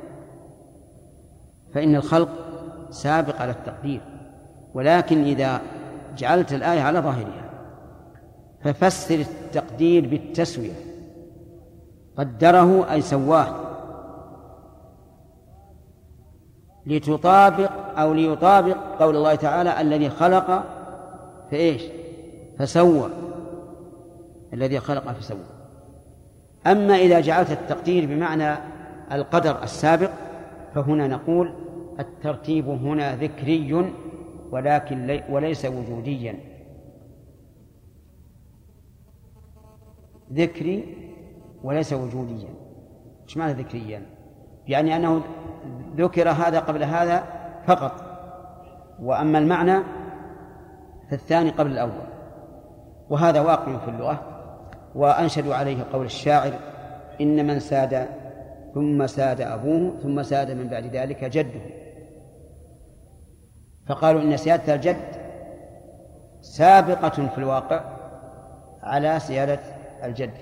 فإن 1.74 1.97
الخلق 1.97 2.29
سابق 2.91 3.41
على 3.41 3.51
التقدير 3.51 4.01
ولكن 4.74 5.24
إذا 5.24 5.61
جعلت 6.19 6.53
الآية 6.53 6.81
على 6.81 6.99
ظاهرها. 7.01 7.51
ففسر 8.64 9.14
التقدير 9.14 10.09
بالتسوية. 10.09 10.73
قدره 12.19 12.93
أي 12.93 13.01
سواه. 13.01 13.55
لتطابق 16.87 17.71
أو 17.99 18.12
ليطابق 18.12 18.77
قول 18.99 19.16
الله 19.16 19.35
تعالى 19.35 19.81
الذي 19.81 20.11
خلق 20.11 20.64
فإيش؟ 21.51 21.83
فسوى. 22.59 23.11
الذي 24.53 24.81
خلق 24.81 25.12
فسوى. 25.12 25.39
أما 26.66 26.97
إذا 26.97 27.21
جعلت 27.21 27.51
التقدير 27.51 28.07
بمعنى 28.07 28.59
القدر 29.12 29.62
السابق 29.62 30.11
فهنا 30.75 31.07
نقول 31.07 31.53
الترتيب 32.01 32.69
هنا 32.69 33.16
ذكري 33.16 33.91
ولكن 34.51 35.07
لي 35.07 35.24
وليس 35.30 35.64
وجوديا. 35.64 36.34
ذكري 40.32 40.84
وليس 41.64 41.92
وجوديا. 41.92 42.49
إيش 43.24 43.36
معنى 43.36 43.53
ذكريا؟ 43.53 44.03
يعني 44.68 44.96
أنه 44.96 45.22
ذكر 45.96 46.30
هذا 46.30 46.61
قبل 46.61 46.82
هذا 46.82 47.24
فقط. 47.66 48.05
وأما 49.03 49.38
المعنى 49.38 49.82
فالثاني 51.11 51.51
قبل 51.51 51.70
الأول. 51.70 52.09
وهذا 53.11 53.40
واقع 53.40 53.78
في 53.78 53.90
اللغة. 53.90 54.22
وانشدوا 54.94 55.55
عليه 55.55 55.84
قول 55.92 56.07
الشاعر 56.07 56.53
إن 57.20 57.46
من 57.46 57.61
ساد 57.61 58.09
ثم 58.74 59.07
ساد 59.07 59.40
أبوه 59.40 59.99
ثم 60.03 60.22
ساد 60.22 60.51
من 60.51 60.68
بعد 60.68 60.84
ذلك 60.84 61.24
جده. 61.24 61.88
فقالوا 63.89 64.22
إن 64.22 64.36
سيادة 64.36 64.74
الجد 64.74 64.97
سابقة 66.41 67.09
في 67.09 67.39
الواقع 67.39 67.80
على 68.82 69.20
سيادة 69.20 69.61
الجد. 70.05 70.34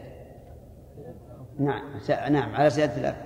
نعم 1.58 2.00
نعم 2.32 2.54
على 2.54 2.70
سيادة 2.70 2.96
الأب. 2.96 3.16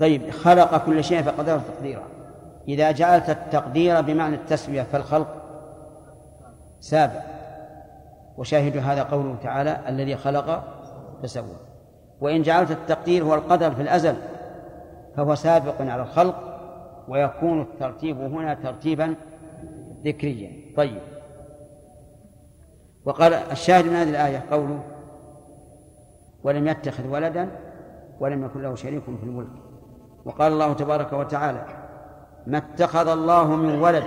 طيب 0.00 0.30
خلق 0.30 0.86
كل 0.86 1.04
شيء 1.04 1.22
فقدره 1.22 1.58
تقديرا. 1.58 2.02
إذا 2.68 2.90
جعلت 2.90 3.30
التقدير 3.30 4.00
بمعنى 4.00 4.34
التسوية 4.34 4.82
فالخلق 4.82 5.42
سابق. 6.80 7.22
وشاهد 8.36 8.76
هذا 8.76 9.02
قوله 9.02 9.36
تعالى 9.42 9.88
الذي 9.88 10.16
خلق 10.16 10.64
فسوى. 11.22 11.56
وإن 12.24 12.42
جعلت 12.42 12.70
التقدير 12.70 13.24
هو 13.24 13.34
القدر 13.34 13.74
في 13.74 13.82
الأزل 13.82 14.16
فهو 15.16 15.34
سابق 15.34 15.80
على 15.80 16.02
الخلق 16.02 16.60
ويكون 17.08 17.60
الترتيب 17.60 18.20
هنا 18.20 18.54
ترتيبا 18.54 19.14
ذكريا. 20.04 20.50
طيب. 20.76 21.00
وقال 23.04 23.34
الشاهد 23.34 23.84
من 23.84 23.94
هذه 23.94 24.10
الآية 24.10 24.44
قوله 24.50 24.80
ولم 26.44 26.68
يتخذ 26.68 27.06
ولدا 27.06 27.48
ولم 28.20 28.44
يكن 28.44 28.62
له 28.62 28.74
شريك 28.74 29.02
في 29.02 29.26
الملك 29.26 29.52
وقال 30.24 30.52
الله 30.52 30.72
تبارك 30.72 31.12
وتعالى 31.12 31.66
ما 32.46 32.58
اتخذ 32.58 33.08
الله 33.08 33.56
من 33.56 33.80
ولد 33.80 34.04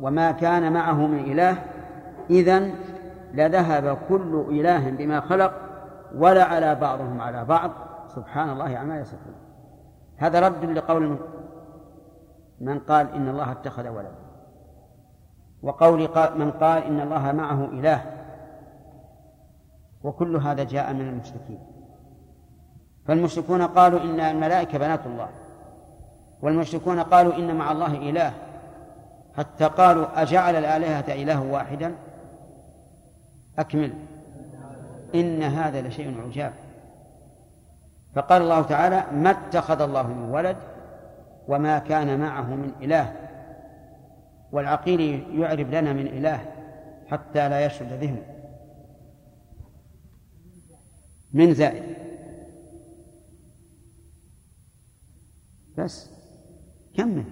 وما 0.00 0.32
كان 0.32 0.72
معه 0.72 1.06
من 1.06 1.32
إله 1.32 1.56
إذا 2.30 2.70
لذهب 3.34 3.98
كل 4.08 4.44
إله 4.50 4.90
بما 4.90 5.20
خلق 5.20 5.73
ولا 6.16 6.44
على 6.44 6.74
بعضهم 6.74 7.20
على 7.20 7.44
بعض. 7.44 7.70
سبحان 8.08 8.50
الله 8.50 8.78
عما 8.78 9.00
يصفون. 9.00 9.34
هذا 10.16 10.40
رد 10.40 10.64
لقول 10.64 11.18
من 12.60 12.78
قال 12.78 13.12
إن 13.12 13.28
الله 13.28 13.52
اتخذ 13.52 13.88
ولدا. 13.88 14.14
وقول 15.62 16.00
من 16.36 16.50
قال 16.50 16.82
إن 16.82 17.00
الله 17.00 17.32
معه 17.32 17.64
إله. 17.64 18.02
وكل 20.04 20.36
هذا 20.36 20.64
جاء 20.64 20.92
من 20.92 21.08
المشركين. 21.08 21.58
فالمشركون 23.06 23.62
قالوا 23.62 24.00
إن 24.00 24.20
الملائكة 24.20 24.78
بنات 24.78 25.06
الله. 25.06 25.28
والمشركون 26.42 27.00
قالوا 27.00 27.34
إن 27.34 27.56
مع 27.56 27.72
الله 27.72 28.10
إله. 28.10 28.32
حتى 29.36 29.64
قالوا 29.64 30.22
أجعل 30.22 30.56
الآلهة 30.56 31.22
إله 31.22 31.42
واحدا؟ 31.52 31.94
أكمل. 33.58 33.94
إن 35.14 35.42
هذا 35.42 35.88
لشيء 35.88 36.20
عجاب. 36.20 36.52
فقال 38.14 38.42
الله 38.42 38.62
تعالى 38.62 39.06
ما 39.12 39.30
اتخذ 39.30 39.80
الله 39.80 40.06
من 40.06 40.30
ولد 40.30 40.56
وما 41.48 41.78
كان 41.78 42.20
معه 42.20 42.54
من 42.54 42.72
إله. 42.82 43.12
والعقيل 44.52 45.00
يعرب 45.40 45.70
لنا 45.70 45.92
من 45.92 46.06
إله 46.06 46.44
حتى 47.06 47.48
لا 47.48 47.66
يشرد 47.66 47.92
ذهنه. 47.92 48.22
من 51.32 51.54
زائد. 51.54 51.96
بس. 55.78 56.10
كمل. 56.94 57.24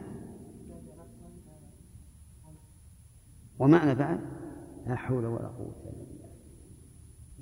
ومعنى 3.58 3.94
بعد 3.94 4.20
لا 4.86 4.96
حول 4.96 5.26
ولا 5.26 5.46
قوة 5.48 5.74
إلا 5.84 5.90
بالله 5.90 6.01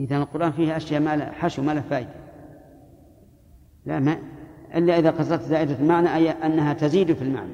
إذا 0.00 0.16
القرآن 0.16 0.52
فيه 0.52 0.76
أشياء 0.76 1.00
ما 1.00 1.16
لا 1.16 1.32
حشو 1.32 1.62
ما 1.62 1.74
له 1.74 1.80
فائدة 1.80 2.14
لا 3.86 4.00
ما 4.00 4.18
إلا 4.74 4.98
إذا 4.98 5.10
قصدت 5.10 5.42
زائدة 5.42 5.78
المعنى 5.80 6.14
أي 6.14 6.30
أنها 6.30 6.72
تزيد 6.72 7.12
في 7.12 7.22
المعنى. 7.22 7.52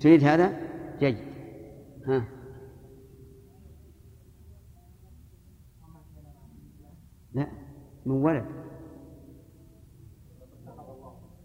تريد 0.00 0.24
هذا؟ 0.24 0.60
جيد. 1.00 1.16
ها. 2.06 2.24
لا 7.34 7.46
من 8.06 8.12
ولد. 8.12 8.44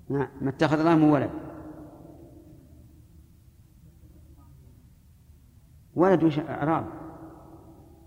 نعم 0.09 0.27
ما 0.41 0.49
اتخذ 0.49 0.79
الله 0.79 0.95
من 0.95 1.09
ولد. 1.09 1.29
ولد 5.95 6.23
وش 6.23 6.39
إعراب. 6.39 6.85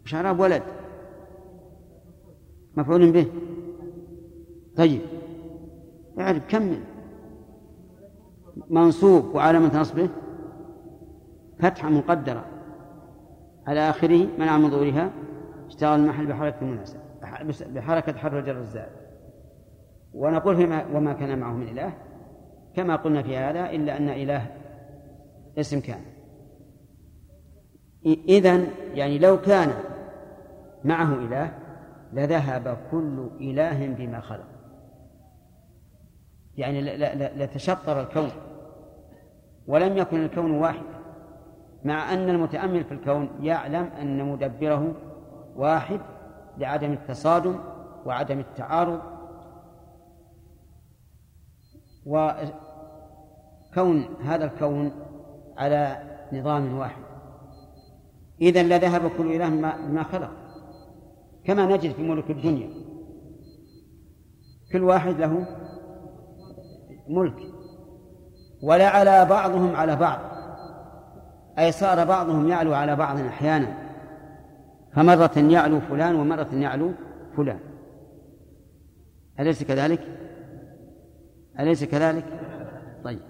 وش 0.04 0.14
إعراب 0.14 0.40
ولد؟ 0.40 0.62
مفعول 2.80 3.12
به. 3.12 3.26
طيب. 4.76 5.00
اعرف 6.20 6.42
كمل 6.48 6.80
منصوب 8.70 9.34
وعلامة 9.34 9.80
نصبه؟ 9.80 10.08
فتحة 11.58 11.90
مقدرة. 11.90 12.44
على 13.66 13.90
آخره 13.90 14.26
منع 14.38 14.58
من 14.58 14.70
ظهورها. 14.70 15.10
اشتغل 15.66 16.00
المحل 16.00 16.26
بحركة 16.26 16.56
المناسبة 16.62 17.00
بحركة 17.74 18.12
حر 18.12 18.40
جر 18.40 18.58
الزائد 18.58 18.92
ونقول 20.14 20.56
فيما 20.56 20.86
وما 20.94 21.12
كان 21.12 21.38
معه 21.38 21.52
من 21.52 21.68
إله. 21.68 21.92
كما 22.76 22.96
قلنا 22.96 23.22
في 23.22 23.36
هذا 23.36 23.70
إلا 23.70 23.96
أن 23.96 24.08
إله 24.08 24.46
اسم 25.58 25.80
كان. 25.80 26.00
إذن 28.06 28.66
يعني 28.94 29.18
لو 29.18 29.40
كان 29.40 29.72
معه 30.84 31.14
إله 31.14 31.59
لذهب 32.12 32.78
كل 32.90 33.30
إله 33.40 33.86
بما 33.86 34.20
خلق. 34.20 34.46
يعني 36.56 36.80
لتشطر 37.36 38.00
الكون 38.00 38.30
ولم 39.66 39.96
يكن 39.96 40.24
الكون 40.24 40.50
واحد 40.50 40.84
مع 41.84 42.14
أن 42.14 42.28
المتأمل 42.28 42.84
في 42.84 42.92
الكون 42.92 43.30
يعلم 43.40 43.84
أن 43.84 44.24
مدبره 44.24 44.94
واحد 45.56 46.00
لعدم 46.58 46.92
التصادم 46.92 47.58
وعدم 48.06 48.38
التعارض. 48.38 49.00
وكون 52.06 52.48
هذا 54.24 54.44
الكون 54.44 54.92
على 55.56 56.02
نظام 56.32 56.78
واحد. 56.78 57.02
إذا 58.40 58.62
لذهب 58.62 59.10
كل 59.18 59.32
إله 59.32 59.50
ما 59.88 60.02
خلق. 60.02 60.30
كما 61.44 61.66
نجد 61.66 61.92
في 61.92 62.02
ملك 62.02 62.30
الدنيا. 62.30 62.70
كل 64.72 64.82
واحد 64.82 65.20
له 65.20 65.46
ملك. 67.08 67.36
ولا 68.62 68.88
على 68.88 69.24
بعضهم 69.24 69.76
على 69.76 69.96
بعض. 69.96 70.18
أي 71.58 71.72
صار 71.72 72.04
بعضهم 72.04 72.48
يعلو 72.48 72.74
على 72.74 72.96
بعض 72.96 73.20
أحيانا. 73.20 73.90
فمرة 74.94 75.32
يعلو 75.36 75.80
فلان 75.80 76.14
ومرة 76.14 76.48
يعلو 76.52 76.92
فلان. 77.36 77.60
أليس 79.40 79.62
كذلك؟ 79.62 80.00
أليس 81.60 81.84
كذلك؟ 81.84 82.24
طيب. 83.04 83.20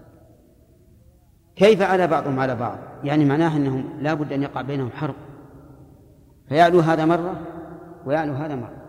كيف 1.57 1.83
على 1.83 2.07
بعضهم 2.07 2.41
على 2.41 2.55
بعض؟ 2.55 2.79
يعني 3.05 3.25
معناه 3.25 3.57
أنهم 3.57 4.03
لا 4.03 4.15
بد 4.15 4.33
أن 4.33 4.43
يقع 4.43 4.63
بينهم 4.63 4.91
حرب. 4.91 5.15
فيعلو 6.49 6.81
هذا 6.81 7.05
مرة 7.05 7.41
ويعلو 8.07 8.33
هذا 8.33 8.55
مرة 8.55 8.81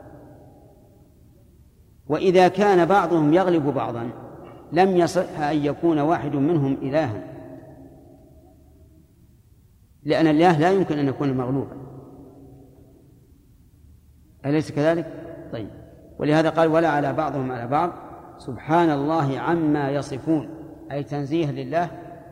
وإذا 2.08 2.48
كان 2.48 2.86
بعضهم 2.86 3.34
يغلب 3.34 3.64
بعضا 3.64 4.10
لم 4.72 4.98
يصح 4.98 5.40
أن 5.40 5.58
يكون 5.58 6.00
واحد 6.00 6.36
منهم 6.36 6.74
إلها. 6.74 7.24
لأن 10.04 10.28
الإله 10.28 10.60
لا 10.60 10.72
يمكن 10.72 11.00
أن 11.00 11.08
يكون 11.08 11.38
مغلوبا 11.38 11.78
أليس 14.46 14.72
كذلك؟ 14.72 15.06
طيب. 15.52 15.70
ولهذا 16.20 16.50
قال 16.50 16.68
ولا 16.68 16.90
على 16.90 17.14
بعضهم 17.14 17.52
على 17.52 17.68
بعض. 17.68 17.92
سبحان 18.38 18.90
الله 18.90 19.40
عما 19.40 19.90
يصفون. 19.90 20.50
أي 20.92 21.04
تنزيه 21.04 21.52
لله 21.52 21.90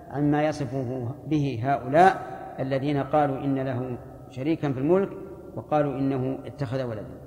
عما 0.09 0.47
يصفه 0.47 1.15
به 1.27 1.59
هؤلاء 1.63 2.39
الذين 2.59 2.97
قالوا 2.97 3.37
إن 3.37 3.59
له 3.59 3.97
شريكا 4.29 4.71
في 4.71 4.79
الملك 4.79 5.09
وقالوا 5.55 5.97
إنه 5.97 6.39
اتخذ 6.45 6.83
ولدا. 6.83 7.21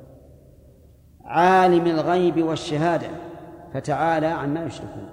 عالم 1.24 1.86
الغيب 1.86 2.42
والشهادة 2.42 3.08
فتعالى 3.74 4.26
عما 4.26 4.64
يشركون. 4.64 5.08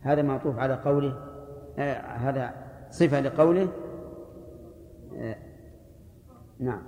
هذا 0.00 0.22
معطوف 0.22 0.58
على 0.58 0.74
قوله 0.74 1.16
آه 1.78 2.00
هذا 2.00 2.54
صفة 2.90 3.20
لقوله 3.20 3.68
آه 5.16 5.36
نعم. 6.60 6.82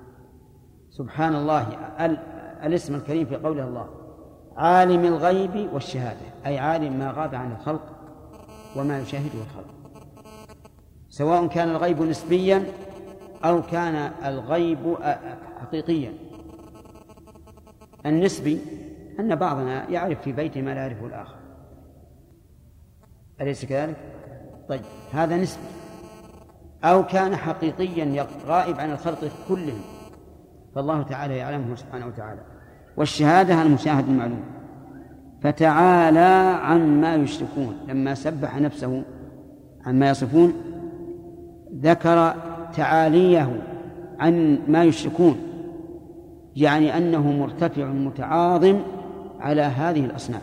سبحان 0.91 1.35
الله 1.35 1.67
الاسم 2.67 2.95
الكريم 2.95 3.27
في 3.27 3.37
قوله 3.37 3.65
الله. 3.65 3.89
عالم 4.57 5.05
الغيب 5.05 5.73
والشهادة 5.73 6.47
أي 6.47 6.59
عالم 6.59 6.99
ما 6.99 7.11
غاب 7.11 7.35
عن 7.35 7.53
الخلق 7.53 7.83
وما 8.77 8.99
يشاهده 8.99 9.41
الخلق. 9.43 9.80
سواء 11.11 11.47
كان 11.47 11.69
الغيب 11.69 12.03
نسبيا 12.03 12.65
أو 13.45 13.63
كان 13.63 14.13
الغيب 14.25 14.97
حقيقيا. 15.61 16.13
النسبي 18.07 18.61
أن 19.21 19.35
بعضنا 19.35 19.91
يعرف 19.91 20.21
في 20.21 20.33
بيته 20.33 20.63
ما 20.63 20.71
لا 20.71 20.81
يعرفه 20.81 21.07
الآخر. 21.07 21.37
أليس 23.41 23.65
كذلك؟ 23.65 23.97
طيب 24.69 24.81
هذا 25.13 25.37
نسبي. 25.37 25.63
أو 26.85 27.07
كان 27.07 27.37
حقيقيا 27.37 28.27
غائب 28.47 28.81
عن 28.81 28.91
الخلق 28.91 29.31
كلهم 29.49 29.81
فالله 30.75 31.03
تعالى 31.03 31.37
يعلمه 31.37 31.75
سبحانه 31.75 32.07
وتعالى. 32.07 32.41
والشهادة 32.97 33.63
المشاهد 33.63 34.09
المعلوم. 34.09 34.43
فتعالى 35.43 36.59
عما 36.63 37.15
يشركون 37.15 37.77
لما 37.89 38.15
سبح 38.15 38.57
نفسه 38.57 39.03
عما 39.87 40.11
يصفون 40.11 40.70
ذكر 41.75 42.35
تعاليه 42.77 43.63
عن 44.19 44.59
ما 44.69 44.85
يشركون 44.85 45.37
يعني 46.57 46.97
أنه 46.97 47.33
مرتفع 47.33 47.85
متعاظم 47.85 48.81
على 49.41 49.63
هذه 49.63 50.05
الأصنام 50.05 50.43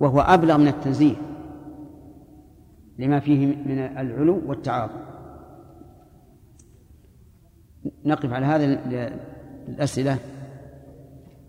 وهو 0.00 0.20
أبلغ 0.20 0.56
من 0.56 0.68
التنزيه 0.68 1.14
لما 2.98 3.20
فيه 3.20 3.46
من 3.46 3.78
العلو 3.78 4.42
والتعاظم. 4.46 5.00
نقف 8.04 8.32
على 8.32 8.46
هذه 8.46 8.78
الأسئلة. 9.68 10.18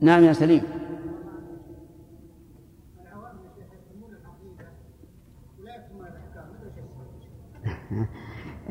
نعم 0.01 0.23
يا 0.23 0.33
سليم. 0.33 0.63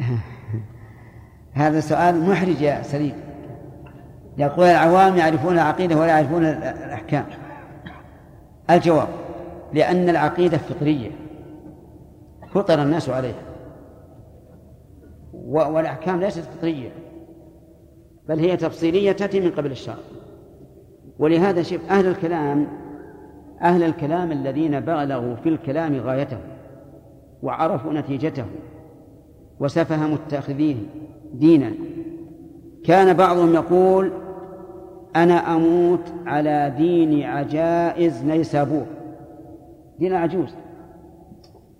هذا 1.53 1.81
سؤال 1.81 2.21
محرج 2.21 2.61
يا 2.61 2.83
سليم. 2.83 3.15
يقول 4.39 4.67
العوام 4.67 5.17
يعرفون 5.17 5.55
العقيدة 5.55 5.97
ولا 5.97 6.09
يعرفون 6.09 6.45
الأحكام. 6.45 7.25
الجواب 8.71 9.09
لأن 9.73 10.09
العقيدة 10.09 10.59
فطرية. 10.59 11.11
فطر 12.55 12.83
الناس 12.83 13.09
عليها. 13.09 13.43
والأحكام 15.45 16.21
ليست 16.21 16.41
فطرية. 16.41 16.91
بل 18.29 18.39
هي 18.39 18.57
تفصيلية 18.57 19.13
تأتي 19.13 19.41
من 19.41 19.51
قبل 19.51 19.71
الشرع. 19.71 19.97
ولهذا 21.19 21.63
شوف 21.63 21.91
أهل 21.91 22.07
الكلام 22.07 22.67
أهل 23.63 23.83
الكلام 23.83 24.33
الذين 24.33 24.81
بلغوا 24.81 25.35
في 25.35 25.49
الكلام 25.49 25.97
غايته 25.97 26.39
وعرفوا 27.43 27.93
نتيجته 27.93 28.45
وسفه 29.61 30.07
متخذيه 30.07 30.77
دينا. 31.35 31.73
كان 32.85 33.17
بعضهم 33.17 33.55
يقول 33.55 34.13
أنا 35.17 35.35
أموت 35.57 36.13
على 36.27 36.75
دين 36.77 37.23
عجائز 37.23 38.25
نيسابور 38.25 38.87
دين 39.99 40.13
العجوز. 40.13 40.55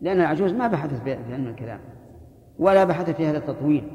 لأن 0.01 0.21
العجوز 0.21 0.53
ما 0.53 0.67
بحثت 0.67 1.03
في 1.03 1.13
علم 1.33 1.47
الكلام 1.47 1.81
ولا 2.59 2.85
بحثت 2.85 3.11
في 3.11 3.27
هذا 3.27 3.39
التطويل 3.39 3.89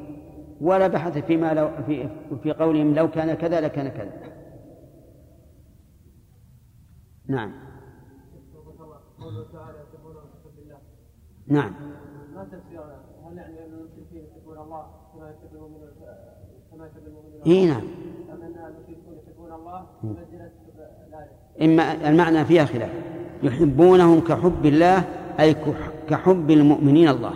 ولا 0.62 0.88
بحث 0.88 1.18
فيما 1.18 1.54
لو 1.54 1.70
في 1.86 2.10
في 2.44 2.52
قولهم 2.52 2.94
لو 2.94 3.10
كان 3.12 3.34
كذا 3.34 3.62
لكان 3.62 3.88
كذا. 3.88 4.12
نعم. 7.28 7.52
نعم. 11.48 11.74
ما 12.36 12.44
تفسير 12.44 13.05
يعني 13.38 13.60
ان 13.66 13.74
المشركين 13.74 14.24
يحبون 14.32 14.58
الله 14.58 14.86
كما 15.14 15.30
يحب 15.30 15.56
المؤمنون 15.56 15.90
كما 16.72 16.86
يحب 16.86 17.08
المؤمنون. 17.08 17.42
اي 17.48 17.66
نعم. 17.66 17.82
ام 18.34 18.42
ان 18.42 18.54
المشركون 18.66 19.14
يحبون 19.28 19.52
الله 19.52 19.86
إما 21.62 22.10
المعنى 22.10 22.46
فيها 22.46 22.66
خلاف. 22.66 22.92
يحبونهم 23.44 24.20
كحب 24.20 24.66
الله 24.66 24.98
أي 25.40 25.54
كح- 25.54 25.92
كحب 26.10 26.52
المؤمنين 26.52 27.10
الله. 27.10 27.34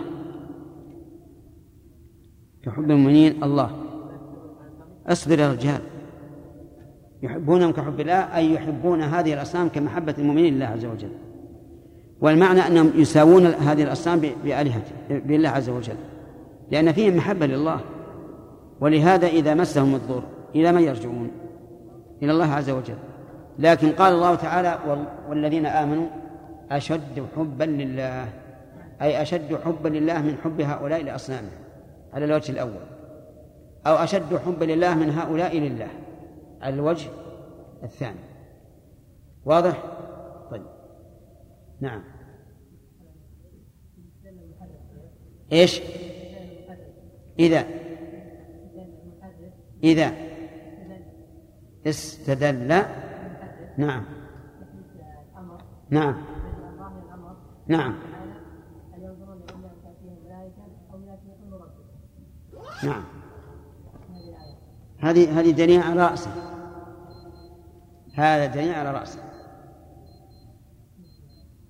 كحب 2.64 2.92
المؤمنين 2.92 3.44
الله. 3.44 3.72
اصبر 5.08 5.40
يا 5.40 5.52
رجال. 5.52 5.82
يحبونهم 7.24 7.72
كحب 7.72 8.00
الله 8.00 8.14
أي 8.38 8.54
يحبون 8.54 9.02
هذه 9.02 9.34
الأصنام 9.34 9.68
كمحبة 9.70 10.16
المؤمنين 10.18 10.54
لله 10.54 10.66
عز 10.66 10.86
وجل. 10.86 11.12
والمعنى 12.22 12.60
أنهم 12.68 12.92
يساوون 12.96 13.46
هذه 13.46 13.84
الأصنام 13.84 14.20
ب- 14.20 14.32
بآلهته 14.44 14.92
بالله 15.10 15.50
عز 15.50 15.70
وجل. 15.70 15.96
لأن 16.72 16.92
فيهم 16.92 17.18
محبة 17.18 17.46
لله. 17.46 17.80
ولهذا 18.82 19.28
إذا 19.28 19.54
مسهم 19.54 19.96
الضر 19.96 20.24
إلى 20.56 20.72
من 20.72 20.82
يرجعون؟ 20.82 21.32
إلى 22.24 22.32
الله 22.32 22.46
عز 22.54 22.70
وجل. 22.70 22.98
لكن 23.60 23.92
قال 23.92 24.14
الله 24.14 24.36
تعالى 24.36 24.80
وال- 24.88 25.08
والذين 25.30 25.66
آمنوا 25.66 26.08
أشد 26.72 27.26
حبا 27.38 27.64
لله. 27.64 28.26
أي 29.02 29.22
أشد 29.22 29.56
حبا 29.66 29.90
لله 29.90 30.22
من 30.22 30.36
حب 30.44 30.62
هؤلاء 30.62 31.04
لأصنامهم. 31.04 31.52
على 32.14 32.26
الوجه 32.26 32.52
الأول. 32.52 32.86
أو 33.88 33.96
أشد 33.96 34.38
حبا 34.46 34.66
لله 34.66 34.96
من 34.96 35.10
هؤلاء 35.10 35.58
لله. 35.60 35.88
على 36.62 36.76
الوجه 36.76 37.10
الثاني. 37.84 38.20
واضح؟ 39.46 39.84
طيب. 40.52 40.62
نعم. 41.82 42.02
إيش؟ 45.52 45.82
إذا. 47.40 47.66
إذا. 49.84 50.14
استدل. 51.88 52.68
نعم. 53.78 54.06
نعم. 55.90 56.16
نعم. 57.68 57.96
نعم. 62.84 63.04
هذه 65.00 65.40
هذه 65.40 65.52
دليل 65.52 65.82
على 65.82 66.08
رأسه. 66.08 66.32
هذا 68.14 68.46
دليل 68.46 68.74
على 68.74 68.92
رأسه. 68.92 69.20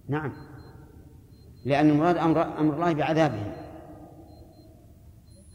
نعم. 0.10 0.34
لأن 1.66 1.90
المراد 1.90 2.18
أمر 2.18 2.60
أمر 2.60 2.74
الله 2.74 2.94
بعذابهم 2.94 3.59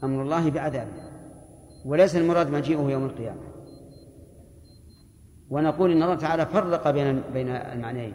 أمر 0.05 0.21
الله 0.21 0.49
بعذابهم 0.49 1.15
وليس 1.85 2.15
المراد 2.15 2.49
مجيئه 2.49 2.89
يوم 2.89 3.05
القيامة. 3.05 3.41
ونقول 5.49 5.91
إن 5.91 6.03
الله 6.03 6.15
تعالى 6.15 6.45
فرق 6.45 6.91
بين 6.91 7.21
بين 7.33 7.49
المعنيين. 7.49 8.13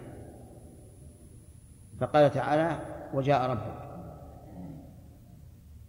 فقال 2.01 2.31
تعالى 2.31 2.79
وجاء 3.15 3.51
ربك. 3.51 3.91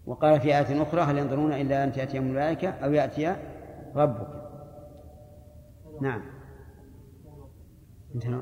وقال 0.05 0.39
في 0.39 0.47
آية 0.47 0.81
أخرى 0.81 1.01
هل 1.01 1.17
ينظرون 1.17 1.53
إلا 1.53 1.83
أن 1.83 1.91
تأتيهم 1.91 2.27
الملائكة 2.27 2.69
أو 2.69 2.93
يأتي 2.93 3.35
ربك؟ 3.95 4.27
نعم. 6.01 6.21
انتهى 8.15 8.41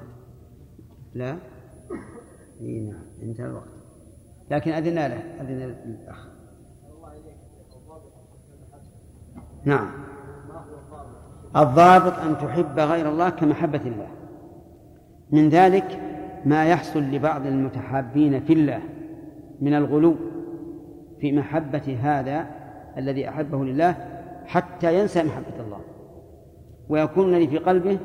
لا؟ 1.14 1.38
إي 2.62 2.80
نعم. 2.80 3.04
انتهى 3.22 3.46
الوقت. 3.46 3.80
لكن 4.52 4.72
أذنا 4.72 5.08
له 5.08 5.42
أذن 5.42 5.62
الأخ. 5.62 6.39
نعم. 9.66 9.90
الضابط 11.56 12.20
أن 12.20 12.38
تحب 12.38 12.80
غير 12.80 13.10
الله 13.10 13.30
كمحبة 13.30 13.82
الله. 13.86 14.08
من 15.32 15.50
ذلك 15.50 16.02
ما 16.46 16.66
يحصل 16.66 17.00
لبعض 17.00 17.46
المتحابين 17.46 18.40
في 18.40 18.54
الله 18.54 18.82
من 19.62 19.74
الغلو 19.74 20.16
في 21.22 21.32
محبة 21.32 21.98
هذا 22.02 22.48
الذي 22.98 23.30
أحبه 23.30 23.66
لله 23.66 23.96
حتى 24.46 25.00
ينسى 25.00 25.24
محبة 25.24 25.64
الله. 25.66 25.80
ويكون 26.90 27.34
الذي 27.34 27.48
في 27.48 27.58
قلبه 27.58 28.00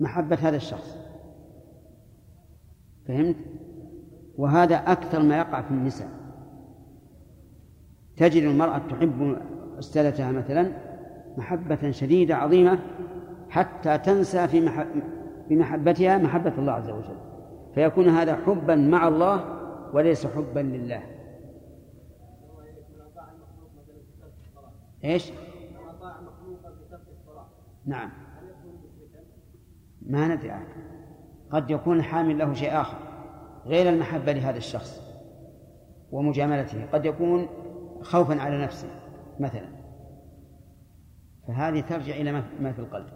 محبة 0.00 0.36
هذا 0.36 0.56
الشخص. 0.56 0.96
فهمت؟ 3.08 3.36
وهذا 4.38 4.76
أكثر 4.76 5.22
ما 5.22 5.38
يقع 5.38 5.62
في 5.62 5.70
النساء. 5.70 6.08
تجد 8.16 8.42
المرأة 8.42 8.78
تحب 8.78 9.36
أستاذتها 9.80 10.32
مثلا 10.32 10.72
محبة 11.36 11.90
شديدة 11.90 12.36
عظيمة 12.36 12.78
حتى 13.50 13.98
تنسى 13.98 14.48
في 14.48 14.84
في 15.48 15.56
محبتها 15.56 16.18
محبة 16.18 16.52
الله 16.58 16.72
عز 16.72 16.90
وجل. 16.90 17.16
فيكون 17.74 18.08
هذا 18.08 18.36
حبا 18.36 18.74
مع 18.74 19.08
الله 19.08 19.44
وليس 19.92 20.26
حبا 20.26 20.60
لله. 20.60 21.02
إيش؟ 25.04 25.32
نعم. 27.86 28.10
ما 30.02 30.34
ندري 30.34 30.50
عنه. 30.50 30.66
قد 31.50 31.70
يكون 31.70 32.02
حامل 32.02 32.38
له 32.38 32.54
شيء 32.54 32.80
آخر 32.80 32.98
غير 33.66 33.88
المحبة 33.88 34.32
لهذا 34.32 34.56
الشخص 34.56 35.02
ومجاملته. 36.12 36.86
قد 36.92 37.04
يكون 37.04 37.48
خوفا 38.02 38.40
على 38.40 38.62
نفسه. 38.62 38.99
مثلا. 39.40 39.68
فهذه 41.48 41.80
ترجع 41.80 42.14
إلى 42.16 42.32
ما- 42.32 42.72
في 42.72 42.78
القلب. 42.78 43.06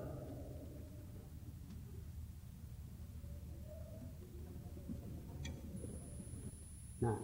نعم. 7.02 7.16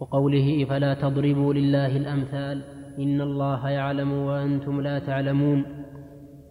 وقوله 0.00 0.64
فلا 0.64 0.94
تضربوا 0.94 1.54
لله 1.54 1.96
الأمثال 1.96 2.64
إن 2.98 3.20
الله 3.20 3.68
يعلم 3.68 4.12
وأنتم 4.12 4.80
لا 4.80 4.98
تعلمون. 4.98 5.84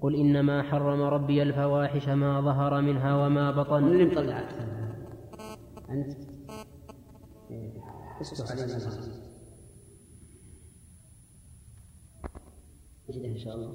قل 0.02 0.16
إنما 0.16 0.64
حرم 0.64 1.02
ربي 1.02 1.44
الفواحش 1.44 2.10
ما 2.10 2.42
ظهر 2.42 2.82
منها 2.82 3.26
وما 3.26 3.52
من 3.52 3.58
بطن 3.58 3.84
اللي 3.84 4.06
مطلع 4.06 4.40
أنت؟ 5.90 6.18
إيه، 7.52 7.74
اسكت 8.22 8.52
علينا. 8.52 9.17
إن 13.16 13.38
شاء 13.38 13.56
الله. 13.56 13.72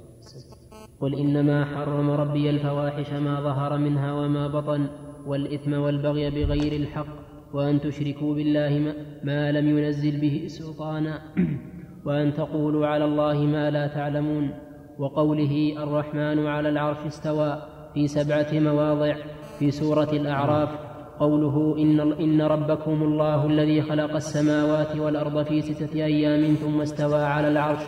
قل 1.01 1.15
إنما 1.15 1.65
حرم 1.65 2.11
ربي 2.11 2.51
الفواحش 2.51 3.13
ما 3.13 3.41
ظهر 3.41 3.79
منها 3.79 4.13
وما 4.13 4.49
بطن 4.49 4.87
والإثم 5.27 5.73
والبغي 5.73 6.31
بغير 6.31 6.73
الحق 6.73 7.07
وأن 7.55 7.81
تشركوا 7.81 8.35
بالله 8.35 8.95
ما- 9.25 9.53
لم 9.53 9.79
ينزل 9.79 10.21
به 10.21 10.45
سلطانا 10.47 11.23
وأن 12.07 12.35
تقولوا 12.35 12.87
على 12.87 13.05
الله 13.05 13.39
ما 13.47 13.71
لا 13.71 13.87
تعلمون 13.87 14.51
وقوله 14.99 15.75
الرحمن 15.83 16.47
على 16.47 16.69
العرش 16.69 17.07
استوى 17.07 17.63
في 17.95 18.07
سبعة 18.09 18.53
مواضع 18.53 19.15
في 19.59 19.71
سورة 19.71 20.13
الأعراف 20.13 20.69
قوله 21.21 21.77
إن, 21.79 22.01
إن 22.01 22.43
ربكم 22.43 23.03
الله 23.03 23.47
الذي 23.47 23.83
خلق 23.83 24.15
السماوات 24.15 24.97
والأرض 24.97 25.43
في 25.43 25.63
ستة 25.63 26.05
أيام 26.05 26.55
ثم 26.55 26.81
استوى 26.81 27.23
على 27.23 27.49
العرش 27.49 27.83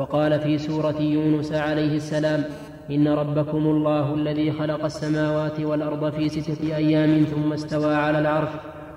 وقال 0.00 0.40
في 0.40 0.58
سورة 0.58 1.00
يونس 1.00 1.52
عليه 1.52 1.96
السلام 1.96 2.44
إن 2.90 3.08
ربكم 3.08 3.58
الله 3.58 4.14
الذي 4.14 4.52
خلق 4.52 4.84
السماوات 4.84 5.60
والأرض 5.60 6.12
في 6.12 6.28
ستة 6.28 6.76
أيام 6.76 7.24
ثم 7.24 7.52
استوى 7.52 7.94
على 7.94 8.18
العرش. 8.18 8.48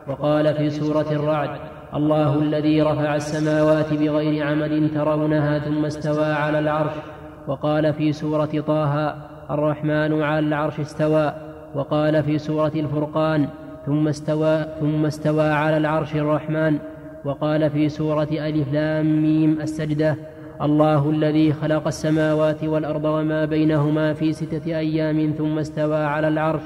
وقال 0.08 0.54
في 0.54 0.70
سورة 0.70 1.12
الرعد 1.12 1.50
الله 1.96 2.40
الذي 2.40 2.82
رفع 2.82 3.16
السماوات 3.16 3.94
بغير 3.94 4.48
عمد 4.48 4.92
ترونها 4.94 5.60
ثم 5.60 5.86
استوى 5.86 6.26
على 6.26 6.60
العرش. 6.60 6.94
وقال 7.48 7.94
في 7.94 8.12
سورة 8.12 8.62
طه 8.68 9.16
الرحمن 9.52 10.22
على 10.22 10.48
العرش 10.48 10.80
استوى. 10.80 11.34
وقال 11.76 12.24
في 12.24 12.38
سورة 12.38 12.72
الفرقان 12.76 13.48
ثم 13.86 14.08
استوى 14.08 14.66
ثم 14.80 15.06
استوى 15.06 15.50
على 15.50 15.78
العرش 15.78 16.16
الرحمن. 16.16 16.80
وقال 17.26 17.70
في 17.70 17.90
سورة 17.90 18.28
ألف 18.32 18.74
لام 18.74 19.22
ميم 19.24 19.62
السجدة 19.62 20.16
الله 20.62 21.10
الذي 21.10 21.54
خلق 21.54 21.88
السماوات 21.88 22.64
والأرض 22.64 23.06
وما 23.06 23.46
بينهما 23.46 24.14
في 24.14 24.34
ستة 24.34 24.66
أيام 24.66 25.34
ثم 25.38 25.60
استوى 25.60 25.98
على 25.98 26.28
العرش. 26.28 26.62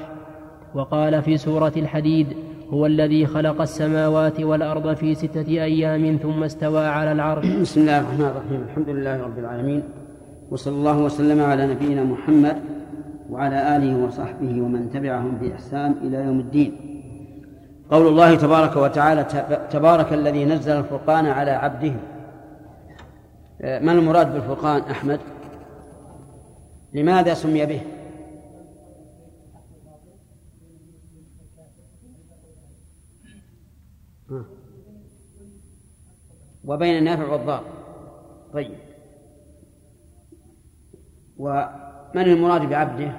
وقال 0.74 1.22
في 1.22 1.36
سورة 1.36 1.72
الحديد 1.76 2.26
هو 2.70 2.86
الذي 2.86 3.26
خلق 3.26 3.60
السماوات 3.60 4.40
والأرض 4.40 4.94
في 4.94 5.14
ستة 5.14 5.48
أيام 5.48 6.16
ثم 6.16 6.42
استوى 6.42 6.86
على 6.86 7.12
العرش. 7.12 7.46
بسم 7.62 7.80
الله 7.80 7.98
الرحمن 8.00 8.24
الرحيم. 8.24 8.66
الحمد 8.70 8.88
لله 8.88 9.22
رب 9.22 9.38
العالمين. 9.38 9.82
وصلى 10.50 10.74
الله 10.74 10.98
وسلم 10.98 11.42
على 11.42 11.66
نبينا 11.66 12.04
محمد 12.04 12.56
وعلى 13.30 13.76
آله 13.76 14.04
وصحبه 14.04 14.62
ومن 14.62 14.90
تبعهم 14.90 15.38
بإحسان 15.40 15.94
إلى 16.02 16.16
يوم 16.16 16.40
الدين. 16.40 16.72
قول 17.90 18.06
الله 18.06 18.34
تبارك 18.34 18.76
وتعالى 18.76 19.24
تبارك 19.70 20.12
الذي 20.12 20.44
نزل 20.44 20.72
الفرقان 20.72 21.26
على 21.26 21.50
عبده. 21.50 21.92
ما 23.60 23.92
المراد 23.92 24.32
بالفرقان 24.32 24.82
أحمد؟ 24.82 25.20
لماذا 26.92 27.34
سمي 27.34 27.66
به؟ 27.66 27.80
وبين 36.64 36.98
النافع 36.98 37.32
والضار. 37.32 37.64
طيب. 38.52 38.78
ومن 41.38 42.22
المراد 42.22 42.68
بعبده؟ 42.68 43.12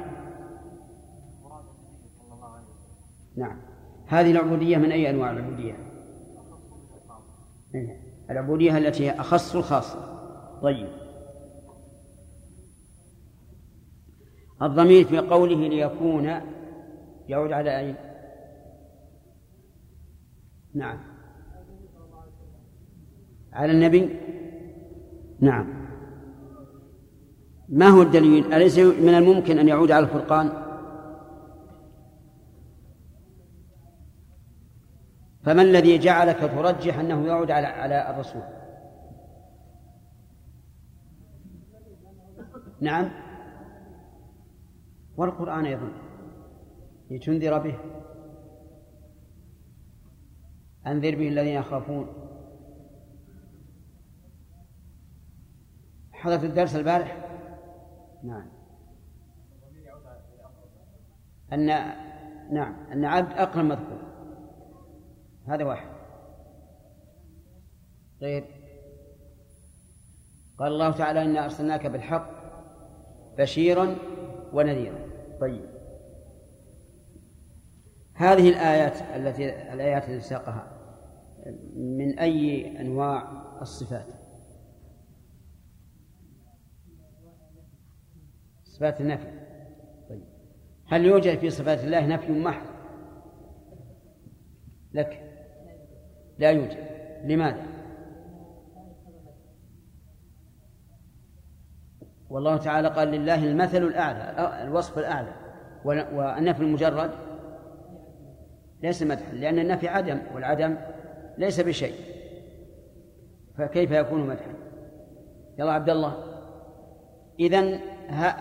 نعم. 3.37 3.61
هذه 4.07 4.31
العبودية 4.31 4.77
من 4.77 4.91
أي 4.91 5.09
أنواع 5.09 5.31
العبودية؟ 5.31 5.75
إيه. 7.75 8.01
العبودية 8.29 8.77
التي 8.77 9.05
هي 9.05 9.11
أخص 9.11 9.55
الخاصة. 9.55 10.08
طيب. 10.61 10.87
الضمير 14.61 15.05
في 15.05 15.17
قوله 15.17 15.67
ليكون 15.67 16.41
يعود 17.27 17.51
على 17.51 17.79
أين؟ 17.79 17.95
نعم. 20.73 20.99
على 23.53 23.71
النبي؟ 23.71 24.19
نعم. 25.39 25.79
ما 27.69 27.87
هو 27.87 28.01
الدليل؟ 28.01 28.53
أليس 28.53 28.79
من 28.79 29.13
الممكن 29.13 29.59
أن 29.59 29.67
يعود 29.67 29.91
على 29.91 30.05
الفرقان؟ 30.05 30.51
فما 35.43 35.61
الذي 35.61 35.97
جعلك 35.97 36.39
ترجح 36.39 36.99
أنه 36.99 37.27
يعود 37.27 37.51
على 37.51 37.67
على 37.67 38.09
الرسول؟ 38.09 38.58
نعم. 42.81 43.11
والقرآن 45.17 45.65
أيضا. 45.65 45.91
لتنذر 47.11 47.57
به. 47.57 47.79
أنذر 50.87 51.15
به 51.15 51.27
الذين 51.27 51.53
يخافون. 51.53 52.07
حضرت 56.11 56.43
الدرس 56.43 56.75
البارح؟ 56.75 57.25
نعم. 58.23 58.49
أن 61.53 61.65
نعم 62.51 62.75
أن 62.91 63.05
عبد 63.05 63.31
أقرب 63.31 63.65
مذكور. 63.65 63.99
هذا 65.47 65.63
واحد. 65.63 65.89
غير 68.21 68.43
قال 70.57 70.71
الله 70.71 70.91
تعالى 70.91 71.23
إنا 71.25 71.43
أرسلناك 71.43 71.87
بالحق 71.87 72.38
بشيرا 73.39 73.95
ونذيرا 74.53 74.99
طيب. 75.41 75.65
هذه 78.13 78.49
الآيات 78.49 79.01
التي 79.15 79.73
الآيات 79.73 80.09
التي 80.09 80.19
ساقها 80.19 80.67
من 81.75 82.19
أي 82.19 82.67
أنواع 82.81 83.43
الصفات؟ 83.61 84.05
صفات 88.63 89.01
النفي. 89.01 89.31
طيب. 90.09 90.23
هل 90.87 91.05
يوجد 91.05 91.39
في 91.39 91.49
صفات 91.49 91.83
الله 91.83 92.07
نفي 92.07 92.31
محض؟ 92.31 92.67
لك. 94.93 95.23
لا 96.37 96.51
يوجد. 96.51 96.77
لماذا؟ 97.23 97.78
والله 102.29 102.57
تعالى 102.57 102.87
قال 102.87 103.07
لله 103.07 103.43
المثل 103.45 103.83
الأعلى 103.83 104.51
الوصف 104.63 104.97
الأعلى. 104.97 105.31
والنفي 105.85 106.63
المجرد 106.63 107.11
ليس 108.83 109.03
مدحا 109.03 109.31
لأن 109.33 109.59
النفي 109.59 109.87
عدم 109.87 110.19
والعدم 110.35 110.75
ليس 111.37 111.59
بشيء. 111.59 111.93
فكيف 113.57 113.91
يكون 113.91 114.27
مدحا؟ 114.27 114.53
يلا 115.59 115.71
عبد 115.71 115.89
الله 115.89 116.13
إذن 117.39 117.79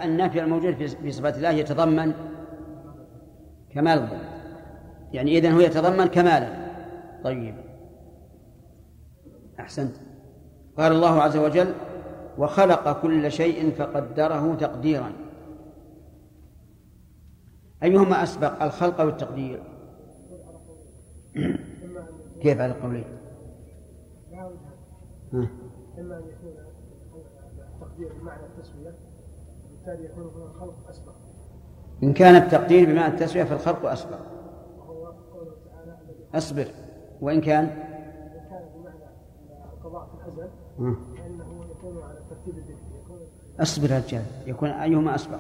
النفي 0.05 0.41
الموجود 0.41 0.75
في 0.75 1.13
صفات 1.13 1.37
الله 1.37 1.51
يتضمن 1.51 2.13
كمال 3.71 3.99
الظلم 3.99 4.29
يعني 5.13 5.39
إذن 5.39 5.53
هو 5.53 5.61
يتضمن 5.61 6.07
كمالا. 6.07 6.49
طيب. 7.25 7.55
أحسنت. 9.61 9.97
قال 10.79 10.93
الله 10.93 11.23
عز 11.23 11.37
وجل 11.37 11.75
وخلق 12.39 13.03
كل 13.03 13.33
شيء 13.33 13.71
فقدره 13.71 14.55
تقديرا. 14.55 15.13
أيهما 17.83 18.23
أسبق 18.23 18.63
الخلق 18.63 19.01
أو 19.01 19.09
التقدير 19.09 19.63
كيف 22.43 22.61
على 22.61 22.73
قولين 22.73 23.05
إما 25.99 26.19
أن 26.19 26.23
يكون 26.23 26.53
التقدير 27.75 28.13
بمعنى 28.21 28.43
التسوية 28.47 28.95
وبالتالي 29.65 30.05
يكون 30.05 30.25
الخلق 30.25 30.89
أسبق 30.91 31.13
إن 32.03 32.13
كان 32.13 32.37
التقدير 32.37 32.87
بمعنى 32.93 33.15
التسوية 33.15 33.45
فالخلق 33.45 33.87
أسبق. 33.87 34.19
أصبر. 36.35 36.67
وإن 37.21 37.41
كان؟ 37.41 37.65
إن 37.65 37.71
كان 38.51 38.69
بمعنى 38.75 39.05
القضاء 39.73 40.07
في 40.07 40.29
الأزل 40.29 40.51
أصبر 43.61 43.91
يا 43.91 43.99
رجال. 43.99 44.23
يكون 44.47 44.69
أيهما 44.69 45.15
أسبق؟ 45.15 45.39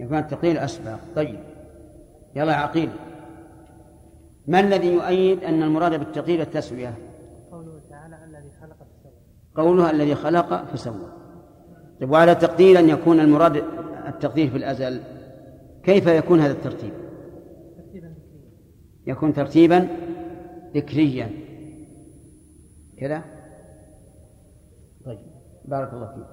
يكون 0.00 0.18
التقدير 0.18 0.64
أسبق. 0.64 0.98
طيب. 1.16 1.38
يلا 2.36 2.52
يا 2.52 2.56
عقيل. 2.56 2.90
ما 4.46 4.60
الذي 4.60 4.92
يؤيد 4.92 5.44
أن 5.44 5.62
المراد 5.62 5.98
بالتقدير 5.98 6.40
التسوية؟ 6.40 6.94
قوله 7.50 7.80
تعالى 7.90 8.24
الذي 8.24 8.50
خلق 8.60 8.76
فسوى. 8.76 9.12
قولها 9.54 9.90
الذي 9.90 10.14
خلق 10.14 10.64
فسوى. 10.64 11.12
طيب 12.00 12.10
وعلى 12.10 12.34
تقدير 12.34 12.78
أن 12.78 12.88
يكون 12.88 13.20
المراد 13.20 13.56
التقدير 14.08 14.50
في 14.50 14.56
الأزل 14.56 15.02
كيف 15.82 16.06
يكون 16.06 16.40
هذا 16.40 16.52
الترتيب؟ 16.52 16.92
ترتيبا 17.76 18.06
ذكريا. 18.06 18.14
يكون 19.06 19.32
ترتيبا 19.32 19.88
ذكريا. 20.74 21.30
كذا؟ 22.98 23.37
بارك 25.68 25.92
الله 25.92 26.06
فيك. 26.06 26.26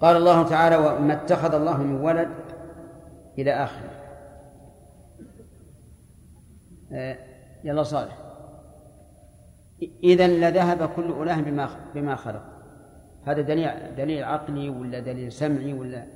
قال 0.00 0.16
الله 0.16 0.48
تعالى 0.48 0.76
وما 0.76 1.12
اتخذ 1.12 1.54
الله 1.54 1.82
من 1.82 2.00
ولد 2.00 2.28
إلى 3.38 3.50
آخره. 3.50 3.90
آه، 6.92 7.18
يلا 7.64 7.82
صالح. 7.82 8.18
إذا 10.02 10.26
لذهب 10.26 10.88
كل 10.88 11.22
إله 11.22 11.40
بما 11.40 11.92
بما 11.94 12.16
خلق. 12.16 12.42
هذا 13.24 13.40
دليل 13.42 13.96
دليل 13.96 14.24
عقلي 14.24 14.68
ولا 14.68 15.00
دليل 15.00 15.32
سمعي 15.32 15.72
ولا؟ 15.72 16.06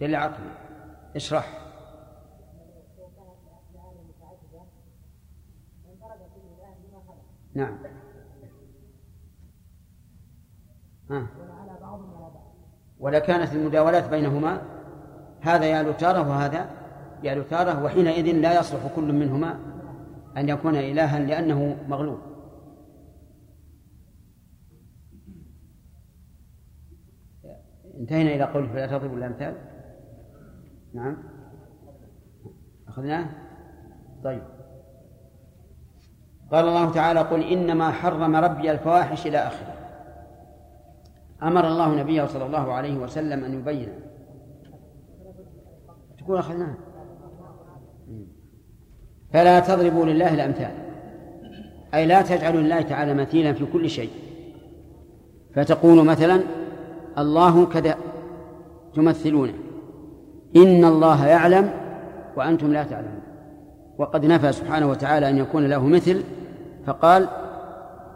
دليل 0.00 0.14
عقلي. 0.16 0.50
اشرح. 1.16 1.58
نعم. 7.54 8.01
ها. 11.12 11.26
كانت 13.18 13.52
المداولات 13.52 14.08
بينهما 14.08 14.62
هذا 15.40 15.64
يالو 15.64 15.92
تاره 15.92 16.28
وهذا 16.28 16.70
يالو 17.22 17.42
تاره 17.42 17.84
وحينئذ 17.84 18.36
لا 18.36 18.60
يصلح 18.60 18.80
كل 18.96 19.12
منهما 19.12 19.58
أن 20.36 20.48
يكون 20.48 20.76
إلها 20.76 21.18
لأنه 21.18 21.76
مغلوب. 21.88 22.18
انتهينا 28.00 28.34
إلى 28.34 28.44
قوله 28.44 28.68
فلا 28.68 28.86
تضربوا 28.86 29.16
الأمثال. 29.16 29.54
نعم. 30.94 31.16
أخذناه؟ 32.88 33.28
طيب. 34.24 34.42
قال 36.52 36.68
الله 36.68 36.92
تعالى 36.92 37.20
قل 37.20 37.42
إنما 37.42 37.90
حرم 37.90 38.36
ربي 38.36 38.70
الفواحش 38.70 39.26
إلى 39.26 39.38
آخره. 39.38 39.81
أمر 41.42 41.68
الله 41.68 41.94
نبيه 41.94 42.26
صلى 42.26 42.46
الله 42.46 42.72
عليه 42.72 42.98
وسلم 42.98 43.44
أن 43.44 43.54
يبين. 43.54 43.88
تقول 46.18 46.38
أخذناه 46.38 46.74
فلا 49.32 49.60
تضربوا 49.60 50.04
لله 50.04 50.34
الأمثال. 50.34 50.70
أي 51.94 52.06
لا 52.06 52.22
تجعلوا 52.22 52.60
لله 52.60 52.82
تعالى 52.82 53.14
مثيلا 53.14 53.52
في 53.52 53.66
كل 53.72 53.90
شيء. 53.90 54.10
فتقول 55.54 56.04
مثلا 56.04 56.40
الله 57.18 57.66
كذا 57.66 57.96
تمثلونه 58.94 59.54
إن 60.56 60.84
الله 60.84 61.26
يعلم 61.26 61.70
وأنتم 62.36 62.72
لا 62.72 62.84
تعلمون. 62.84 63.22
وقد 63.98 64.26
نفى 64.26 64.52
سبحانه 64.52 64.90
وتعالى 64.90 65.30
أن 65.30 65.38
يكون 65.38 65.66
له 65.66 65.86
مثل 65.86 66.22
فقال 66.86 67.28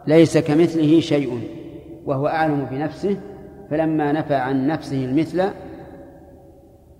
ليس 0.07 0.37
كمثله 0.37 0.99
شيء. 0.99 1.56
وهو 2.07 2.27
أعلم 2.27 2.65
بنفسه 2.71 3.19
فلما 3.69 4.11
نفى 4.11 4.35
عن 4.35 4.67
نفسه 4.67 5.05
المثل 5.05 5.49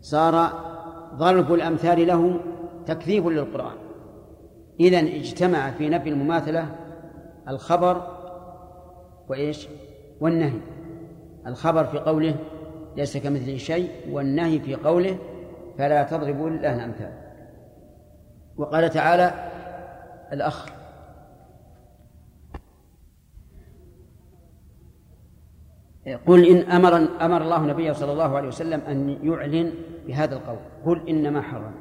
صار 0.01 0.49
ضرب 1.15 1.53
الأمثال 1.53 2.07
له 2.07 2.39
تكذيب 2.85 3.27
للقرآن. 3.27 3.75
إذا 4.79 4.99
اجتمع 4.99 5.71
في 5.71 5.89
نفي 5.89 6.09
المماثلة 6.09 6.65
الخبر 7.47 8.01
وإيش؟ 9.29 9.67
والنهي. 10.21 10.59
الخبر 11.47 11.83
في 11.83 11.97
قوله 11.99 12.35
ليس 12.97 13.17
كمثله 13.17 13.57
شيء 13.57 13.89
والنهي 14.11 14.59
في 14.59 14.75
قوله 14.75 15.17
فلا 15.77 16.03
تضربوا 16.03 16.49
لله 16.49 16.75
الأمثال 16.75 17.11
وقال 18.57 18.89
تعالى 18.89 19.33
الأخ 20.33 20.76
قل 26.27 26.45
إن 26.45 26.71
أمر 26.71 27.07
أمر 27.21 27.41
الله 27.41 27.65
نبيه 27.65 27.91
صلى 27.91 28.11
الله 28.11 28.37
عليه 28.37 28.47
وسلم 28.47 28.81
أن 28.87 29.17
يعلن 29.23 29.71
بهذا 30.07 30.35
القول. 30.35 30.57
قل 30.85 31.09
إنما 31.09 31.41
حرم. 31.41 31.71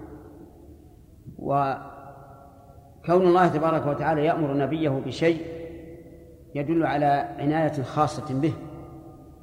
وكون 1.38 3.26
الله 3.26 3.48
تبارك 3.48 3.86
وتعالى 3.86 4.24
يأمر 4.24 4.56
نبيه 4.56 4.90
بشيء 4.90 5.40
يدل 6.54 6.86
على 6.86 7.28
عناية 7.38 7.82
خاصة 7.82 8.40
به 8.40 8.52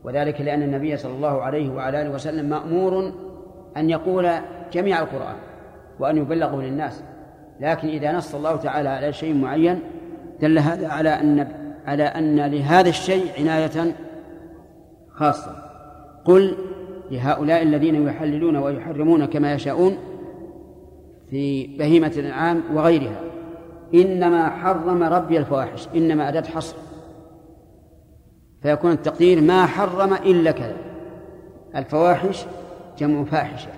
وذلك 0.03 0.41
لأن 0.41 0.63
النبي 0.63 0.97
صلى 0.97 1.15
الله 1.15 1.41
عليه 1.41 1.69
وعلى 1.69 2.01
آله 2.01 2.09
وسلم 2.09 2.49
مأمور 2.49 3.13
أن 3.77 3.89
يقول 3.89 4.29
جميع 4.73 4.99
القرآن 4.99 5.35
وأن 5.99 6.17
يبلغه 6.17 6.61
للناس. 6.61 7.03
لكن 7.59 7.87
إذا 7.87 8.11
نص 8.11 8.35
الله 8.35 8.55
تعالى 8.55 8.89
على 8.89 9.13
شيء 9.13 9.35
معين 9.35 9.79
دل 10.41 10.59
هذا 10.59 10.87
على 10.87 11.09
أن 11.09 11.47
على 11.85 12.03
أن 12.03 12.39
لهذا 12.45 12.89
الشيء 12.89 13.25
عناية 13.39 13.95
خاصة. 15.13 15.55
قل 16.25 16.55
لهؤلاء 17.11 17.63
الذين 17.63 18.07
يحللون 18.07 18.55
ويحرمون 18.55 19.25
كما 19.25 19.53
يشاءون 19.53 19.97
في 21.29 21.77
بهيمة 21.77 22.13
الأنعام 22.17 22.61
وغيرها. 22.73 23.19
إنما 23.93 24.49
حرم 24.49 25.03
ربي 25.03 25.37
الفواحش 25.37 25.87
إنما 25.95 26.29
أداة 26.29 26.41
حصر. 26.41 26.77
فيكون 28.61 28.91
التقدير 28.91 29.41
ما 29.41 29.65
حرم 29.65 30.13
إلا 30.13 30.51
كذا. 30.51 30.77
الفواحش 31.75 32.45
جمع 32.97 33.23
فاحشة 33.23 33.71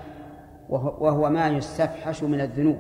وهو 0.70 1.30
ما 1.30 1.48
يستفحش 1.48 2.24
من 2.24 2.42
الذنوب. 2.42 2.78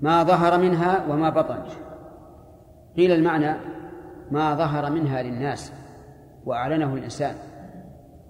ما 0.00 0.22
ظهر 0.22 0.58
منها 0.58 1.04
وما 1.10 1.30
بطن. 1.30 1.58
قيل 2.96 3.12
المعنى 3.12 3.56
ما 4.30 4.54
ظهر 4.54 4.90
منها 4.90 5.22
للناس. 5.22 5.72
وأعلنه 6.48 6.94
الإنسان. 6.94 7.34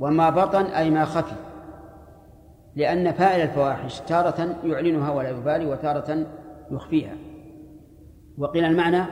وما 0.00 0.30
بطن 0.30 0.64
أي 0.64 0.90
ما 0.90 1.04
خفي. 1.04 1.34
لأن 2.76 3.12
فاعل 3.12 3.40
الفواحش 3.40 4.00
تارة 4.00 4.56
يعلنها 4.64 5.10
ولا 5.10 5.28
يبالي 5.28 5.66
وتارة 5.66 6.26
يخفيها. 6.70 7.12
وقيل 8.38 8.64
المعنى 8.64 9.02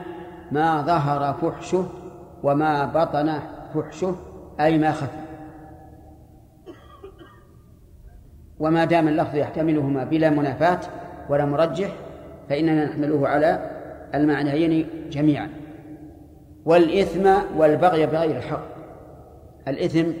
ما 0.51 0.81
ظهر 0.81 1.33
فحشه 1.33 1.85
وما 2.43 2.85
بطن 2.85 3.39
فحشه 3.73 4.15
أي 4.59 4.77
ما 4.77 4.91
خفي. 4.91 5.17
وما 8.59 8.85
دام 8.85 9.07
اللفظ 9.07 9.35
يحتملهما 9.35 10.03
بلا 10.03 10.29
منافاة 10.29 10.79
ولا 11.29 11.45
مرجح 11.45 11.89
فإننا 12.49 12.85
نحمله 12.85 13.27
على 13.27 13.69
المعنيين 14.15 14.87
جميعا. 15.09 15.49
والإثم 16.65 17.29
والبغي 17.57 18.05
بغير 18.05 18.37
الحق. 18.37 18.76
الإثم 19.67 20.11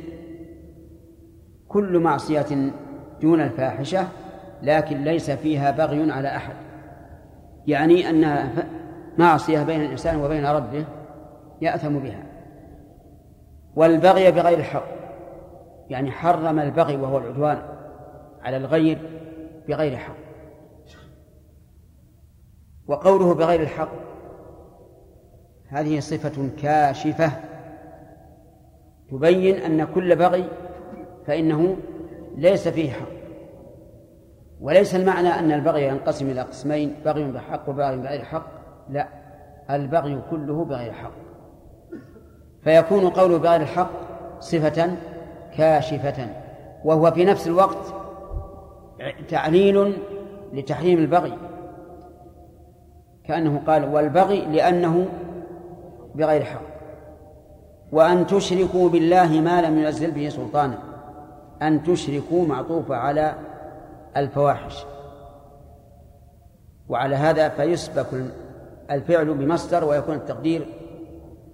كل 1.67 1.99
معصية 1.99 2.71
دون 3.21 3.41
الفاحشة 3.41 4.07
لكن 4.63 5.03
ليس 5.03 5.31
فيها 5.31 5.71
بغي 5.71 6.11
على 6.11 6.35
أحد. 6.35 6.53
يعني 7.67 8.09
أنها 8.09 8.49
معصية 9.17 9.63
بين 9.63 9.81
الإنسان 9.81 10.21
وبين 10.21 10.45
ربه 10.45 10.85
يأثم 11.61 11.99
بها. 11.99 12.23
والبغي 13.75 14.31
بغير 14.31 14.59
الحق 14.59 14.87
يعني 15.89 16.11
حرم 16.11 16.59
البغي 16.59 16.95
وهو 16.95 17.17
العدوان 17.17 17.61
على 18.41 18.57
الغير 18.57 18.97
بغير 19.67 19.97
حق. 19.97 20.15
وقوله 22.87 23.33
بغير 23.33 23.61
الحق 23.61 23.91
هذه 25.67 25.99
صفة 25.99 26.49
كاشفة. 26.61 27.31
تبين 29.11 29.55
أن 29.55 29.87
كل 29.95 30.15
بغي 30.15 30.45
فإنه 31.27 31.77
ليس 32.35 32.67
فيه 32.67 32.91
حق. 32.91 33.07
وليس 34.61 34.95
المعنى 34.95 35.29
أن 35.29 35.51
البغي 35.51 35.87
ينقسم 35.87 36.29
إلى 36.29 36.41
قسمين 36.41 36.95
بغي 37.05 37.31
بحق 37.31 37.69
وبغي 37.69 37.97
بغير 37.97 38.23
حق. 38.23 38.45
لا 38.89 39.07
البغي 39.69 40.21
كله 40.31 40.65
بغير 40.65 40.91
حق. 40.91 41.11
فيكون 42.63 43.09
قوله 43.09 43.37
بغير 43.37 43.61
الحق 43.61 43.89
صفة 44.39 44.97
كاشفة 45.57 46.27
وهو 46.85 47.11
في 47.11 47.25
نفس 47.25 47.47
الوقت 47.47 47.93
تعليل 49.29 49.93
لتحريم 50.53 50.99
البغي. 50.99 51.37
كأنه 53.23 53.61
قال 53.67 53.93
والبغي 53.93 54.45
لأنه 54.45 55.07
بغير 56.15 56.43
حق. 56.43 56.76
وأن 57.91 58.27
تشركوا 58.27 58.89
بالله 58.89 59.41
ما 59.41 59.61
لم 59.61 59.77
ينزل 59.77 60.11
به 60.11 60.29
سلطانا. 60.29 60.77
أن 61.61 61.83
تشركوا 61.83 62.45
معطوفة 62.45 62.95
على 62.95 63.35
الفواحش. 64.17 64.85
وعلى 66.89 67.15
هذا 67.15 67.49
فيسبك 67.49 68.07
الفعل 68.91 69.33
بمصدر 69.33 69.85
ويكون 69.85 70.15
التقدير 70.15 70.67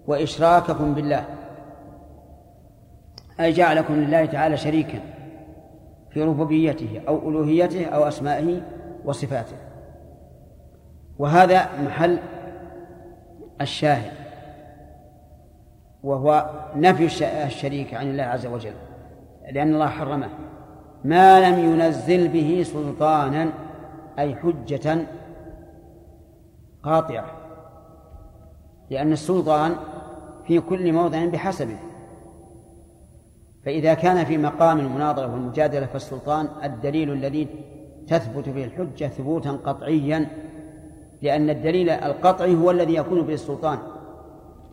وإشراككم 0.08 0.94
بالله. 0.94 1.26
أي 3.40 3.52
جعلكم 3.52 3.94
لله 3.94 4.26
تعالى 4.26 4.58
شريكا 4.58 5.00
في 6.10 6.24
ربوبيته 6.24 7.02
أو 7.08 7.30
ألوهيته 7.30 7.86
أو 7.86 8.08
أسمائه 8.08 8.62
وصفاته. 9.06 9.56
وهذا 11.20 11.70
محل 11.86 12.20
الشاهد. 13.62 14.23
وهو 16.04 16.50
نفي 16.76 17.06
الشريك 17.46 17.94
عن 17.94 18.10
الله 18.10 18.24
عز 18.24 18.46
وجل 18.46 18.74
لأن 19.52 19.74
الله 19.74 19.88
حرمه. 19.88 20.30
ما 21.04 21.50
لم 21.50 21.60
ينزل 21.60 22.28
به 22.28 22.64
سلطانا 22.66 23.50
أي 24.20 24.36
حجة 24.36 24.98
قاطعة 26.84 27.26
لأن 28.90 29.12
السلطان 29.12 29.76
في 30.48 30.60
كل 30.60 30.94
موضع 30.94 31.26
بحسبه. 31.26 31.78
فإذا 33.66 33.94
كان 33.94 34.26
في 34.26 34.38
مقام 34.38 34.80
المناظرة 34.80 35.34
والمجادلة 35.34 35.86
فالسلطان 35.86 36.48
الدليل 36.64 37.12
الذي 37.12 37.48
تثبت 38.08 38.50
به 38.50 38.64
الحجة 38.64 39.08
ثبوتا 39.08 39.52
قطعيا 39.52 40.28
لأن 41.22 41.50
الدليل 41.50 41.90
القطعي 41.90 42.56
هو 42.56 42.72
الذي 42.72 42.96
يكون 42.96 43.22
به 43.22 43.34
السلطان. 43.34 43.78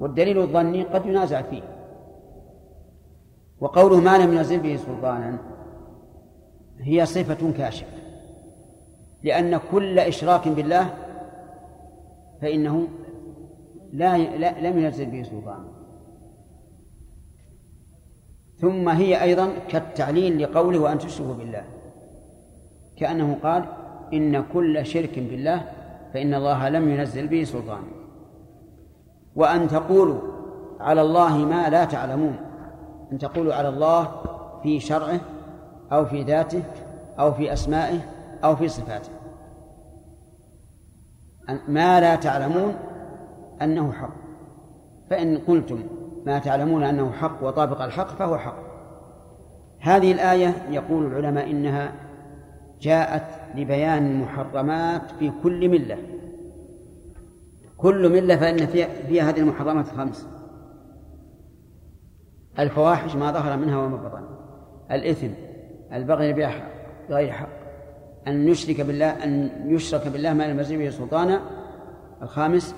والدليل 0.01 0.39
الظني 0.39 0.83
قد 0.83 1.07
ينازع 1.07 1.43
فيه. 1.43 1.63
وقوله 3.61 4.01
ما 4.01 4.19
لم 4.19 4.33
ينزل 4.33 4.61
به 4.61 4.77
سلطانا 4.77 5.39
هي 6.81 7.07
صفة 7.07 7.53
كاشفة 7.53 8.01
لأن 9.23 9.61
كل 9.73 9.99
إشراك 9.99 10.49
بالله 10.49 10.95
فإنه 12.41 12.89
لا, 13.93 14.19
لا 14.19 14.71
لم 14.71 14.79
ينزل 14.79 15.07
به 15.07 15.23
سلطان 15.23 15.65
ثم 18.57 18.89
هي 18.89 19.23
أيضا 19.23 19.53
كالتعليل 19.69 20.43
لقوله 20.43 20.79
وأن 20.79 20.99
تشركوا 20.99 21.35
بالله. 21.35 21.65
كأنه 22.97 23.39
قال 23.43 23.65
إن 24.13 24.45
كل 24.53 24.87
شرك 24.87 25.19
بالله 25.19 25.73
فإن 26.13 26.35
الله 26.35 26.69
لم 26.69 26.91
ينزل 26.91 27.27
به 27.29 27.45
سلطان 27.45 27.83
وأن 29.41 29.69
تقولوا 29.69 30.21
على 30.81 31.03
الله 31.03 31.39
ما 31.39 31.69
لا 31.69 31.85
تعلمون 31.85 32.37
أن 33.13 33.19
تقولوا 33.19 33.55
على 33.55 33.69
الله 33.69 34.09
في 34.63 34.81
شرعه 34.81 35.21
أو 35.93 36.05
في 36.05 36.23
ذاته 36.23 36.63
أو 37.19 37.33
في 37.33 37.53
أسمائه 37.53 37.99
أو 38.45 38.57
في 38.57 38.69
صفاته. 38.69 39.11
ما 41.69 42.01
لا 42.01 42.17
تعلمون 42.17 42.75
أنه 43.63 43.93
حق. 43.93 44.15
فإن 45.11 45.39
قلتم 45.39 45.83
ما 46.27 46.39
تعلمون 46.39 46.83
أنه 46.83 47.13
حق 47.13 47.43
وطابق 47.43 47.83
الحق 47.83 48.09
فهو 48.09 48.39
حق. 48.39 48.57
هذه 49.81 50.13
الآية 50.13 50.55
يقول 50.71 51.07
العلماء 51.07 51.51
إنها 51.51 51.93
جاءت 52.81 53.25
لبيان 53.55 54.07
المحرمات 54.07 55.03
في 55.19 55.33
كل 55.43 55.69
ملة. 55.69 55.99
كل 57.81 58.13
ملة 58.13 58.37
فإن 58.37 58.67
فيها, 58.67 58.89
فيها 58.89 59.31
هذه 59.31 59.41
المحرمات 59.41 59.87
الخمس. 59.87 60.27
الفواحش 62.59 63.17
ما 63.17 63.33
ظهر 63.33 63.57
منها 63.57 63.79
وما 63.79 63.97
بطن. 63.97 64.25
الإثم 64.91 65.29
البغي 65.93 66.33
بغير 67.09 67.33
حق. 67.33 67.49
أن 68.27 68.49
يشرك 68.49 68.81
بالله 68.81 69.25
أن 69.25 69.51
يشرك 69.67 70.09
بالله 70.09 70.33
ما 70.33 70.53
لم 70.53 70.61
يزل 70.61 70.79
به 70.79 70.91
سلطانا. 70.91 71.41
الخامس 72.23 72.75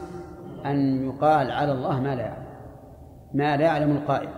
أن 0.66 1.06
يقال 1.06 1.50
على 1.50 1.72
الله 1.72 2.00
ما 2.00 2.14
لا 2.14 2.22
يعلم. 2.22 2.46
ما 3.34 3.56
لا 3.56 3.64
يعلم 3.64 3.90
القائل. 3.90 4.28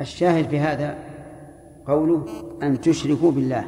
الشاهد 0.00 0.48
في 0.48 0.60
هذا 0.60 1.07
قوله 1.88 2.26
أن 2.62 2.80
تشركوا 2.80 3.32
بالله. 3.32 3.64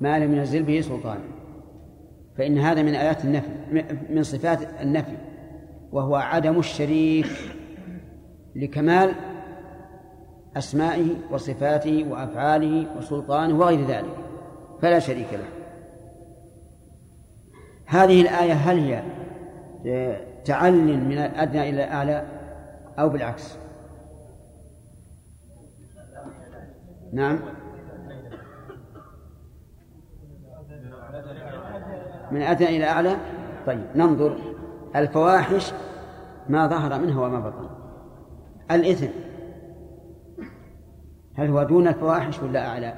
ما 0.00 0.18
لم 0.18 0.34
ينزل 0.34 0.62
به 0.62 0.80
سلطان. 0.80 1.18
فإن 2.38 2.58
هذا 2.58 2.82
من 2.82 2.94
آيات 2.94 3.24
النفي 3.24 3.48
من 4.10 4.22
صفات 4.22 4.58
النفي 4.80 5.16
وهو 5.92 6.14
عدم 6.14 6.58
الشريك 6.58 7.26
لكمال 8.56 9.12
أسمائه 10.56 11.06
وصفاته 11.30 12.06
وأفعاله 12.10 12.98
وسلطانه 12.98 13.58
وغير 13.58 13.86
ذلك. 13.86 14.16
فلا 14.82 14.98
شريك 14.98 15.32
له. 15.32 15.48
هذه 17.86 18.22
الآية 18.22 18.52
هل 18.52 18.78
هي 18.78 19.02
تعل 20.44 21.04
من 21.04 21.18
الأدنى 21.18 21.70
إلى 21.70 21.84
الأعلى 21.84 22.26
أو 22.98 23.08
بالعكس؟ 23.08 23.56
نعم. 27.12 27.38
من 32.30 32.42
أدنى 32.42 32.68
إلى 32.68 32.84
أعلى؟ 32.84 33.16
طيب 33.66 33.84
ننظر. 33.94 34.38
الفواحش 34.96 35.72
ما 36.48 36.66
ظهر 36.66 37.00
منها 37.00 37.26
وما 37.26 37.40
بطن. 37.40 37.68
الإثم. 38.70 39.08
هل 41.34 41.48
هو 41.48 41.62
دون 41.62 41.88
الفواحش 41.88 42.42
ولا 42.42 42.68
أعلى؟ 42.68 42.94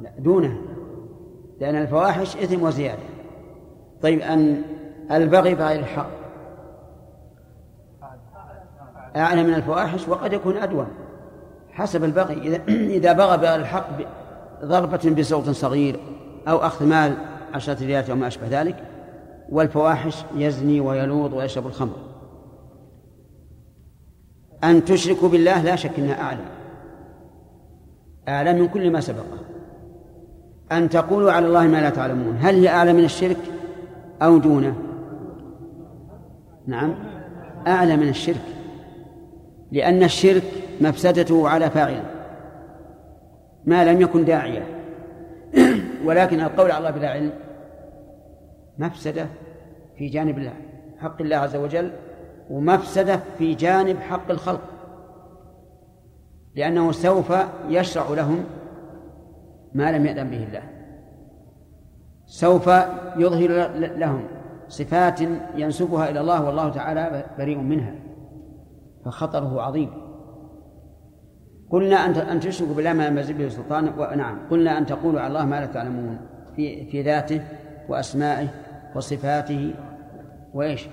لا 0.00 0.10
دونه. 0.18 0.62
لأن 1.60 1.76
الفواحش 1.76 2.36
إثم 2.36 2.62
وزيادة. 2.62 3.02
طيب 4.02 4.20
أن 4.20 4.62
البغي 5.10 5.54
بغير 5.54 5.80
الحق. 5.80 6.10
أعلى 9.16 9.42
من 9.42 9.54
الفواحش 9.54 10.08
وقد 10.08 10.32
يكون 10.32 10.56
أدوى. 10.56 10.86
حسب 11.76 12.04
البغي. 12.04 12.60
إذا 12.96 13.12
بغى 13.12 13.36
بغير 13.36 13.60
الحق 13.60 13.88
ضربة 14.64 15.14
بصوت 15.18 15.50
صغير 15.50 16.00
أو 16.48 16.56
أخذ 16.56 16.86
مال 16.86 17.16
عشرة 17.54 17.84
ريالات 17.84 18.10
أو 18.10 18.16
ما 18.16 18.26
أشبه 18.26 18.46
ذلك 18.50 18.76
والفواحش 19.48 20.24
يزني 20.36 20.80
ويلوط 20.80 21.32
ويشرب 21.32 21.66
الخمر. 21.66 21.96
أن 24.64 24.84
تشركوا 24.84 25.28
بالله 25.28 25.62
لا 25.62 25.76
شك 25.76 25.98
أنها 25.98 26.20
أعلى 26.20 26.44
أعلى 28.28 28.52
من 28.52 28.68
كل 28.68 28.90
ما 28.90 29.00
سبقه. 29.00 29.38
أن 30.72 30.88
تقولوا 30.88 31.32
على 31.32 31.46
الله 31.46 31.66
ما 31.66 31.80
لا 31.80 31.90
تعلمون. 31.90 32.36
هل 32.40 32.54
هي 32.54 32.68
أعلى 32.68 32.92
من 32.92 33.04
الشرك 33.04 33.38
أو 34.22 34.38
دونه؟ 34.38 34.76
نعم. 36.66 36.94
أعلى 37.66 37.96
من 37.96 38.08
الشرك. 38.08 38.44
لأن 39.72 40.02
الشرك 40.02 40.65
مفسدته 40.80 41.48
على 41.48 41.70
فاعله 41.70 42.04
ما 43.66 43.84
لم 43.84 44.00
يكن 44.00 44.24
داعية. 44.24 44.66
ولكن 46.06 46.40
القول 46.40 46.70
على 46.70 46.78
الله 46.78 46.90
بلا 46.90 47.10
علم 47.10 47.32
مفسدة 48.78 49.26
في 49.98 50.08
جانب 50.08 50.38
الله 50.38 50.52
حق 50.98 51.22
الله 51.22 51.36
عز 51.36 51.56
وجل 51.56 51.92
ومفسدة 52.50 53.20
في 53.38 53.54
جانب 53.54 53.98
حق 53.98 54.30
الخلق. 54.30 54.60
لأنه 56.54 56.92
سوف 56.92 57.32
يشرع 57.68 58.08
لهم 58.10 58.44
ما 59.74 59.92
لم 59.92 60.06
يأذن 60.06 60.30
به 60.30 60.44
الله. 60.44 60.62
سوف 62.26 62.66
يظهر 63.16 63.68
لهم 63.76 64.24
صفات 64.68 65.20
ينسبها 65.56 66.10
إلى 66.10 66.20
الله 66.20 66.44
والله 66.44 66.68
تعالى 66.68 67.24
بريء 67.38 67.58
منها 67.58 67.94
فخطره 69.04 69.62
عظيم. 69.62 70.05
قلنا 71.70 71.96
أن 71.96 72.14
أن 72.14 72.40
تشركوا 72.40 72.74
بالله 72.74 72.92
ما 72.92 73.08
لم 73.08 73.36
به 73.38 73.48
سلطان 73.48 73.92
ونعم 73.98 74.38
قلنا 74.50 74.78
أن 74.78 74.86
تقولوا 74.86 75.20
على 75.20 75.28
الله 75.28 75.44
ما 75.44 75.60
لا 75.60 75.66
تعلمون 75.66 76.18
في 76.56 76.86
في 76.86 77.02
ذاته 77.02 77.40
وأسمائه 77.88 78.48
وصفاته 78.96 79.74
وإيش؟ 80.54 80.88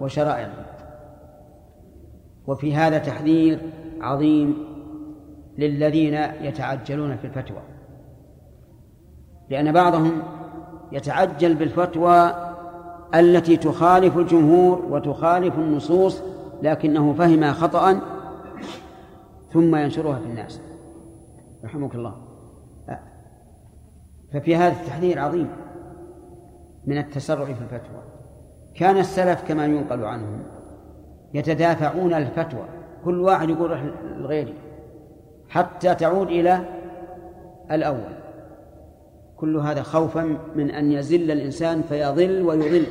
وشرائعه. 0.00 0.50
وفي 2.46 2.74
هذا 2.74 2.98
تحذير 2.98 3.58
عظيم 4.00 4.56
للذين 5.58 6.14
يتعجلون 6.40 7.16
في 7.16 7.26
الفتوى. 7.26 7.62
لأن 9.50 9.72
بعضهم 9.72 10.22
يتعجل 10.92 11.54
بالفتوى 11.54 12.34
التي 13.14 13.56
تخالف 13.56 14.18
الجمهور 14.18 14.86
وتخالف 14.90 15.58
النصوص 15.58 16.22
لكنه 16.62 17.12
فهم 17.12 17.52
خطأ 17.52 18.00
ثم 19.56 19.76
ينشرها 19.76 20.18
في 20.18 20.26
الناس. 20.26 20.60
رحمك 21.64 21.94
الله. 21.94 22.16
ففي 24.32 24.56
هذا 24.56 24.80
التحذير 24.80 25.18
عظيم 25.18 25.48
من 26.86 26.98
التسرع 26.98 27.44
في 27.44 27.50
الفتوى. 27.50 28.02
كان 28.74 28.98
السلف 28.98 29.42
كما 29.48 29.64
ينقل 29.64 30.04
عنهم 30.04 30.42
يتدافعون 31.34 32.14
الفتوى. 32.14 32.68
كل 33.04 33.20
واحد 33.20 33.50
يقول 33.50 33.70
روح 33.70 33.82
لغيري 34.04 34.54
حتى 35.48 35.94
تعود 35.94 36.28
إلى 36.28 36.64
الأول. 37.70 38.16
كل 39.36 39.56
هذا 39.56 39.82
خوفا 39.82 40.38
من 40.56 40.70
أن 40.70 40.92
يزل 40.92 41.30
الإنسان 41.30 41.82
فيضل 41.82 42.42
ويضل. 42.42 42.86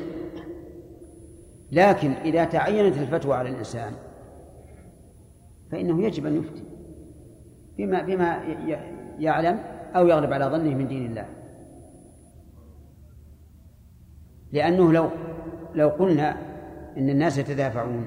لكن 1.71 2.11
إذا 2.11 2.43
تعينت 2.45 2.97
الفتوى 2.97 3.35
على 3.35 3.49
الإنسان 3.49 3.93
فإنه 5.76 6.03
يجب 6.03 6.26
أن 6.26 6.38
يفتي 6.38 6.64
بما 7.77 8.02
بما 8.02 8.43
يعلم 9.19 9.60
أو 9.95 10.07
يغلب 10.07 10.34
على 10.34 10.45
ظنه 10.45 10.76
من 10.76 10.88
دين 10.88 11.06
الله. 11.06 11.26
لأنه 14.52 14.91
لو 14.91 15.10
لو 15.76 15.89
قلنا 15.89 16.38
إن 16.97 17.10
الناس 17.10 17.38
يتدافعون 17.38 18.06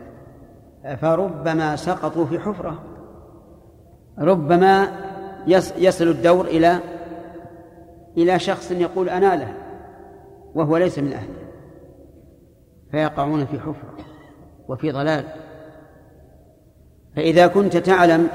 فربما 0.96 1.76
سقطوا 1.76 2.24
في 2.24 2.38
حفرة 2.38 2.82
ربما 4.18 4.88
يصل 5.76 6.08
الدور 6.08 6.44
إلى 6.44 6.78
إلى 8.16 8.38
شخص 8.38 8.70
يقول 8.70 9.08
أنا 9.08 9.36
له 9.36 9.54
وهو 10.54 10.76
ليس 10.76 10.98
من 10.98 11.12
أهله 11.12 11.34
فيقعون 12.90 13.44
في 13.44 13.60
حفرة 13.60 13.96
وفي 14.68 14.90
ضلال. 14.90 15.24
فإذا 17.18 17.46
كنت 17.46 17.76
تعلم 17.76 18.28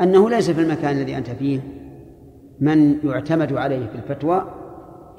أنه 0.00 0.30
ليس 0.30 0.50
في 0.50 0.60
المكان 0.60 0.90
الذي 0.90 1.16
أنت 1.16 1.30
فيه 1.30 1.60
من 2.60 2.98
يعتمد 3.04 3.52
عليه 3.52 3.86
في 3.86 3.94
الفتوى 3.94 4.44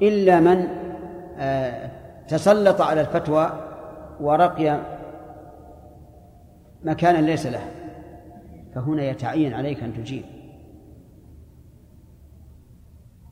إلا 0.02 0.40
من 0.40 0.68
آه، 1.38 1.90
تسلط 2.28 2.80
على 2.80 3.00
الفتوى 3.00 3.50
ورقي 4.20 4.80
مكانا 6.84 7.18
ليس 7.18 7.46
له 7.46 7.60
فهنا 8.74 9.02
يتعين 9.02 9.54
عليك 9.54 9.82
أن 9.82 9.94
تجيب. 9.94 10.24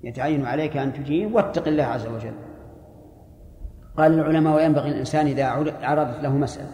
يتعين 0.04 0.46
عليك 0.46 0.76
أن 0.76 0.92
تجيب 0.92 1.34
واتق 1.34 1.68
الله 1.68 1.84
عز 1.84 2.06
وجل. 2.06 2.34
قال 3.96 4.14
العلماء 4.14 4.56
وينبغي 4.56 4.88
الإنسان 4.88 5.26
إذا 5.26 5.46
عرضت 5.82 6.22
له 6.22 6.36
مسألة 6.36 6.72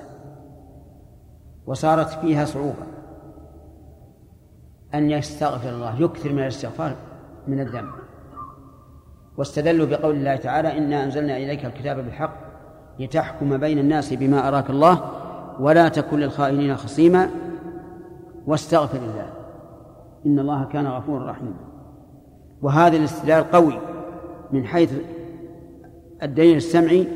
وصارت 1.67 2.09
فيها 2.09 2.45
صعوبة 2.45 2.98
أن 4.95 5.11
يستغفر 5.11 5.69
الله 5.69 6.03
يكثر 6.03 6.33
من 6.33 6.43
الاستغفار 6.43 6.95
من 7.49 7.61
الذنب. 7.61 7.91
واستدلوا 9.37 9.87
بقول 9.87 10.15
الله 10.15 10.37
تعالى 10.37 10.79
إنا 10.79 11.05
أنزلنا 11.05 11.37
إليك 11.37 11.65
الكتاب 11.65 11.97
بالحق 11.97 12.35
لتحكم 12.99 13.57
بين 13.57 13.79
الناس 13.79 14.15
بما 14.15 14.49
أراك 14.49 14.71
الله 14.71 15.11
ولا 15.61 15.89
تكن 15.89 16.19
للخائنين 16.19 16.77
خصيما. 16.77 17.31
واستغفر 18.47 18.99
الله 18.99 19.33
إن 20.27 20.39
الله 20.39 20.65
كان 20.65 20.87
غفورا 20.87 21.31
رحيما. 21.31 21.55
وهذا 22.63 22.97
الاستدلال 22.97 23.51
قوي 23.51 23.79
من 24.53 24.67
حيث 24.67 24.93
الدليل 26.23 26.57
السمعي 26.57 27.07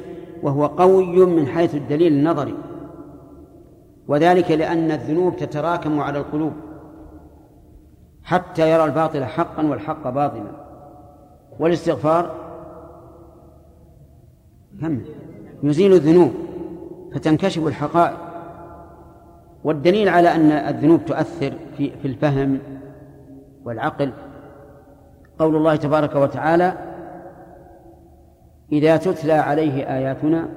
وهو 0.42 0.66
قوي 0.66 1.26
من 1.26 1.46
حيث 1.46 1.74
الدليل 1.74 2.12
النظري. 2.12 2.54
وذلك 4.08 4.50
لأن 4.50 4.90
الذنوب 4.90 5.36
تتراكم 5.36 6.00
على 6.00 6.18
القلوب. 6.18 6.52
حتى 8.24 8.70
يرى 8.70 8.84
الباطل 8.84 9.24
حقا 9.24 9.62
والحق 9.66 10.08
باطلا. 10.08 10.50
والاستغفار 11.60 12.34
كمل 14.80 15.04
يزيل 15.62 15.92
الذنوب 15.92 16.32
فتنكشف 17.14 17.66
الحقائق. 17.66 18.18
والدليل 19.64 20.08
على 20.08 20.34
أن 20.34 20.50
الذنوب 20.52 21.04
تؤثر 21.04 21.52
في 21.76 21.90
في 21.90 22.08
الفهم 22.08 22.58
والعقل 23.64 24.12
قول 25.38 25.56
الله 25.56 25.76
تبارك 25.76 26.14
وتعالى 26.14 26.72
إذا 28.72 28.96
تتلى 28.96 29.32
عليه 29.32 29.84
آياتنا 29.96 30.48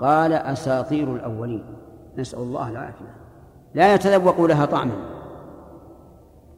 قال 0.00 0.32
أساطير 0.32 1.14
الأولين. 1.14 1.64
نسأل 2.18 2.38
الله 2.38 2.70
العافية. 2.70 3.16
لا 3.74 3.94
يتذوق 3.94 4.40
لها 4.40 4.66
طعما. 4.66 5.15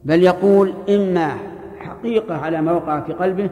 بل 0.03 0.23
يقول 0.23 0.73
إما 0.89 1.37
حقيقة 1.79 2.35
على 2.35 2.61
ما 2.61 2.71
وقع 2.71 2.99
في 2.99 3.13
قلبه 3.13 3.49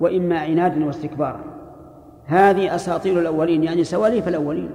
وإما 0.00 0.38
عنادا 0.38 0.84
واستكبارا 0.84 1.40
هذه 2.26 2.74
أساطير 2.74 3.20
الأولين 3.20 3.64
يعني 3.64 3.84
سواليف 3.84 4.28
الأولين. 4.28 4.70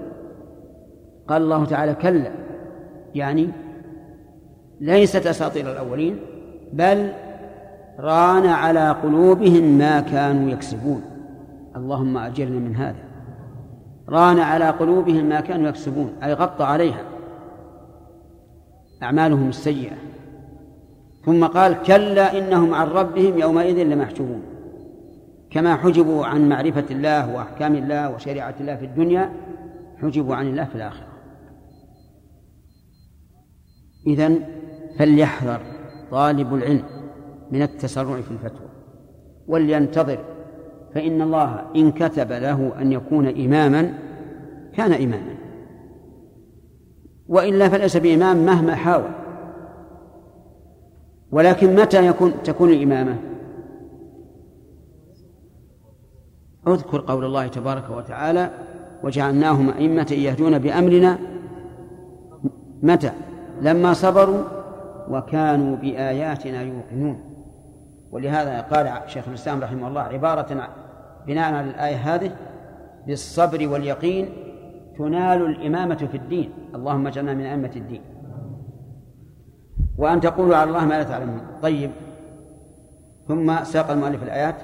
قال 1.27 1.41
الله 1.41 1.65
تعالى 1.65 1.93
كلا 1.93 2.31
يعني 3.15 3.49
ليست 4.81 5.27
أساطير 5.27 5.71
الأولين 5.71 6.19
بل 6.73 7.11
ران 7.99 8.45
على 8.45 8.91
قلوبهم 8.91 9.77
ما 9.77 10.01
كانوا 10.01 10.49
يكسبون. 10.49 11.01
اللهم 11.75 12.17
أجرنا 12.17 12.59
من 12.59 12.75
هذا. 12.75 13.03
ران 14.09 14.39
على 14.39 14.69
قلوبهم 14.69 15.25
ما 15.25 15.39
كانوا 15.39 15.69
يكسبون 15.69 16.13
أي 16.23 16.33
غطى 16.33 16.63
عليها 16.63 17.01
أعمالهم 19.03 19.49
السيئة. 19.49 19.95
ثم 21.29 21.45
قال 21.45 21.83
كلا 21.83 22.37
إنهم 22.37 22.73
عن 22.73 22.87
ربهم 22.87 23.39
يومئذ 23.39 23.83
لمحجوبون. 23.83 24.41
كما 25.49 25.75
حجبوا 25.75 26.25
عن 26.25 26.49
معرفة 26.49 26.85
الله 26.91 27.35
وأحكام 27.35 27.75
الله 27.75 28.15
وشريعة 28.15 28.55
الله 28.59 28.75
في 28.75 28.85
الدنيا 28.85 29.33
حجبوا 30.01 30.35
عن 30.35 30.47
الله 30.47 30.65
في 30.65 30.75
الآخرة. 30.75 31.07
إذن 34.07 34.39
فليحذر 34.99 35.59
طالب 36.11 36.53
العلم 36.53 36.83
من 37.51 37.61
التسرع 37.61 38.21
في 38.21 38.31
الفتوى 38.31 38.69
ولينتظر 39.47 40.19
فإن 40.95 41.21
الله 41.21 41.65
إن 41.75 41.91
كتب 41.91 42.31
له 42.31 42.81
أن 42.81 42.91
يكون 42.91 43.27
إماما 43.27 43.93
كان 44.77 44.93
إماما. 44.93 45.35
وإلا 47.27 47.69
فليس 47.69 47.97
بإمام 47.97 48.45
مهما 48.45 48.75
حاول. 48.75 49.28
ولكن 51.31 51.75
متى 51.75 52.07
يكون 52.07 52.43
تكون 52.43 52.69
الإمامة؟ 52.69 53.17
اذكر 56.67 57.01
قول 57.01 57.25
الله 57.25 57.47
تبارك 57.47 57.89
وتعالى 57.89 58.49
وجعلناهم 59.03 59.69
أئمة 59.69 60.07
يهدون 60.11 60.59
بأمرنا. 60.59 61.19
متى؟ 62.83 63.11
لما 63.61 63.93
صبروا 63.93 64.43
وكانوا 65.09 65.75
بآياتنا 65.75 66.61
يوقنون. 66.61 67.19
ولهذا 68.11 68.61
قال 68.61 69.09
شيخ 69.09 69.27
الإسلام 69.27 69.61
رحمه 69.61 69.87
الله 69.87 70.01
عبارة 70.01 70.69
بناء 71.27 71.53
على 71.53 71.69
الآية 71.69 71.95
هذه 71.95 72.31
بالصبر 73.07 73.67
واليقين 73.67 74.29
تنال 74.97 75.45
الإمامة 75.45 75.95
في 75.95 76.17
الدين. 76.17 76.51
اللهم 76.75 77.07
اجعلنا 77.07 77.33
من 77.33 77.45
أئمة 77.45 77.71
الدين. 77.75 78.01
وأن 79.99 80.21
تقولوا 80.21 80.55
على 80.55 80.69
الله 80.69 80.85
ما 80.85 80.93
لا 80.93 81.03
تعلمون. 81.03 81.41
طيب. 81.61 81.91
ثم 83.27 83.63
ساق 83.63 83.91
المؤلف 83.91 84.23
الآيات 84.23 84.55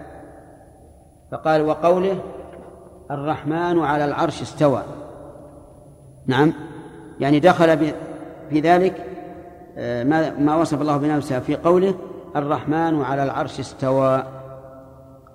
فقال 1.31 1.61
وقوله 1.61 2.19
الرحمن 3.11 3.79
على 3.79 4.05
العرش 4.05 4.41
استوى. 4.41 4.83
نعم. 6.27 6.53
يعني 7.19 7.39
دخل 7.39 7.77
في 8.49 8.59
ذلك 8.59 9.05
آه، 9.77 10.03
ما 10.03 10.39
ما 10.39 10.55
وصف 10.55 10.81
الله 10.81 10.97
بنفسه 10.97 11.39
في 11.39 11.55
قوله 11.55 11.95
الرحمن 12.35 13.01
على 13.01 13.23
العرش 13.23 13.59
استوى. 13.59 14.23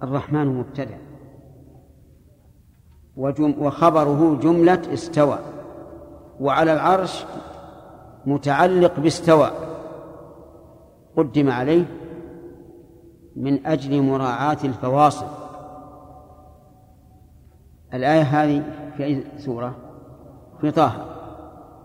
الرحمن 0.02 0.46
مبتدأ 0.46 0.98
وخبره 3.58 4.38
جملة 4.42 4.82
استوى. 4.92 5.38
وعلى 6.40 6.72
العرش 6.72 7.24
متعلق 8.26 9.00
باستوى. 9.00 9.50
قدم 11.16 11.50
عليه 11.50 11.84
من 13.36 13.66
أجل 13.66 14.02
مراعاة 14.02 14.58
الفواصل. 14.64 15.26
الآية 17.94 18.22
هذه 18.22 18.62
في 18.96 19.04
أي 19.04 19.24
سورة؟ 19.38 19.74
في 20.60 20.70
طه. 20.70 20.92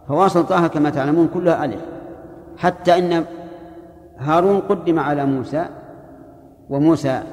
فواصل 0.08 0.48
طه 0.48 0.68
كما 0.68 0.90
تعلمون 0.90 1.28
كلها 1.28 1.66
ألف. 1.66 1.82
حتى 2.58 2.98
إن 2.98 3.26
هارون 4.18 4.60
قدم 4.60 5.00
على 5.00 5.26
موسى 5.26 5.66
وموسى 6.70 7.24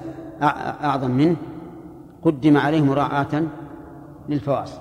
أعظم 0.43 1.11
منه 1.11 1.37
قدم 2.23 2.57
عليه 2.57 2.81
مراعاة 2.81 3.43
للفواصل. 4.29 4.81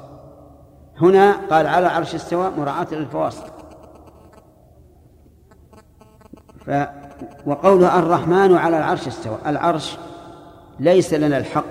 هنا 1.02 1.32
قال 1.32 1.68
على 1.68 1.88
عرش 1.88 2.16
استوى 2.16 2.50
مراعاة 2.58 2.88
للفواصل. 2.92 3.48
ف 6.66 6.70
وقوله 7.45 7.99
الرحمن 7.99 8.53
على 8.53 8.77
العرش 8.77 9.07
استوى. 9.07 9.38
العرش 9.45 9.98
ليس 10.80 11.14
لنا 11.14 11.38
الحق 11.38 11.65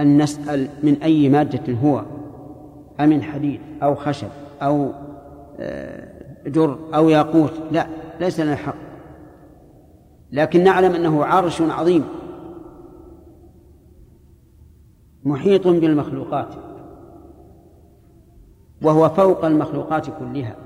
أن 0.00 0.22
نسأل 0.22 0.68
من 0.82 1.02
أي 1.02 1.28
مادة 1.28 1.72
هو 1.72 2.02
أمن 3.00 3.22
حديد 3.22 3.60
أو 3.82 3.94
خشب 3.94 4.28
أو 4.62 4.92
آه، 5.60 6.08
أو 6.94 7.08
ياقوت. 7.08 7.52
لا 7.72 7.86
ليس 8.20 8.40
لنا 8.40 8.52
الحق. 8.52 8.74
لكن 10.32 10.64
نعلم 10.64 10.94
أنه 10.94 11.24
عرش 11.24 11.62
عظيم 11.62 12.04
محيط 15.24 15.68
بالمخلوقات 15.68 16.54
وهو 18.82 19.08
فوق 19.08 19.44
المخلوقات 19.44 20.06
كلها. 20.18 20.56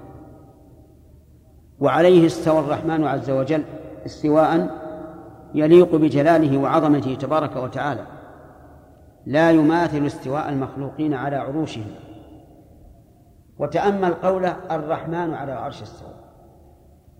وعليه 1.84 2.26
استوى 2.26 2.58
الرحمن 2.58 3.04
عز 3.04 3.30
وجل 3.30 3.62
استواء 4.06 4.70
يليق 5.54 5.96
بجلاله 5.96 6.58
وعظمته 6.58 7.14
تبارك 7.14 7.56
وتعالى. 7.56 8.06
لا 9.26 9.50
يماثل 9.50 10.06
استواء 10.06 10.48
المخلوقين 10.48 11.14
على 11.14 11.36
عروشهم. 11.36 11.86
وتأمل 13.58 14.14
قوله 14.14 14.56
الرحمن 14.70 15.34
على 15.34 15.52
العرش 15.52 15.82
استوى. 15.82 16.14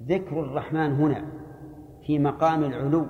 ذكر 0.09 0.41
الرحمن 0.41 0.93
هنا 0.93 1.25
في 2.07 2.19
مقام 2.19 2.65
العلو 2.65 3.07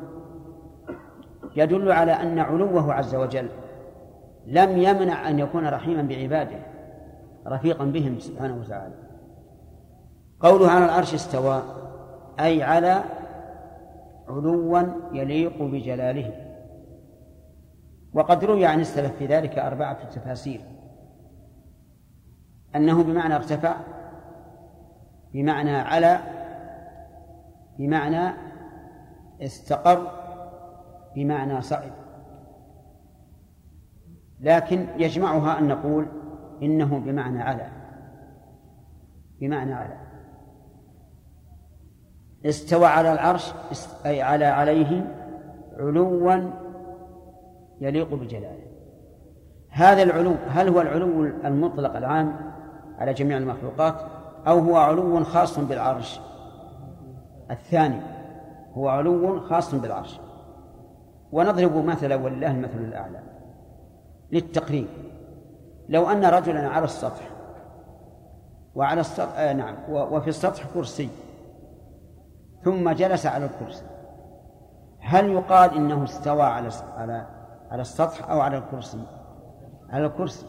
يدل 1.56 1.92
على 1.92 2.12
أن 2.12 2.38
علوه 2.38 2.92
عز 2.92 3.14
وجل 3.14 3.48
لم 4.46 4.70
يمنع 4.78 5.28
أن 5.28 5.38
يكون 5.38 5.66
رحيما 5.66 6.02
بعباده 6.02 6.58
رفيقا 7.46 7.84
بهم 7.84 8.18
سبحانه 8.18 8.56
وتعالى. 8.60 9.03
قوله 10.40 10.70
على 10.70 10.84
العرش 10.84 11.14
استوى 11.14 11.62
أي 12.40 12.62
على 12.62 13.04
علوا 14.28 14.82
يليق 15.12 15.62
بجلاله. 15.62 16.32
وقد 18.12 18.44
روي 18.44 18.66
عن 18.66 18.80
السلف 18.80 19.16
في 19.16 19.26
ذلك 19.26 19.58
أربعة 19.58 20.10
تفاسير. 20.10 20.60
أنه 22.76 23.02
بمعنى 23.02 23.34
ارتفع 23.34 23.76
بمعنى 25.32 25.76
على 25.76 26.18
بمعنى 27.78 28.34
استقر 29.42 30.10
بمعنى 31.16 31.62
صعد. 31.62 31.92
لكن 34.40 34.86
يجمعها 34.98 35.58
أن 35.58 35.68
نقول 35.68 36.06
إنه 36.62 36.98
بمعنى 36.98 37.42
على 37.42 37.68
بمعنى 39.40 39.74
على 39.74 40.03
استوى 42.46 42.86
على 42.86 43.12
العرش 43.12 43.52
أي 44.06 44.22
على 44.22 44.44
عليه 44.44 45.14
علوا 45.78 46.50
يليق 47.80 48.14
بجلاله. 48.14 48.64
هذا 49.70 50.02
العلو 50.02 50.34
هل 50.48 50.68
هو 50.68 50.80
العلو 50.80 51.24
المطلق 51.24 51.96
العام 51.96 52.36
على 52.98 53.12
جميع 53.12 53.36
المخلوقات 53.36 53.94
أو 54.46 54.58
هو 54.58 54.76
علو 54.76 55.24
خاص 55.24 55.58
بالعرش؟ 55.58 56.20
الثاني 57.50 58.00
هو 58.74 58.88
علو 58.88 59.40
خاص 59.40 59.74
بالعرش. 59.74 60.20
ونضرب 61.32 61.84
مثلا 61.84 62.16
ولله 62.16 62.50
المثل 62.50 62.78
الأعلى 62.78 63.20
للتقريب. 64.32 64.86
لو 65.88 66.10
أن 66.10 66.24
رجلا 66.24 66.68
على 66.68 66.84
السطح 66.84 67.30
وعلى 68.74 69.00
السطح 69.00 69.38
آه 69.38 69.52
نعم 69.52 69.74
وفي 69.88 70.28
السطح 70.28 70.64
كرسي 70.74 71.08
ثم 72.64 72.90
جلس 72.90 73.26
على 73.26 73.44
الكرسي. 73.44 73.84
هل 75.00 75.30
يقال 75.30 75.76
إنه 75.76 76.04
استوى 76.04 76.42
على 76.42 76.68
على 76.96 77.26
على 77.70 77.82
السطح 77.82 78.30
أو 78.30 78.40
على 78.40 78.58
الكرسي؟ 78.58 79.06
على 79.90 80.06
الكرسي. 80.06 80.46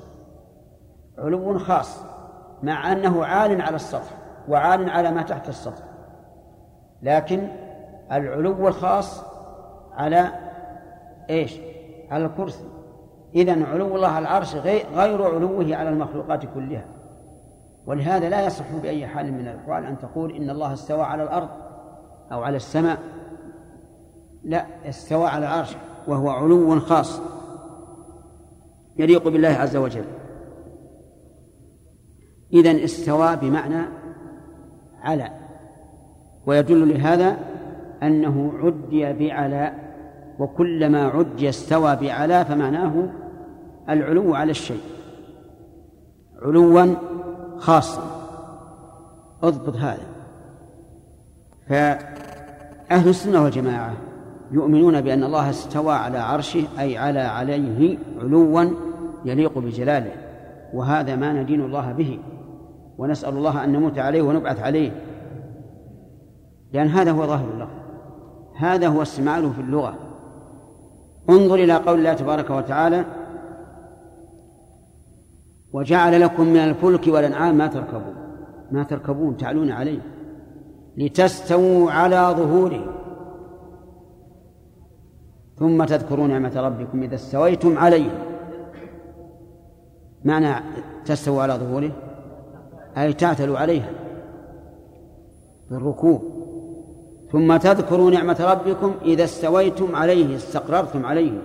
علو 1.18 1.60
خاص 1.60 2.02
مع 2.64 2.92
أنه 2.92 3.26
عال 3.26 3.62
على 3.62 3.76
السطح 3.76 4.12
وعال 4.48 4.90
على 4.90 5.12
ما 5.12 5.22
تحت 5.22 5.50
السطح. 5.50 5.84
لكن 7.02 7.48
العلو 8.12 8.68
الخاص 8.68 9.24
على 9.94 10.28
إيش؟ 11.30 11.60
على 12.12 12.26
الكرسي. 12.26 12.66
إذا 13.36 13.66
علو 13.66 13.96
الله 13.96 14.08
على 14.08 14.28
العرش 14.28 14.56
غير 14.56 14.86
علوه 14.96 15.76
على 15.76 15.90
المخلوقات 15.90 16.46
كلها. 16.46 16.86
ولهذا 17.86 18.30
لا 18.30 18.46
يصح 18.46 18.72
بأي 18.72 19.08
حال 19.08 19.34
من 19.34 19.48
الأحوال 19.48 19.86
أن 19.86 19.98
تقول 20.00 20.36
إن 20.36 20.50
الله 20.50 20.74
استوى 20.74 21.04
على 21.04 21.24
الأرض. 21.24 21.65
أو 22.32 22.44
على 22.44 22.58
السماء 22.58 23.00
لا 24.44 24.90
استوى 24.90 25.28
على 25.28 25.46
العرش 25.46 25.76
وهو 26.08 26.30
علو 26.30 26.80
خاص 26.80 27.22
يليق 28.98 29.28
بالله 29.28 29.48
عز 29.48 29.76
وجل. 29.76 30.06
إذا 32.54 32.84
استوى 32.84 33.36
بمعنى 33.36 33.86
على 35.02 35.30
ويدل 36.46 36.90
لهذا 36.94 37.38
أنه 38.04 38.54
عدي 38.56 39.14
بعلى 39.14 39.74
وكلما 40.40 41.04
عدي 41.04 41.50
استوى 41.50 41.96
بعلى 41.96 42.46
فمعناه 42.46 43.10
العلو 43.90 44.36
على 44.36 44.52
الشيء. 44.52 44.82
علوا 46.42 46.96
خاصا. 47.58 48.04
اضبط 49.44 49.76
هذا. 49.76 50.15
فأهل 51.68 53.10
السنة 53.10 53.44
والجماعة 53.44 53.94
يؤمنون 54.52 55.02
بأن 55.02 55.24
الله 55.24 55.50
استوى 55.50 55.94
على 55.94 56.18
عرشه 56.18 56.64
أي 56.80 56.98
على 56.98 57.20
عليه 57.20 57.98
علوا 58.20 58.66
يليق 59.26 59.58
بجلاله 59.58 60.12
وهذا 60.74 61.16
ما 61.16 61.34
ندين 61.34 61.62
الله 61.62 61.92
به 61.92 62.20
ونسأل 62.98 63.38
الله 63.38 63.64
أن 63.64 63.72
نموت 63.72 64.00
عليه 64.00 64.22
ونبعث 64.22 64.60
عليه. 64.60 64.92
لأن 66.74 66.88
هذا 66.88 67.12
هو 67.12 67.28
ظاهر 67.28 67.50
الله 67.54 67.68
هذا 68.58 68.88
هو 68.88 69.02
استعماله 69.02 69.52
في 69.52 69.62
اللغة. 69.62 69.96
انظر 71.30 71.56
إلى 71.56 71.74
قول 71.74 72.00
الله 72.00 72.14
تبارك 72.14 72.50
وتعالى 72.50 73.06
وجعل 75.74 76.22
لكم 76.22 76.48
من 76.48 76.58
الفلك 76.58 77.08
والأنعام 77.08 77.56
ما 77.58 77.68
تركبون. 77.68 78.16
ما 78.72 78.84
تركبون 78.84 79.38
تعلون 79.38 79.72
عليه. 79.72 80.15
لتستووا 80.98 81.92
على 81.92 82.36
ظهوره 82.38 82.96
ثم 85.60 85.84
تذكروا 85.86 86.28
نعمة 86.28 86.54
ربكم 86.56 87.04
إذا 87.04 87.16
استويتم 87.16 87.78
عليه 87.78 88.12
معنى 90.26 90.64
تستووا 91.06 91.42
على 91.42 91.54
ظهوره؟ 91.54 91.92
أي 92.98 93.14
تعتلوا 93.14 93.58
عليها. 93.58 93.90
بالركوب 95.70 96.22
ثم 97.32 97.58
تذكروا 97.58 98.12
نعمة 98.12 98.38
ربكم 98.52 98.96
إذا 99.02 99.24
استويتم 99.24 99.96
عليه 99.96 100.36
استقررتم 100.36 101.06
عليه. 101.06 101.42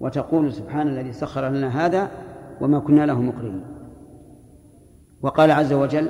وتقول 0.00 0.52
سبحان 0.52 0.88
الذي 0.88 1.12
سخر 1.12 1.48
لنا 1.48 1.86
هذا 1.86 2.10
وما 2.60 2.78
كنا 2.78 3.06
له 3.06 3.20
مقرنين. 3.20 3.64
وقال 5.22 5.50
عز 5.50 5.72
وجل 5.72 6.08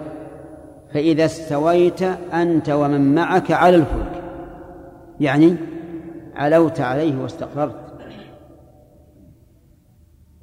فإذا 0.92 1.24
استويت 1.24 2.02
أنت 2.32 2.70
ومن 2.70 3.14
معك 3.14 3.50
على 3.50 3.76
الفلك. 3.76 4.22
يعني 5.20 5.56
علوت 6.34 6.80
عليه 6.80 7.22
واستقررت 7.22 7.74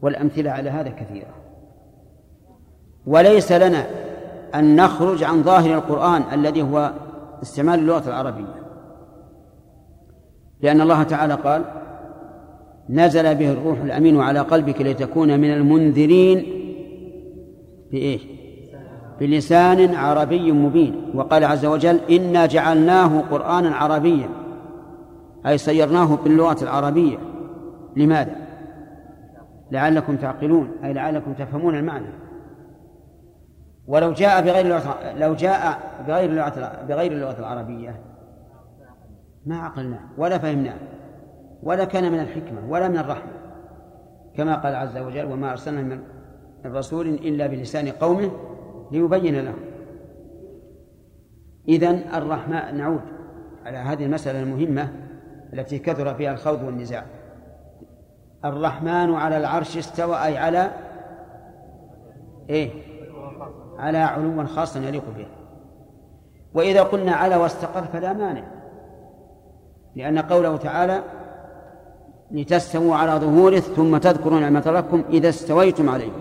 والأمثلة 0.02 0.52
على 0.52 0.70
هذا 0.70 0.90
كثيرة. 0.90 1.34
وليس 3.06 3.52
لنا 3.52 3.86
أن 4.56 4.76
نخرج 4.76 5.24
عن 5.24 5.44
ظاهر 5.44 5.74
القرآن 5.74 6.24
الذي 6.34 6.62
هو 6.62 6.94
استعمال 7.42 7.80
اللغة 7.80 8.08
العربية. 8.08 8.66
لأن 10.62 10.82
الله 10.82 11.04
تعالى 11.04 11.34
قال 11.34 11.64
نزل 12.90 13.36
به 13.36 13.52
الروح 13.52 13.80
الأمين 13.82 14.22
على 14.22 14.40
قلبك 14.40 14.82
لتكون 14.82 15.40
من 15.40 15.54
المنذرين. 15.54 16.46
بإيش؟ 17.92 18.22
بلسان 19.20 19.96
عربي 19.96 20.52
مبين. 20.52 21.12
وقال 21.14 21.44
عز 21.44 21.66
وجل 21.66 22.00
إنا 22.10 22.46
جعلناه 22.46 23.22
قرآنا 23.22 23.76
عربيا. 23.76 24.30
أي 25.48 25.58
صيرناه 25.58 26.16
باللغة 26.16 26.64
العربية. 26.64 27.18
لماذا؟ 27.96 28.36
لعلكم 29.72 30.16
تعقلون 30.16 30.72
أي 30.84 30.94
لعلكم 30.94 31.34
تفهمون 31.34 31.76
المعنى. 31.76 32.08
ولو 33.88 34.14
جاء 34.14 34.42
بغير 34.42 34.66
اللغة 34.66 35.14
لو 35.18 35.34
جاء 35.34 35.80
بغير 36.08 36.30
اللغة 36.30 36.86
بغير 36.88 37.12
اللغة 37.12 37.40
العربية 37.40 38.02
ما 39.46 39.58
عقلناه 39.58 40.00
ولا 40.18 40.38
فهمناه 40.38 40.78
ولا 41.64 41.86
كان 41.86 42.12
من 42.12 42.20
الحكمة 42.20 42.70
ولا 42.70 42.88
من 42.88 42.98
الرحمة. 42.98 43.32
كما 44.36 44.56
قال 44.56 44.76
عز 44.76 44.98
وجل 44.98 45.26
وما 45.26 45.52
أرسلنا 45.52 45.82
من 45.82 46.00
رسول 46.66 47.08
إلا 47.08 47.48
بلسان 47.48 47.88
قومه 47.88 48.32
ليبين 48.92 49.46
لهم. 49.46 49.60
إذن 51.68 52.02
الرحمن 52.14 52.78
نعود 52.78 53.02
على 53.66 53.78
هذه 53.78 54.06
المسألة 54.06 54.40
المهمة 54.40 54.90
التي 55.54 55.80
كثر 55.80 56.14
فيها 56.14 56.32
الخوض 56.32 56.64
والنزاع. 56.64 57.06
الرحمن 58.46 59.16
على 59.16 59.38
العرش 59.38 59.78
استوى 59.78 60.16
أي 60.16 60.38
على 60.38 60.72
إيه؟ 62.50 62.70
على 63.78 63.98
علوا 63.98 64.44
خاصا 64.44 64.80
يليق 64.80 65.04
به. 65.18 65.28
وإذا 66.54 66.84
قلنا 66.84 67.12
على 67.12 67.36
واستقر 67.36 67.84
فلا 67.84 68.14
مانع 68.14 68.44
لأن 69.96 70.20
قوله 70.20 70.58
تعالى 70.58 71.02
لتستووا 72.32 72.96
على 72.96 73.12
ظهوره 73.12 73.60
ثم 73.60 73.98
تذكروا 73.98 74.40
نعمة 74.40 74.64
ربكم 74.66 75.04
إذا 75.10 75.30
استويتم 75.30 75.90
عليه. 75.90 76.12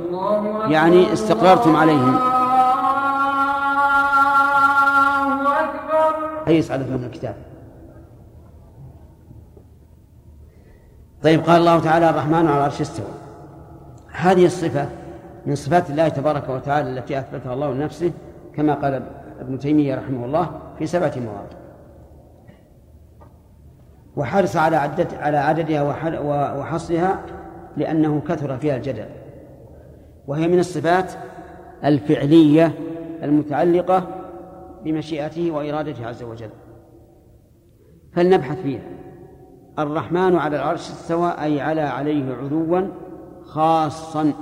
يعني 0.68 1.12
استقررتم 1.12 1.76
عليهم. 1.76 2.33
أي 6.48 6.58
يسعد 6.58 6.80
من 6.80 7.04
الكتاب؟ 7.04 7.34
طيب 11.22 11.40
قال 11.40 11.60
الله 11.60 11.80
تعالى 11.80 12.10
الرحمن 12.10 12.34
على 12.34 12.56
العرش 12.56 12.80
استوى. 12.80 13.06
هذه 14.12 14.46
الصفة 14.46 14.88
من 15.46 15.54
صفات 15.54 15.90
الله 15.90 16.08
تبارك 16.08 16.48
وتعالى 16.48 16.90
التي 16.90 17.18
أثبتها 17.18 17.54
الله 17.54 17.72
لنفسه 17.72 18.12
كما 18.54 18.74
قال 18.74 19.02
ابن 19.40 19.58
تيمية 19.58 19.94
رحمه 19.94 20.24
الله 20.24 20.50
في 20.78 20.86
سبعة 20.86 21.12
مواضع 21.16 21.56
وحرص 24.16 24.56
على 24.56 24.76
عدد 24.76 25.14
على 25.14 25.36
عددها 25.36 25.82
وحصرها 26.58 27.18
لأنه 27.76 28.22
كثر 28.28 28.56
فيها 28.56 28.76
الجدل. 28.76 29.06
وهي 30.26 30.48
من 30.48 30.58
الصفات 30.58 31.12
الفعلية 31.84 32.72
المتعلقة 33.22 34.06
بمشيئته 34.84 35.50
وإرادته 35.50 36.06
عز 36.06 36.22
وجل. 36.22 36.50
فلنبحث 38.12 38.62
فيها. 38.62 38.82
الرحمن 39.78 40.36
على 40.36 40.56
العرش 40.56 40.90
استوى 40.90 41.30
أي 41.30 41.60
على 41.60 41.80
عليه 41.80 42.34
علوا 42.34 42.88
خاصا 43.42 44.32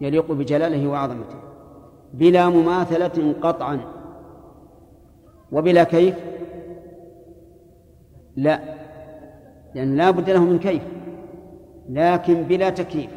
يليق 0.00 0.32
بجلاله 0.32 0.88
وعظمته. 0.88 1.38
بلا 2.14 2.48
مماثلة 2.48 3.34
قطعا. 3.42 3.80
وبلا 5.52 5.84
كيف؟ 5.84 6.14
لا. 8.36 8.60
لأن 9.74 9.96
لا 9.96 10.10
بد 10.10 10.30
له 10.30 10.44
من 10.44 10.58
كيف. 10.58 10.82
لكن 11.88 12.42
بلا 12.42 12.70
تكييف 12.70 13.10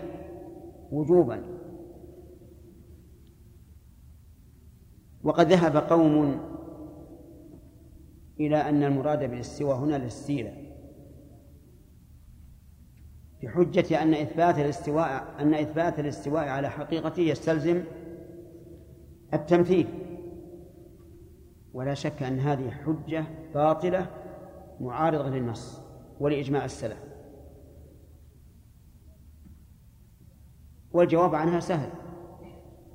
وجوبا. 0.91 1.50
وقد 5.23 5.51
ذهب 5.51 5.77
قوم 5.77 6.39
إلى 8.39 8.57
أن 8.57 8.83
المراد 8.83 9.29
بالاستواء 9.29 9.77
هنا 9.77 9.95
الاستيلاء 9.95 10.71
بحجة 13.43 14.01
أن 14.01 14.13
إثبات 14.13 14.59
الاستواء 14.59 15.35
أن 15.39 15.53
إثبات 15.53 15.99
الاستواء 15.99 16.47
على 16.47 16.69
حقيقته 16.69 17.21
يستلزم 17.21 17.83
التمثيل. 19.33 19.87
ولا 21.73 21.93
شك 21.93 22.23
أن 22.23 22.39
هذه 22.39 22.71
حجة 22.71 23.25
باطلة 23.53 24.07
معارضة 24.79 25.29
للنص 25.29 25.81
ولإجماع 26.19 26.65
السلف. 26.65 26.97
والجواب 30.91 31.35
عنها 31.35 31.59
سهل. 31.59 31.89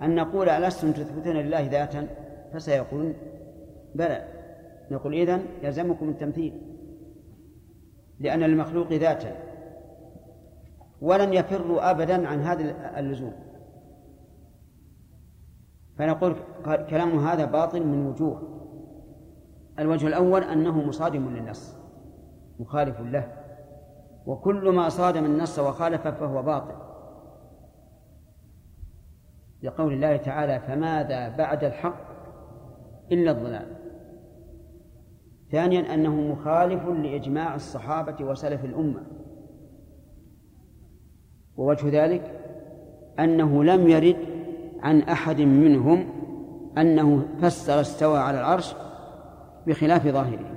أن 0.03 0.15
نقول 0.15 0.49
ألستم 0.49 0.93
تثبتون 0.93 1.33
لله 1.33 1.67
ذاتا؟ 1.67 2.07
فسيقولون 2.53 3.15
بلى. 3.95 4.29
نقول 4.91 5.15
إذن 5.15 5.43
يلزمكم 5.63 6.09
التمثيل. 6.09 6.61
لأن 8.21 8.43
المخلوق 8.43 8.93
ذاتا. 8.93 9.37
ولن 11.01 11.33
يفروا 11.33 11.91
أبدا 11.91 12.29
عن 12.29 12.41
هذا 12.41 12.99
اللزوم. 12.99 13.33
فنقول 15.99 16.37
كلام 16.65 17.19
هذا 17.19 17.45
باطل 17.45 17.87
من 17.87 18.07
وجوه. 18.07 18.43
الوجه 19.79 20.07
الأول 20.07 20.43
أنه 20.43 20.83
مصادم 20.83 21.29
للنص. 21.29 21.77
مخالف 22.59 23.01
له. 23.01 23.33
وكل 24.27 24.69
ما 24.69 24.89
صادم 24.89 25.25
النص 25.25 25.59
وخالف 25.59 26.09
فهو 26.09 26.43
باطل. 26.43 26.75
لقول 29.67 29.93
الله 29.93 30.17
تعالى 30.17 30.61
فماذا 30.61 31.29
بعد 31.29 31.65
الحق 31.65 32.07
إلا 33.13 33.31
الضلال. 33.31 33.77
ثانيا 35.53 35.95
أنه 35.95 36.15
مخالف 36.15 36.89
لإجماع 36.89 37.55
الصحابة 37.55 38.25
وسلف 38.25 38.65
الأمة. 38.65 39.03
ووجه 41.57 42.05
ذلك 42.05 42.41
أنه 43.19 43.65
لم 43.65 43.89
يرد 43.89 44.17
عن 44.83 45.01
أحد 45.01 45.41
منهم 45.41 46.07
أنه 46.79 47.29
فسر 47.43 47.81
استوى 47.81 48.19
على 48.19 48.41
العرش 48.41 48.75
بخلاف 49.67 50.07
ظاهره. 50.09 50.57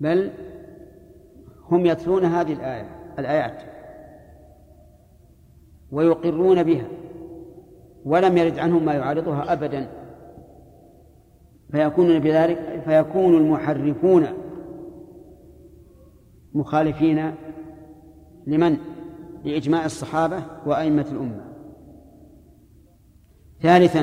بل 0.00 0.30
هم 1.70 1.86
يتلون 1.86 2.24
هذه 2.24 2.52
الآية 2.52 3.14
الآيات. 3.18 3.77
ويقرون 5.92 6.62
بها 6.62 6.86
ولم 8.04 8.36
يرد 8.36 8.58
عنهم 8.58 8.84
ما 8.84 8.94
يعارضها 8.94 9.52
أبدا. 9.52 9.88
فيكون 11.70 12.18
بذلك 12.18 12.82
فيكون 12.84 13.34
المحرفون 13.34 14.26
مخالفين 16.54 17.34
لمن؟ 18.46 18.76
لإجماع 19.44 19.84
الصحابة 19.84 20.42
وأئمة 20.66 21.06
الأمة. 21.12 21.44
ثالثا 23.62 24.00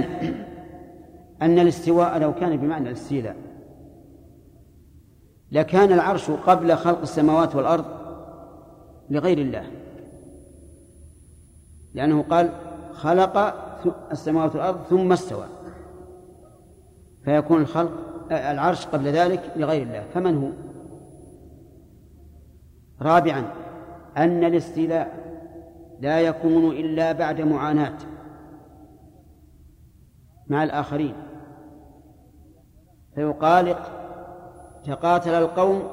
أن 1.42 1.60
الاستواء 1.60 2.18
لو 2.18 2.34
كان 2.34 2.58
بمعنى 2.58 2.88
الاستيلاء 2.88 3.36
لكان 5.52 5.92
العرش 5.92 6.32
قبل 6.32 6.76
خلق 6.76 7.02
السماوات 7.02 7.56
والأرض 7.56 7.86
لغير 9.10 9.38
الله. 9.38 9.68
لأنه 11.96 12.24
قال 12.24 12.50
خلق 12.94 13.38
السماوات 14.12 14.56
والأرض 14.56 14.84
ثم 14.90 15.12
استوى. 15.12 15.46
فيكون 17.24 17.62
الخلق 17.62 17.92
العرش 18.32 18.88
قبل 18.88 19.08
ذلك 19.08 19.52
لغير 19.56 19.82
الله. 19.82 20.04
فمن 20.14 20.38
هو؟ 20.38 20.50
رابعا 23.02 23.44
أن 24.18 24.44
الاستيلاء 24.44 25.26
لا 26.00 26.20
يكون 26.20 26.72
إلا 26.72 27.12
بعد 27.12 27.42
معاناة 27.42 27.98
مع 30.48 30.64
الآخرين. 30.64 31.16
فيقال 33.16 33.76
تقاتل 34.86 35.34
القوم 35.34 35.84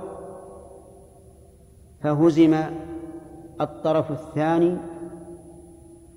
فهزم 2.00 2.64
الطرف 3.60 4.10
الثاني 4.10 4.76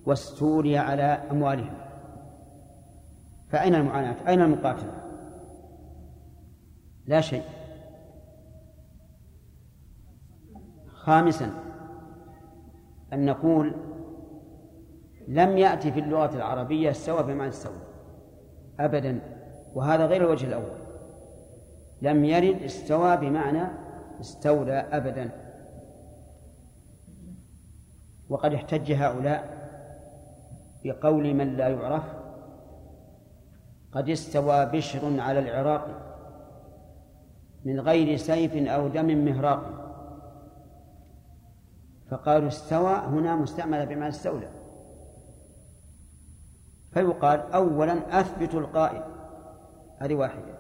واستولي 0.06 0.78
على 0.78 1.04
أموالهم. 1.04 1.74
فأين 3.50 3.76
المعاناة؟ 3.76 4.28
أين 4.28 4.42
المقاتلة؟ 4.42 4.94
لا 7.06 7.22
شيء. 7.22 7.44
خامسا 10.88 11.52
أن 13.14 13.26
نقول 13.26 13.76
لم 15.28 15.58
يأتي 15.58 15.92
في 15.92 16.00
اللغة 16.00 16.36
العربية 16.36 16.92
استوى 16.92 17.24
بمعنى 17.24 17.50
استوى 17.50 17.82
أبدا. 18.80 19.20
وهذا 19.76 20.06
غير 20.06 20.22
الوجه 20.22 20.48
الأول. 20.48 20.78
لم 22.02 22.26
يرد 22.26 22.62
استوى 22.62 23.18
بمعنى 23.18 23.68
استولى 24.22 24.74
أبدا. 24.92 25.30
وقد 28.30 28.54
احتج 28.54 28.92
هؤلاء 28.92 29.55
بقول 30.86 31.34
من 31.34 31.58
لا 31.58 31.68
يعرف 31.68 32.04
قد 33.92 34.10
استوى 34.10 34.66
بشر 34.66 35.20
على 35.20 35.40
العراق 35.40 35.88
من 37.66 37.80
غير 37.80 38.18
سيف 38.18 38.56
أو 38.68 38.88
دم 38.88 39.26
مهراق. 39.26 39.82
فقالوا 42.12 42.48
استوى 42.48 42.94
هنا 42.94 43.36
مستعملة 43.36 43.84
بمعنى 43.84 44.08
استولى. 44.08 44.48
فيقال 46.94 47.40
أولا 47.40 48.20
أثبت 48.20 48.54
القائل 48.54 49.04
هذه 50.02 50.16
واحدة. 50.16 50.56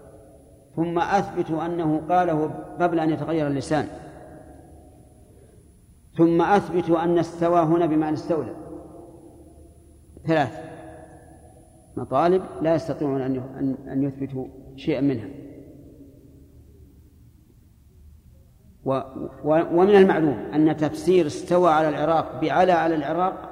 ثم 0.75 0.99
أثبت 0.99 1.51
أنه 1.51 2.01
قاله 2.09 2.45
قبل 2.79 2.99
أن 2.99 3.09
يتغير 3.09 3.47
اللسان. 3.47 3.87
ثم 6.17 6.41
أثبت 6.41 6.89
أن 6.89 7.17
استوى 7.17 7.59
هنا 7.59 7.85
بمعنى 7.85 8.13
استولى. 8.13 8.64
ثلاث. 10.27 10.65
مطالب 11.97 12.43
لا 12.61 12.75
يستطيعون 12.75 13.21
أن 13.21 13.75
أن 13.87 14.03
يثبتوا 14.03 14.47
شيئا 14.75 15.01
منها. 15.01 15.27
ومن 19.45 19.95
المعلوم 19.95 20.37
أن 20.53 20.77
تفسير 20.77 21.27
استوى 21.27 21.71
على 21.71 21.89
العراق 21.89 22.41
بعلى 22.41 22.71
على 22.71 22.95
العراق 22.95 23.49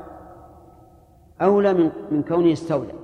أولى 1.41 1.73
من 1.73 1.91
من 2.11 2.23
كونه 2.23 2.53
استولى. 2.53 3.02